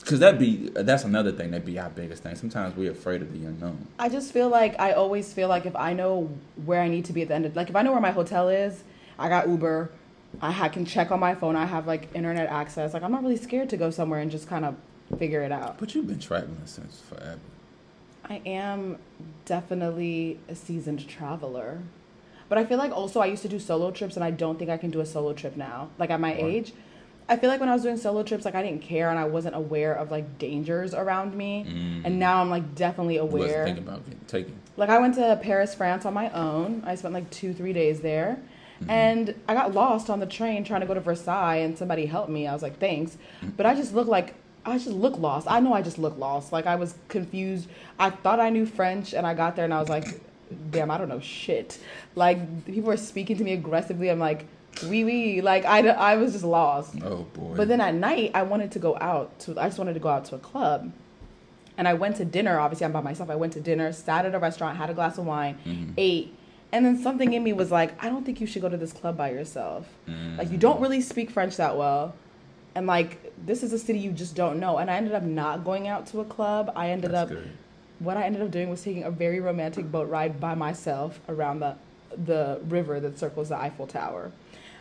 Because 0.00 0.18
that 0.18 0.38
be 0.38 0.68
that's 0.74 1.04
another 1.04 1.30
thing 1.30 1.52
that 1.52 1.64
be 1.64 1.78
our 1.78 1.90
biggest 1.90 2.24
thing. 2.24 2.34
Sometimes 2.34 2.76
we're 2.76 2.90
afraid 2.90 3.22
of 3.22 3.32
the 3.32 3.46
unknown. 3.46 3.86
I 4.00 4.08
just 4.08 4.32
feel 4.32 4.48
like 4.48 4.78
I 4.80 4.92
always 4.92 5.32
feel 5.32 5.48
like 5.48 5.64
if 5.64 5.76
I 5.76 5.92
know 5.92 6.28
where 6.64 6.80
I 6.80 6.88
need 6.88 7.04
to 7.04 7.12
be 7.12 7.22
at 7.22 7.28
the 7.28 7.34
end 7.34 7.46
of 7.46 7.54
like 7.54 7.70
if 7.70 7.76
I 7.76 7.82
know 7.82 7.92
where 7.92 8.00
my 8.00 8.10
hotel 8.10 8.48
is, 8.48 8.82
I 9.16 9.28
got 9.28 9.48
Uber, 9.48 9.92
I 10.40 10.68
can 10.70 10.84
check 10.84 11.12
on 11.12 11.20
my 11.20 11.36
phone, 11.36 11.54
I 11.54 11.66
have 11.66 11.86
like 11.86 12.08
internet 12.14 12.48
access. 12.48 12.94
Like 12.94 13.04
I'm 13.04 13.12
not 13.12 13.22
really 13.22 13.36
scared 13.36 13.70
to 13.70 13.76
go 13.76 13.90
somewhere 13.90 14.18
and 14.18 14.30
just 14.30 14.48
kind 14.48 14.64
of 14.64 14.76
figure 15.18 15.42
it 15.42 15.52
out. 15.52 15.78
But 15.78 15.94
you've 15.94 16.08
been 16.08 16.18
traveling 16.18 16.62
since 16.64 17.00
forever. 17.00 17.38
I 18.28 18.40
am 18.46 18.98
definitely 19.44 20.40
a 20.48 20.54
seasoned 20.54 21.06
traveler. 21.08 21.80
But 22.48 22.58
I 22.58 22.64
feel 22.64 22.78
like 22.78 22.92
also 22.92 23.20
I 23.20 23.26
used 23.26 23.42
to 23.42 23.48
do 23.48 23.58
solo 23.58 23.90
trips 23.90 24.16
and 24.16 24.24
I 24.24 24.30
don't 24.30 24.58
think 24.58 24.70
I 24.70 24.76
can 24.76 24.90
do 24.90 25.00
a 25.00 25.06
solo 25.06 25.32
trip 25.32 25.56
now. 25.56 25.90
Like 25.98 26.10
at 26.10 26.20
my 26.20 26.34
age, 26.34 26.72
I 27.32 27.36
feel 27.36 27.48
like 27.48 27.60
when 27.60 27.70
I 27.70 27.72
was 27.72 27.82
doing 27.82 27.96
solo 27.96 28.22
trips 28.22 28.44
like 28.44 28.54
I 28.54 28.62
didn't 28.62 28.82
care 28.82 29.08
and 29.08 29.18
I 29.18 29.24
wasn't 29.24 29.56
aware 29.56 29.94
of 29.94 30.10
like 30.10 30.38
dangers 30.38 30.92
around 30.92 31.34
me. 31.34 31.64
Mm. 31.66 32.02
And 32.04 32.18
now 32.18 32.42
I'm 32.42 32.50
like 32.50 32.74
definitely 32.74 33.16
aware. 33.16 33.64
thinking 33.64 33.84
about 33.84 34.04
getting 34.04 34.20
taken. 34.26 34.54
Like 34.76 34.90
I 34.90 34.98
went 34.98 35.14
to 35.14 35.40
Paris, 35.42 35.74
France 35.74 36.04
on 36.04 36.12
my 36.12 36.30
own. 36.32 36.82
I 36.86 36.94
spent 36.94 37.14
like 37.14 37.30
2-3 37.30 37.72
days 37.72 38.00
there. 38.02 38.38
Mm-hmm. 38.80 38.90
And 38.90 39.34
I 39.48 39.54
got 39.54 39.72
lost 39.72 40.10
on 40.10 40.20
the 40.20 40.26
train 40.26 40.62
trying 40.62 40.82
to 40.82 40.86
go 40.86 40.92
to 40.92 41.00
Versailles 41.00 41.56
and 41.56 41.78
somebody 41.78 42.04
helped 42.04 42.28
me. 42.28 42.46
I 42.46 42.52
was 42.52 42.62
like, 42.62 42.78
"Thanks." 42.78 43.16
But 43.56 43.64
I 43.64 43.74
just 43.74 43.94
look 43.94 44.08
like 44.08 44.34
I 44.66 44.76
just 44.76 44.88
look 44.88 45.18
lost. 45.18 45.46
I 45.50 45.60
know 45.60 45.72
I 45.72 45.80
just 45.80 45.98
look 45.98 46.18
lost. 46.18 46.52
Like 46.52 46.66
I 46.66 46.74
was 46.74 46.96
confused. 47.08 47.68
I 47.98 48.10
thought 48.10 48.40
I 48.40 48.50
knew 48.50 48.66
French 48.66 49.14
and 49.14 49.26
I 49.26 49.34
got 49.34 49.56
there 49.56 49.64
and 49.64 49.72
I 49.72 49.80
was 49.80 49.88
like, 49.88 50.20
"Damn, 50.70 50.90
I 50.90 50.98
don't 50.98 51.08
know 51.08 51.20
shit." 51.20 51.78
Like 52.14 52.66
people 52.66 52.88
were 52.88 52.96
speaking 52.96 53.38
to 53.38 53.44
me 53.44 53.52
aggressively. 53.52 54.10
I'm 54.10 54.18
like, 54.18 54.46
"Wee 54.88 55.04
wee." 55.04 55.40
Like 55.40 55.64
I 55.64 55.86
I 55.88 56.16
was 56.16 56.32
just 56.32 56.44
lost. 56.44 56.94
Oh 57.02 57.26
boy. 57.34 57.54
But 57.56 57.68
then 57.68 57.80
at 57.80 57.94
night, 57.94 58.30
I 58.34 58.42
wanted 58.42 58.72
to 58.72 58.78
go 58.78 58.96
out 59.00 59.38
to. 59.40 59.58
I 59.60 59.66
just 59.68 59.78
wanted 59.78 59.94
to 59.94 60.00
go 60.00 60.08
out 60.08 60.24
to 60.26 60.34
a 60.36 60.38
club, 60.38 60.92
and 61.76 61.86
I 61.88 61.94
went 61.94 62.16
to 62.16 62.24
dinner. 62.24 62.58
Obviously, 62.58 62.84
I'm 62.86 62.92
by 62.92 63.00
myself. 63.00 63.30
I 63.30 63.36
went 63.36 63.52
to 63.54 63.60
dinner, 63.60 63.92
sat 63.92 64.24
at 64.26 64.34
a 64.34 64.38
restaurant, 64.38 64.76
had 64.78 64.90
a 64.90 64.94
glass 64.94 65.18
of 65.18 65.26
wine, 65.26 65.58
Mm-hmm. 65.66 65.92
ate, 65.96 66.34
and 66.72 66.84
then 66.86 66.96
something 67.02 67.32
in 67.32 67.42
me 67.42 67.52
was 67.52 67.70
like, 67.70 67.92
I 68.02 68.08
don't 68.08 68.24
think 68.24 68.40
you 68.40 68.46
should 68.46 68.62
go 68.62 68.68
to 68.68 68.76
this 68.76 68.92
club 68.92 69.16
by 69.16 69.30
yourself. 69.30 69.86
Mm-hmm. 70.08 70.38
Like 70.38 70.50
you 70.50 70.58
don't 70.58 70.80
really 70.80 71.00
speak 71.00 71.30
French 71.30 71.56
that 71.56 71.76
well. 71.76 72.14
and 72.74 72.86
like 72.86 73.18
this 73.44 73.62
is 73.62 73.72
a 73.72 73.78
city 73.78 73.98
you 73.98 74.12
just 74.12 74.34
don't 74.34 74.58
know. 74.60 74.78
And 74.78 74.90
I 74.90 74.94
ended 74.96 75.12
up 75.14 75.22
not 75.24 75.64
going 75.64 75.88
out 75.88 76.06
to 76.08 76.20
a 76.20 76.24
club. 76.24 76.72
I 76.76 76.90
ended 76.90 77.10
That's 77.10 77.30
up 77.30 77.36
good. 77.36 77.50
what 77.98 78.16
I 78.16 78.22
ended 78.24 78.40
up 78.42 78.50
doing 78.50 78.70
was 78.70 78.82
taking 78.82 79.02
a 79.04 79.10
very 79.10 79.40
romantic 79.40 79.90
boat 79.92 80.08
ride 80.08 80.40
by 80.40 80.54
myself 80.54 81.20
around 81.28 81.60
the 81.60 81.74
the 82.24 82.60
river 82.68 83.00
that 83.00 83.18
circles 83.18 83.48
the 83.48 83.56
Eiffel 83.58 83.86
Tower. 83.86 84.30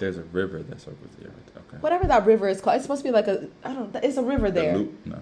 There's 0.02 0.18
a 0.18 0.24
river 0.24 0.64
that 0.64 0.82
circles 0.82 1.12
the 1.20 1.28
earth. 1.28 1.52
Okay. 1.56 1.78
Whatever 1.80 2.08
that 2.08 2.26
river 2.26 2.50
is 2.50 2.60
called, 2.60 2.76
it's 2.78 2.84
supposed 2.86 3.04
to 3.04 3.08
be 3.08 3.14
like 3.14 3.28
a 3.28 3.48
I 3.64 3.72
don't. 3.74 3.96
It's 3.98 4.18
a 4.18 4.24
river 4.24 4.50
The 4.50 4.62
there. 4.62 4.78
loop? 4.78 5.06
No. 5.06 5.20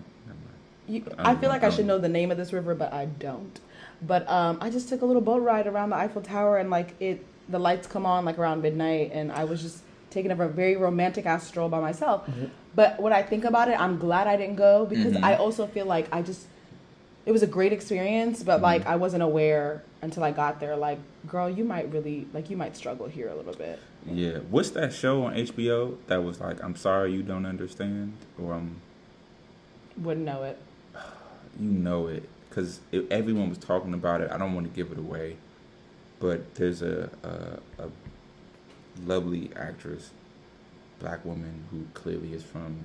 You, 0.87 1.03
I 1.19 1.31
I, 1.31 1.35
feel 1.35 1.49
like 1.49 1.63
I 1.63 1.67
I 1.67 1.69
should 1.69 1.85
know 1.85 1.99
the 1.99 2.09
name 2.09 2.31
of 2.31 2.37
this 2.37 2.51
river, 2.53 2.73
but 2.73 2.91
I 2.93 3.05
don't. 3.05 3.59
But 4.01 4.27
um, 4.29 4.57
I 4.61 4.69
just 4.71 4.87
took 4.89 5.01
a 5.01 5.05
little 5.05 5.21
boat 5.21 5.43
ride 5.43 5.67
around 5.67 5.89
the 5.91 5.97
Eiffel 5.97 6.21
Tower, 6.21 6.57
and 6.57 6.69
like 6.71 6.95
it, 7.01 7.23
the 7.49 7.59
lights 7.59 7.85
come 7.87 8.05
on 8.05 8.23
like 8.25 8.39
around 8.39 8.61
midnight, 8.63 9.11
and 9.13 9.31
I 9.31 9.43
was 9.43 9.61
just 9.61 9.83
taking 10.09 10.31
a 10.31 10.35
very 10.47 10.77
romantic 10.77 11.25
ass 11.27 11.45
stroll 11.45 11.67
by 11.69 11.79
myself. 11.81 12.27
But 12.73 12.99
when 13.01 13.11
I 13.13 13.21
think 13.21 13.43
about 13.43 13.67
it, 13.67 13.79
I'm 13.79 13.97
glad 13.99 14.27
I 14.27 14.37
didn't 14.37 14.55
go 14.55 14.85
because 14.85 15.13
Mhm. 15.13 15.23
I 15.23 15.35
also 15.35 15.67
feel 15.67 15.85
like 15.85 16.07
I 16.11 16.21
just, 16.23 16.45
it 17.25 17.31
was 17.33 17.43
a 17.43 17.47
great 17.47 17.73
experience, 17.73 18.41
but 18.41 18.61
like 18.61 18.81
Mm-hmm. 18.83 18.91
I 18.91 18.95
wasn't 18.95 19.23
aware 19.23 19.83
until 20.01 20.23
I 20.23 20.31
got 20.31 20.59
there. 20.61 20.75
Like, 20.77 20.97
girl, 21.27 21.49
you 21.49 21.65
might 21.65 21.91
really 21.91 22.25
like 22.33 22.49
you 22.49 22.57
might 22.57 22.75
struggle 22.77 23.05
here 23.07 23.27
a 23.29 23.35
little 23.35 23.53
bit. 23.53 23.79
Yeah. 24.05 24.39
What's 24.49 24.71
that 24.71 24.93
show 24.93 25.25
on 25.25 25.33
HBO 25.35 25.97
that 26.07 26.23
was 26.23 26.39
like, 26.39 26.63
I'm 26.63 26.75
sorry 26.75 27.13
you 27.13 27.23
don't 27.23 27.45
understand? 27.45 28.13
Or 28.41 28.53
I'm, 28.53 28.81
Wouldn't 29.97 30.25
know 30.25 30.43
it. 30.43 30.57
you 31.59 31.69
know 31.69 32.07
it. 32.07 32.27
Because 32.49 32.79
everyone 33.11 33.49
was 33.49 33.57
talking 33.57 33.93
about 33.93 34.21
it. 34.21 34.31
I 34.31 34.37
don't 34.37 34.53
want 34.53 34.67
to 34.67 34.73
give 34.75 34.91
it 34.91 34.97
away. 34.97 35.37
But 36.19 36.55
there's 36.55 36.81
a, 36.81 37.09
a, 37.23 37.83
a 37.83 37.89
lovely 39.05 39.51
actress, 39.55 40.11
black 40.99 41.23
woman, 41.23 41.65
who 41.71 41.85
clearly 41.93 42.33
is 42.33 42.43
from 42.43 42.77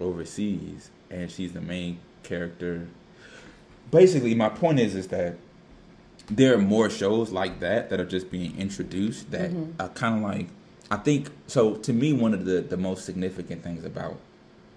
overseas. 0.00 0.90
And 1.10 1.30
she's 1.30 1.52
the 1.52 1.60
main 1.60 1.98
character. 2.22 2.86
Basically, 3.90 4.34
my 4.34 4.48
point 4.48 4.78
is, 4.78 4.94
is 4.94 5.08
that 5.08 5.36
there 6.28 6.54
are 6.54 6.58
more 6.58 6.90
shows 6.90 7.30
like 7.30 7.60
that 7.60 7.90
that 7.90 8.00
are 8.00 8.06
just 8.06 8.30
being 8.30 8.56
introduced 8.58 9.30
that 9.30 9.50
mm-hmm. 9.50 9.80
are 9.80 9.88
kind 9.90 10.16
of 10.16 10.22
like 10.22 10.48
I 10.90 10.96
think 10.96 11.30
so 11.46 11.76
to 11.76 11.92
me 11.92 12.12
one 12.12 12.34
of 12.34 12.44
the 12.44 12.60
the 12.60 12.76
most 12.76 13.04
significant 13.04 13.62
things 13.62 13.84
about 13.84 14.18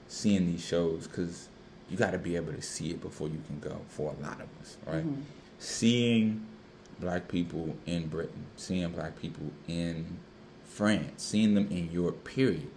seeing 0.08 0.48
these 0.48 0.64
shows 0.64 1.08
cuz 1.08 1.50
you 1.90 1.98
got 1.98 2.12
to 2.12 2.20
be 2.20 2.36
able 2.36 2.54
to 2.54 2.62
see 2.62 2.92
it 2.92 3.02
before 3.02 3.28
you 3.28 3.42
can 3.48 3.60
go 3.60 3.82
for 3.88 4.14
a 4.18 4.24
lot 4.24 4.40
of 4.42 4.48
us 4.62 4.78
right? 4.86 5.06
Mm-hmm. 5.06 5.22
Seeing 5.58 6.46
black 7.00 7.28
people 7.28 7.76
in 7.86 8.08
Britain 8.08 8.46
seeing 8.56 8.90
black 8.90 9.20
people 9.20 9.52
in 9.68 10.18
France 10.64 11.24
seeing 11.24 11.56
them 11.56 11.68
in 11.70 11.92
Europe 11.92 12.24
period. 12.24 12.70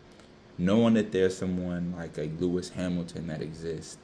Knowing 0.58 0.94
that 0.94 1.12
there's 1.12 1.36
someone 1.36 1.94
like 1.96 2.18
a 2.18 2.30
Lewis 2.38 2.70
Hamilton 2.70 3.26
that 3.28 3.40
exists 3.40 3.96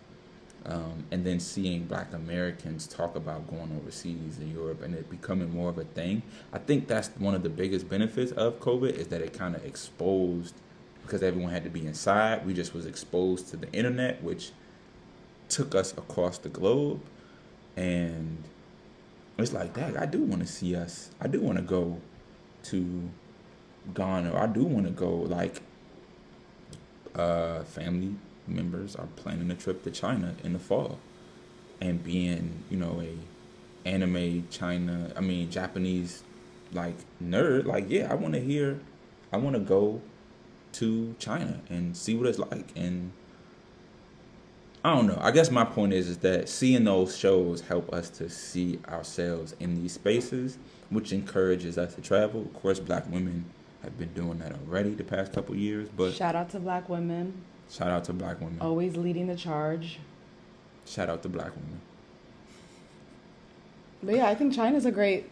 um, 0.67 1.05
and 1.11 1.25
then 1.25 1.41
seeing 1.41 1.85
black 1.85 2.13
Americans 2.13 2.87
talk 2.87 3.17
about 3.17 3.49
going 3.49 3.75
overseas 3.81 4.39
in 4.39 4.53
Europe 4.53 4.83
and 4.83 4.95
it 4.95 5.09
becoming 5.11 5.51
more 5.51 5.71
of 5.71 5.79
a 5.79 5.85
thing. 5.85 6.23
I 6.53 6.59
think 6.59 6.89
that's 6.89 7.09
one 7.19 7.35
of 7.35 7.43
the 7.43 7.49
biggest 7.49 7.89
benefits 7.89 8.33
of 8.33 8.61
COVID 8.61 8.93
is 8.93 9.09
that 9.09 9.23
it 9.23 9.33
kind 9.33 9.55
of 9.55 9.65
exposed 9.65 10.55
because 11.03 11.23
everyone 11.23 11.53
had 11.53 11.65
to 11.65 11.71
be 11.71 11.87
inside. 11.87 12.45
We 12.45 12.53
just 12.53 12.75
was 12.75 12.85
exposed 12.85 13.49
to 13.49 13.57
the 13.57 13.73
internet, 13.73 14.23
which 14.23 14.51
took 15.49 15.75
us 15.75 15.93
across 15.93 16.37
the 16.37 16.51
globe, 16.51 17.01
and 17.77 18.45
it's 19.39 19.55
like 19.55 19.73
that. 19.75 19.97
I 19.97 20.05
do 20.05 20.23
want 20.23 20.43
to 20.43 20.47
see 20.47 20.77
us. 20.77 21.11
I 21.19 21.29
do 21.29 21.41
want 21.41 21.57
to 21.57 21.63
go 21.63 21.99
to 22.65 23.09
Ghana. 23.95 24.37
I 24.37 24.47
do 24.49 24.65
want 24.65 24.85
to 24.85 24.93
go 24.93 25.11
like 25.11 25.63
uh, 27.15 27.63
family 27.63 28.15
members 28.49 28.97
are 28.97 29.09
planning 29.17 29.51
a 29.51 29.55
trip 29.55 29.83
to 29.85 29.91
China 29.91 30.35
in 30.43 30.53
the 30.53 30.59
fall, 30.59 30.99
and 31.81 32.03
being 32.03 32.65
you 32.71 32.77
know 32.77 33.01
a 33.03 33.89
anime 33.89 34.47
China, 34.51 35.13
I 35.17 35.21
mean 35.21 35.51
Japanese 35.51 36.23
like 36.73 36.97
nerd, 37.23 37.67
like 37.67 37.87
yeah, 37.89 38.09
I 38.11 38.15
want 38.15 38.35
to 38.35 38.41
hear, 38.41 38.81
I 39.33 39.37
want 39.39 39.55
to 39.55 39.61
go 39.61 40.01
to 40.73 41.15
China 41.19 41.61
and 41.69 41.97
see 41.97 42.15
what 42.15 42.27
it's 42.27 42.39
like, 42.39 42.67
and 42.77 43.13
I 44.85 44.95
don't 44.95 45.07
know. 45.07 45.19
I 45.21 45.31
guess 45.33 45.51
my 45.51 45.65
point 45.65 45.93
is 45.93 46.09
is 46.09 46.19
that 46.19 46.49
seeing 46.49 46.85
those 46.85 47.17
shows 47.17 47.63
help 47.63 47.93
us 47.93 48.09
to 48.11 48.29
see 48.29 48.79
ourselves 48.89 49.55
in 49.61 49.75
these 49.75 49.93
spaces, 49.93 50.59
which 50.91 51.13
encourages 51.13 51.79
us 51.79 51.95
to 51.95 52.01
travel. 52.01 52.43
Of 52.43 52.55
course, 52.55 52.79
black 52.79 53.11
women 53.11 53.45
have 53.83 53.99
been 53.99 54.13
doing 54.13 54.39
that 54.39 54.53
already 54.53 54.91
the 54.91 55.05
past 55.05 55.33
couple 55.33 55.55
years, 55.57 55.89
but 55.97 56.13
Shout 56.15 56.35
out 56.35 56.51
to 56.51 56.61
black 56.61 56.89
women, 56.89 57.33
shout 57.71 57.89
out 57.91 58.05
to 58.05 58.13
black 58.13 58.41
women. 58.41 58.59
always 58.61 58.97
leading 58.97 59.27
the 59.27 59.37
charge. 59.37 59.99
Shout 60.87 61.09
out 61.09 61.23
to 61.23 61.29
black 61.29 61.55
women. 61.55 61.81
But 64.03 64.15
yeah, 64.17 64.29
I 64.29 64.35
think 64.35 64.55
China's 64.55 64.87
a 64.87 64.91
great 64.93 65.31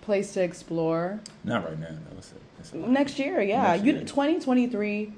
place 0.00 0.32
to 0.34 0.42
explore. 0.42 1.20
Not 1.44 1.64
right 1.64 1.78
now. 1.78 1.88
though. 1.88 2.18
It's 2.18 2.32
a, 2.32 2.34
it's 2.58 2.72
a 2.72 2.76
lot. 2.76 2.90
Next 2.90 3.18
year, 3.18 3.40
yeah. 3.42 3.72
Next 3.72 3.84
you 3.84 3.92
year. 3.92 4.00
2023 4.02 5.12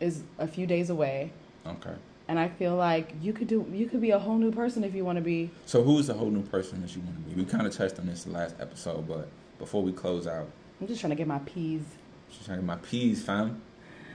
is 0.00 0.22
a 0.38 0.46
few 0.46 0.66
days 0.66 0.90
away. 0.90 1.32
Okay. 1.66 1.94
And 2.28 2.38
I 2.40 2.48
feel 2.48 2.74
like 2.74 3.14
you 3.22 3.32
could 3.32 3.46
do 3.46 3.64
you 3.72 3.86
could 3.86 4.00
be 4.00 4.10
a 4.10 4.18
whole 4.18 4.36
new 4.36 4.50
person 4.50 4.82
if 4.82 4.94
you 4.94 5.04
want 5.04 5.16
to 5.16 5.22
be. 5.22 5.50
So 5.64 5.82
who's 5.84 6.08
the 6.08 6.14
whole 6.14 6.30
new 6.30 6.42
person 6.42 6.82
that 6.82 6.94
you 6.94 7.00
want 7.02 7.14
to 7.16 7.30
be? 7.30 7.40
We 7.40 7.48
kind 7.48 7.66
of 7.66 7.74
touched 7.74 7.98
on 8.00 8.06
this 8.06 8.24
the 8.24 8.30
last 8.32 8.56
episode, 8.58 9.06
but 9.06 9.28
before 9.58 9.82
we 9.82 9.92
close 9.92 10.26
out, 10.26 10.48
I'm 10.80 10.88
just 10.88 11.00
trying 11.00 11.10
to 11.10 11.16
get 11.16 11.28
my 11.28 11.38
P's. 11.40 11.82
she's 12.30 12.44
trying 12.44 12.58
to 12.58 12.62
get 12.62 12.66
my 12.66 12.76
peas, 12.76 13.22
fam. 13.22 13.62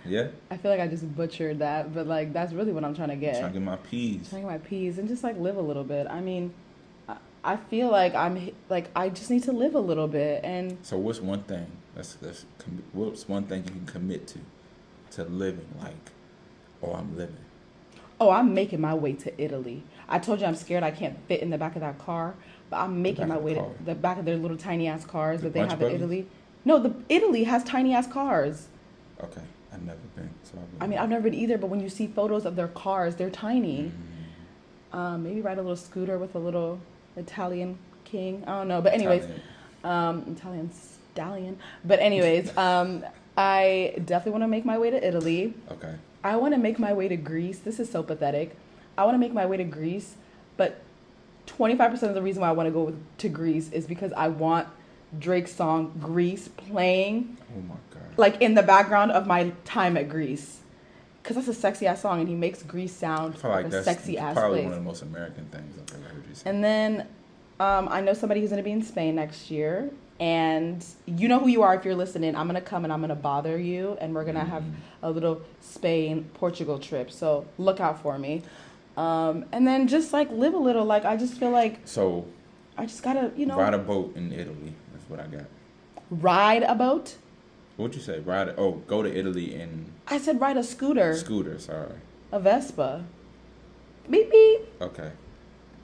Yeah, 0.06 0.28
I 0.50 0.58
feel 0.58 0.72
like 0.72 0.80
I 0.80 0.88
just 0.88 1.16
butchered 1.16 1.60
that, 1.60 1.94
but 1.94 2.08
like 2.08 2.34
that's 2.34 2.54
really 2.54 2.72
what 2.72 2.84
I'm 2.84 2.96
trying 2.96 3.10
to 3.10 3.16
get. 3.16 3.40
trying 3.40 3.54
to 3.54 3.60
get 3.60 3.66
my 3.66 3.76
peas. 3.78 4.30
Trying 4.30 4.44
to 4.44 4.50
get 4.50 4.62
my 4.62 4.68
P's 4.68 4.98
and 4.98 5.08
just 5.08 5.24
like 5.24 5.38
live 5.38 5.58
a 5.58 5.62
little 5.62 5.84
bit. 5.84 6.08
I 6.08 6.22
mean, 6.22 6.54
I, 7.08 7.18
I 7.44 7.56
feel 7.58 7.90
like 7.92 8.16
I'm 8.16 8.52
like 8.70 8.90
I 8.96 9.10
just 9.10 9.30
need 9.30 9.44
to 9.44 9.52
live 9.52 9.76
a 9.76 9.80
little 9.80 10.08
bit 10.08 10.44
and 10.44 10.78
So 10.82 10.98
what's 10.98 11.20
one 11.20 11.44
thing? 11.44 11.68
Let's 11.96 12.18
let's 12.22 12.46
what's 12.94 13.28
one 13.28 13.44
thing 13.44 13.64
you 13.66 13.72
can 13.72 13.86
commit 13.86 14.28
to, 14.28 14.40
to 15.12 15.24
living 15.26 15.68
like, 15.82 16.12
oh 16.82 16.94
I'm 16.94 17.16
living. 17.16 17.38
oh, 18.20 18.30
I'm 18.32 18.54
making 18.54 18.82
my 18.82 18.94
way 18.94 19.14
to 19.14 19.42
Italy. 19.42 19.84
I 20.08 20.20
told 20.20 20.42
you 20.42 20.46
I'm 20.48 20.56
scared 20.56 20.84
I 20.84 20.92
can't 20.92 21.18
fit 21.28 21.42
in 21.42 21.50
the 21.52 21.58
back 21.58 21.76
of 21.76 21.82
that 21.82 21.98
car, 22.00 22.36
but 22.70 22.78
I'm 22.78 23.02
making 23.02 23.28
my 23.28 23.38
way 23.38 23.54
to 23.56 23.66
the 23.86 23.96
back 23.96 24.18
of 24.18 24.26
their 24.26 24.38
little 24.38 24.58
tiny 24.58 24.88
ass 24.88 25.06
cars 25.06 25.42
The 25.42 25.50
that 25.50 25.54
they 25.54 25.60
have 25.68 25.82
in? 25.82 25.92
Italy. 25.96 26.28
No, 26.66 26.80
the 26.80 26.94
Italy 27.10 27.44
has 27.46 27.64
tiny 27.64 27.94
ass 27.94 28.08
cars. 28.08 28.68
Okay, 29.24 29.42
I've 29.74 29.82
never 29.84 30.00
been. 30.16 30.30
So 30.44 30.58
I've 30.58 30.84
I 30.84 30.88
mean, 30.88 31.00
I've 31.00 31.10
never 31.10 31.24
been 31.24 31.34
either, 31.34 31.58
but 31.58 31.68
when 31.68 31.80
you 31.80 31.90
see 31.90 32.08
photos 32.08 32.46
of 32.46 32.56
their 32.56 32.68
cars, 32.68 33.16
they're 33.16 33.30
tiny. 33.30 33.92
Mm. 34.94 34.98
Um, 34.98 35.24
maybe 35.24 35.42
ride 35.42 35.58
a 35.58 35.62
little 35.62 35.78
scooter 35.78 36.18
with 36.18 36.36
a 36.36 36.40
little 36.40 36.80
Italian 37.16 37.78
king. 38.04 38.44
I 38.46 38.58
don't 38.58 38.68
know, 38.68 38.82
but 38.82 38.94
anyways, 38.94 39.24
Italian. 39.24 39.42
um, 39.84 40.36
Italian 40.36 40.72
stallion. 41.14 41.58
But 41.86 42.00
anyways, 42.00 42.56
um, 42.58 43.06
I 43.38 43.94
definitely 44.06 44.34
want 44.34 44.44
to 44.44 44.48
make 44.50 44.66
my 44.66 44.78
way 44.78 44.90
to 44.90 45.08
Italy. 45.08 45.54
Okay. 45.72 45.96
I 46.24 46.36
want 46.36 46.54
to 46.54 46.60
make 46.60 46.78
my 46.78 46.94
way 46.94 47.08
to 47.08 47.16
Greece. 47.16 47.60
This 47.60 47.80
is 47.80 47.90
so 47.90 48.04
pathetic. 48.04 48.56
I 48.98 49.06
want 49.06 49.16
to 49.16 49.20
make 49.20 49.34
my 49.34 49.46
way 49.46 49.58
to 49.58 49.64
Greece, 49.64 50.16
but 50.58 50.82
25% 51.48 52.04
of 52.04 52.14
the 52.14 52.22
reason 52.22 52.42
why 52.42 52.50
I 52.50 52.52
want 52.52 52.68
to 52.68 52.72
go 52.72 52.96
to 53.18 53.30
Greece 53.30 53.72
is 53.72 53.86
because 53.86 54.14
I 54.14 54.28
want 54.28 54.68
Drake's 55.20 55.54
song 55.54 55.94
Greece 56.02 56.48
playing 56.48 57.38
Oh 57.56 57.62
my 57.62 57.76
god. 57.94 58.18
like 58.18 58.42
in 58.42 58.54
the 58.54 58.64
background 58.64 59.12
of 59.12 59.28
my 59.28 59.52
time 59.66 59.98
at 59.98 60.10
Greece. 60.10 60.60
Cause 61.24 61.36
that's 61.36 61.48
a 61.50 61.54
sexy 61.54 61.86
ass 61.86 62.02
song, 62.02 62.20
and 62.20 62.28
he 62.28 62.34
makes 62.34 62.64
Greece 62.64 62.94
sound 62.94 63.36
like, 63.44 63.66
like 63.66 63.74
a 63.74 63.84
sexy 63.84 64.18
ass 64.18 64.34
probably 64.34 64.62
place. 64.62 64.64
one 64.66 64.74
of 64.74 64.80
the 64.80 64.86
most 64.86 65.04
American 65.04 65.46
things 65.46 65.78
I've 65.78 65.96
ever 66.02 66.16
heard 66.16 66.26
you 66.28 66.34
say. 66.34 66.50
And 66.50 66.64
then 66.64 67.08
um, 67.60 67.88
I 67.90 68.02
know 68.02 68.14
somebody 68.14 68.42
who's 68.42 68.50
gonna 68.50 68.64
be 68.64 68.72
in 68.72 68.82
Spain 68.82 69.16
next 69.16 69.52
year, 69.52 69.92
and 70.20 70.84
you 71.06 71.28
know 71.28 71.38
who 71.38 71.48
you 71.48 71.62
are 71.62 71.76
if 71.76 71.86
you're 71.86 71.94
listening. 71.96 72.36
I'm 72.36 72.48
gonna 72.48 72.60
come 72.60 72.86
and 72.86 72.92
I'm 72.92 73.02
gonna 73.02 73.14
bother 73.16 73.56
you, 73.56 73.98
and 74.02 74.16
we're 74.16 74.26
gonna 74.26 74.44
have 74.44 74.64
a 75.04 75.12
little 75.12 75.44
Spain 75.60 76.28
Portugal 76.34 76.80
trip. 76.80 77.12
So 77.12 77.46
look 77.60 77.80
out 77.80 78.02
for 78.02 78.18
me. 78.18 78.42
Um, 78.98 79.46
and 79.52 79.68
then 79.68 79.88
just 79.88 80.14
like 80.14 80.32
live 80.32 80.56
a 80.56 80.58
little. 80.58 80.86
Like 80.86 81.06
I 81.06 81.18
just 81.18 81.36
feel 81.38 81.52
like 81.52 81.82
so 81.86 82.26
I 82.80 82.88
just 82.88 83.04
gotta 83.04 83.32
you 83.38 83.46
know 83.46 83.58
ride 83.58 83.76
a 83.76 83.78
boat 83.78 84.16
in 84.16 84.34
Italy. 84.34 84.74
What 85.12 85.20
I 85.20 85.28
got. 85.28 85.46
ride 86.10 86.64
a 86.64 86.74
boat. 86.74 87.18
What'd 87.76 87.98
you 87.98 88.02
say? 88.02 88.20
Ride? 88.20 88.48
A, 88.48 88.56
oh, 88.56 88.82
go 88.88 89.04
to 89.04 89.14
Italy 89.14 89.54
and. 89.56 89.92
I 90.08 90.20
said 90.20 90.40
ride 90.40 90.56
a 90.56 90.64
scooter, 90.64 91.14
scooter. 91.18 91.60
Sorry. 91.60 91.96
a 92.32 92.40
Vespa. 92.40 93.04
Beep 94.10 94.32
beep. 94.32 94.62
Okay. 94.80 95.12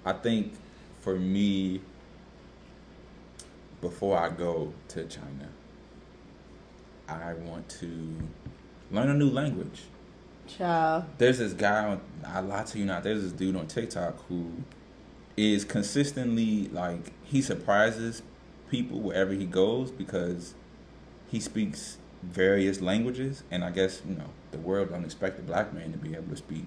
I 0.05 0.13
think 0.13 0.53
for 1.01 1.17
me, 1.17 1.82
before 3.82 4.17
I 4.17 4.30
go 4.30 4.73
to 4.89 5.03
China, 5.07 5.49
I 7.09 7.34
want 7.34 7.67
to 7.82 8.15
learn 8.91 9.09
a 9.09 9.13
new 9.13 9.30
language. 9.30 9.82
Ciao. 10.47 11.05
There's 11.17 11.39
this 11.39 11.51
guy 11.51 11.86
on, 11.86 12.01
I 12.25 12.39
lie 12.39 12.63
to 12.63 12.80
you 12.80 12.86
not, 12.86 13.03
there's 13.03 13.23
this 13.23 13.34
dude 13.34 13.57
on 13.57 13.67
TikTok 13.67 14.25
who 14.30 14.51
is 15.36 15.65
consistently 15.65 16.69
like, 16.69 17.11
he 17.25 17.41
surprises 17.41 18.21
people 18.70 18.99
wherever 18.99 19.34
he 19.34 19.45
goes 19.45 19.91
because 19.91 20.53
he 21.28 21.39
speaks 21.39 21.97
various 22.24 22.82
languages. 22.82 23.43
And 23.51 23.63
I 23.63 23.72
guess, 23.72 24.01
you 24.07 24.15
know, 24.15 24.30
the 24.51 24.57
world 24.57 24.89
don't 24.89 25.05
expect 25.05 25.39
a 25.39 25.41
black 25.41 25.74
man 25.74 25.91
to 25.91 25.97
be 25.97 26.13
able 26.13 26.30
to 26.30 26.38
speak 26.38 26.65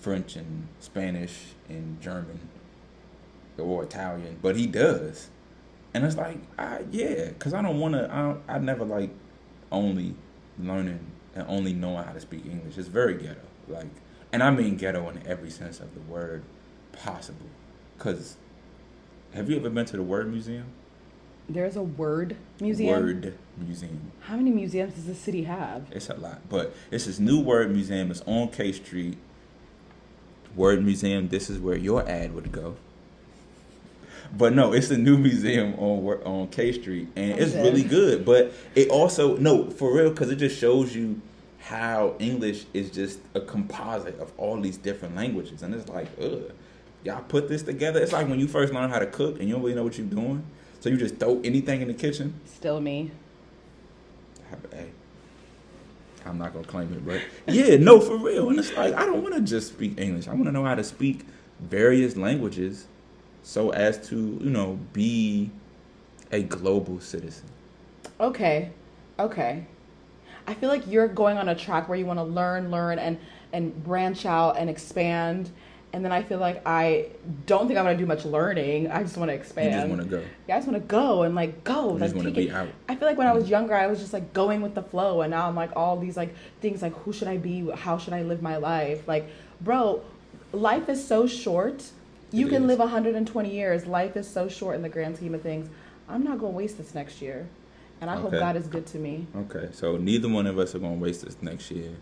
French 0.00 0.36
and 0.36 0.68
Spanish 0.78 1.54
and 1.68 2.00
German 2.00 2.48
or 3.58 3.82
Italian, 3.82 4.38
but 4.42 4.56
he 4.56 4.66
does. 4.66 5.30
And 5.94 6.04
it's 6.04 6.16
like, 6.16 6.38
I, 6.58 6.84
yeah, 6.90 7.28
because 7.28 7.54
I 7.54 7.62
don't 7.62 7.80
want 7.80 7.94
to, 7.94 8.36
I, 8.48 8.56
I 8.56 8.58
never 8.58 8.84
like 8.84 9.10
only 9.72 10.14
learning 10.58 11.00
and 11.34 11.46
only 11.48 11.72
knowing 11.72 12.04
how 12.04 12.12
to 12.12 12.20
speak 12.20 12.44
English. 12.44 12.76
It's 12.76 12.88
very 12.88 13.14
ghetto. 13.14 13.40
Like, 13.66 13.88
and 14.32 14.42
I 14.42 14.50
mean 14.50 14.76
ghetto 14.76 15.08
in 15.08 15.26
every 15.26 15.50
sense 15.50 15.80
of 15.80 15.94
the 15.94 16.00
word 16.00 16.42
possible. 16.92 17.48
Because 17.96 18.36
have 19.36 19.50
you 19.50 19.56
ever 19.56 19.68
been 19.68 19.84
to 19.84 19.96
the 19.98 20.02
Word 20.02 20.32
Museum? 20.32 20.64
There's 21.48 21.76
a 21.76 21.82
word 21.82 22.36
museum. 22.58 23.00
Word 23.00 23.38
Museum. 23.58 24.10
How 24.22 24.36
many 24.36 24.50
museums 24.50 24.94
does 24.94 25.04
the 25.04 25.14
city 25.14 25.44
have? 25.44 25.86
It's 25.92 26.08
a 26.08 26.14
lot, 26.14 26.40
but 26.48 26.74
it's 26.90 27.04
this 27.04 27.20
new 27.20 27.40
Word 27.40 27.70
Museum. 27.70 28.10
It's 28.10 28.22
on 28.22 28.48
K 28.48 28.72
Street. 28.72 29.18
Word 30.56 30.82
Museum. 30.82 31.28
This 31.28 31.50
is 31.50 31.58
where 31.58 31.76
your 31.76 32.08
ad 32.08 32.34
would 32.34 32.50
go. 32.50 32.76
But 34.36 34.54
no, 34.54 34.72
it's 34.72 34.90
a 34.90 34.96
new 34.96 35.18
museum 35.18 35.74
on 35.74 36.22
on 36.24 36.48
K 36.48 36.72
Street, 36.72 37.08
and 37.14 37.38
it's 37.38 37.54
really 37.54 37.84
good. 37.84 38.24
But 38.24 38.52
it 38.74 38.88
also 38.88 39.36
no 39.36 39.70
for 39.70 39.94
real 39.94 40.10
because 40.10 40.30
it 40.30 40.36
just 40.36 40.58
shows 40.58 40.96
you 40.96 41.20
how 41.60 42.14
English 42.18 42.64
is 42.72 42.90
just 42.90 43.20
a 43.34 43.40
composite 43.40 44.18
of 44.18 44.32
all 44.38 44.58
these 44.60 44.78
different 44.78 45.14
languages, 45.14 45.62
and 45.62 45.74
it's 45.74 45.88
like, 45.88 46.08
ugh, 46.20 46.50
y'all 47.06 47.22
put 47.22 47.48
this 47.48 47.62
together. 47.62 48.00
It's 48.00 48.12
like 48.12 48.28
when 48.28 48.40
you 48.40 48.48
first 48.48 48.74
learn 48.74 48.90
how 48.90 48.98
to 48.98 49.06
cook 49.06 49.38
and 49.38 49.48
you 49.48 49.54
don't 49.54 49.62
really 49.62 49.76
know 49.76 49.84
what 49.84 49.96
you're 49.96 50.06
doing, 50.06 50.44
so 50.80 50.88
you 50.88 50.96
just 50.96 51.16
throw 51.16 51.40
anything 51.44 51.80
in 51.80 51.88
the 51.88 51.94
kitchen. 51.94 52.38
Still 52.44 52.80
me. 52.80 53.12
Hey, 54.72 54.90
I'm 56.24 56.38
not 56.38 56.52
gonna 56.52 56.66
claim 56.66 56.92
it, 56.92 57.06
but 57.06 57.22
yeah, 57.46 57.76
no, 57.76 58.00
for 58.00 58.16
real. 58.16 58.50
And 58.50 58.58
it's 58.58 58.72
like 58.76 58.94
I 58.94 59.06
don't 59.06 59.22
want 59.22 59.34
to 59.34 59.40
just 59.40 59.68
speak 59.68 59.98
English. 59.98 60.26
I 60.28 60.32
want 60.32 60.46
to 60.46 60.52
know 60.52 60.64
how 60.64 60.74
to 60.74 60.84
speak 60.84 61.24
various 61.60 62.16
languages, 62.16 62.86
so 63.42 63.70
as 63.70 64.06
to 64.08 64.16
you 64.42 64.50
know 64.50 64.78
be 64.92 65.50
a 66.32 66.42
global 66.42 67.00
citizen. 67.00 67.46
Okay. 68.20 68.70
Okay. 69.18 69.64
I 70.48 70.54
feel 70.54 70.68
like 70.68 70.86
you're 70.86 71.08
going 71.08 71.38
on 71.38 71.48
a 71.48 71.54
track 71.54 71.88
where 71.88 71.98
you 71.98 72.06
want 72.06 72.18
to 72.18 72.24
learn, 72.24 72.70
learn, 72.70 72.98
and 72.98 73.18
and 73.52 73.82
branch 73.84 74.26
out 74.26 74.58
and 74.58 74.68
expand. 74.68 75.50
And 75.96 76.04
then 76.04 76.12
I 76.12 76.22
feel 76.22 76.38
like 76.38 76.60
I 76.66 77.06
don't 77.46 77.66
think 77.66 77.78
I'm 77.78 77.86
gonna 77.86 77.96
do 77.96 78.04
much 78.04 78.26
learning. 78.26 78.90
I 78.90 79.02
just 79.02 79.16
want 79.16 79.30
to 79.30 79.34
expand. 79.34 79.72
You 79.72 79.78
just 79.80 79.88
want 79.88 80.02
to 80.02 80.06
go. 80.06 80.22
Yeah, 80.46 80.56
I 80.56 80.58
just 80.58 80.68
want 80.68 80.82
to 80.82 80.86
go 80.86 81.22
and 81.22 81.34
like 81.34 81.64
go. 81.64 81.94
You 81.94 82.00
just 82.00 82.14
want 82.14 82.28
to 82.28 82.34
be 82.34 82.50
out. 82.50 82.68
I 82.86 82.96
feel 82.96 83.08
like 83.08 83.16
when 83.16 83.26
I 83.26 83.32
was 83.32 83.44
mm-hmm. 83.44 83.52
younger, 83.52 83.74
I 83.74 83.86
was 83.86 83.98
just 83.98 84.12
like 84.12 84.34
going 84.34 84.60
with 84.60 84.74
the 84.74 84.82
flow, 84.82 85.22
and 85.22 85.30
now 85.30 85.48
I'm 85.48 85.56
like 85.56 85.74
all 85.74 85.98
these 85.98 86.14
like 86.14 86.34
things 86.60 86.82
like 86.82 86.92
who 86.98 87.14
should 87.14 87.28
I 87.28 87.38
be? 87.38 87.70
How 87.70 87.96
should 87.96 88.12
I 88.12 88.24
live 88.24 88.42
my 88.42 88.58
life? 88.58 89.08
Like, 89.08 89.26
bro, 89.62 90.02
life 90.52 90.90
is 90.90 91.02
so 91.02 91.26
short. 91.26 91.82
You 92.30 92.46
It 92.46 92.50
can 92.50 92.64
is. 92.64 92.68
live 92.68 92.78
120 92.80 93.50
years. 93.50 93.86
Life 93.86 94.18
is 94.18 94.28
so 94.28 94.48
short 94.48 94.76
in 94.76 94.82
the 94.82 94.90
grand 94.90 95.16
scheme 95.16 95.34
of 95.34 95.40
things. 95.40 95.70
I'm 96.10 96.22
not 96.22 96.38
gonna 96.38 96.52
waste 96.52 96.76
this 96.76 96.94
next 96.94 97.22
year, 97.22 97.48
and 98.02 98.10
I 98.10 98.16
hope 98.16 98.32
God 98.32 98.54
is 98.56 98.66
good 98.66 98.84
to 98.88 98.98
me. 98.98 99.28
Okay, 99.34 99.70
so 99.72 99.96
neither 99.96 100.28
one 100.28 100.46
of 100.46 100.58
us 100.58 100.74
are 100.74 100.78
gonna 100.78 100.96
waste 100.96 101.24
this 101.24 101.38
next 101.40 101.70
year. 101.70 101.92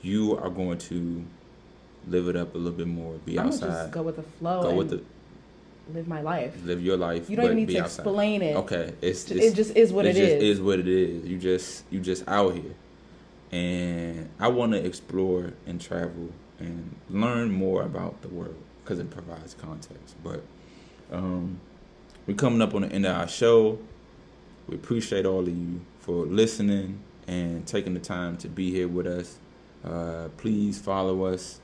You 0.00 0.38
are 0.38 0.48
going 0.48 0.78
to 0.78 1.22
live 2.08 2.28
it 2.28 2.36
up 2.36 2.54
a 2.54 2.58
little 2.58 2.76
bit 2.76 2.86
more. 2.88 3.14
Be 3.24 3.38
I'm 3.38 3.46
outside. 3.48 3.68
just 3.68 3.90
go 3.92 4.02
with 4.02 4.16
the 4.16 4.22
flow 4.22 4.62
Go 4.62 4.74
with 4.74 4.90
the 4.90 5.02
live 5.92 6.08
my 6.08 6.20
life. 6.22 6.54
live 6.64 6.82
your 6.82 6.96
life. 6.96 7.28
You 7.28 7.36
don't 7.36 7.46
even 7.46 7.56
need 7.58 7.68
to 7.68 7.78
outside. 7.84 8.02
explain 8.02 8.42
it. 8.42 8.56
Okay, 8.56 8.92
it's, 9.02 9.30
It 9.30 9.54
just 9.54 9.76
is 9.76 9.92
what 9.92 10.06
it 10.06 10.16
it 10.16 10.20
just 10.20 10.32
is. 10.42 10.42
is 10.58 10.60
what 10.60 10.78
it 10.78 10.88
is. 10.88 11.24
You 11.26 11.38
just 11.38 11.84
you 11.90 12.00
just 12.00 12.26
out 12.28 12.54
here, 12.54 12.74
and 13.52 14.28
I 14.38 14.48
want 14.48 14.72
to 14.72 14.84
explore 14.84 15.52
and 15.66 15.80
travel 15.80 16.30
and 16.58 16.94
learn 17.10 17.50
more 17.50 17.82
about 17.82 18.22
the 18.22 18.28
world 18.28 18.56
because 18.82 18.98
it 18.98 19.10
provides 19.10 19.54
context. 19.54 20.14
But 20.22 20.42
um, 21.12 21.60
we're 22.26 22.34
coming 22.36 22.62
up 22.62 22.74
on 22.74 22.82
the 22.82 22.92
end 22.92 23.06
of 23.06 23.16
our 23.16 23.28
show. 23.28 23.78
We 24.66 24.76
appreciate 24.76 25.26
all 25.26 25.40
of 25.40 25.48
you 25.48 25.80
for 26.00 26.24
listening 26.24 27.00
and 27.26 27.66
taking 27.66 27.92
the 27.94 28.00
time 28.00 28.36
to 28.38 28.48
be 28.48 28.70
here 28.70 28.88
with 28.88 29.06
us. 29.06 29.38
Uh, 29.84 30.28
please 30.38 30.78
follow 30.78 31.24
us 31.24 31.60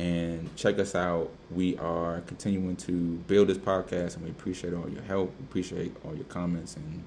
and 0.00 0.54
check 0.56 0.78
us 0.78 0.94
out. 0.94 1.30
We 1.50 1.76
are 1.76 2.20
continuing 2.22 2.76
to 2.76 2.92
build 3.26 3.48
this 3.48 3.58
podcast, 3.58 4.16
and 4.16 4.24
we 4.24 4.30
appreciate 4.30 4.72
all 4.72 4.88
your 4.88 5.02
help. 5.02 5.34
We 5.38 5.44
appreciate 5.44 5.94
all 6.04 6.14
your 6.14 6.24
comments 6.24 6.76
and, 6.76 7.04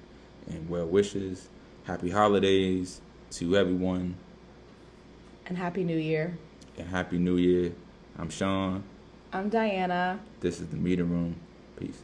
and 0.47 0.69
well 0.69 0.85
wishes. 0.85 1.49
Happy 1.85 2.11
holidays 2.11 3.01
to 3.31 3.57
everyone, 3.57 4.15
And 5.47 5.57
happy 5.57 5.83
New 5.83 5.97
Year. 5.97 6.37
and 6.77 6.87
Happy 6.87 7.17
New 7.17 7.37
Year. 7.37 7.71
I'm 8.17 8.29
Sean. 8.29 8.83
I'm 9.33 9.49
Diana. 9.49 10.19
This 10.39 10.59
is 10.61 10.67
the 10.67 10.77
Meeting 10.77 11.09
Room. 11.09 11.35
Peace. 11.79 12.03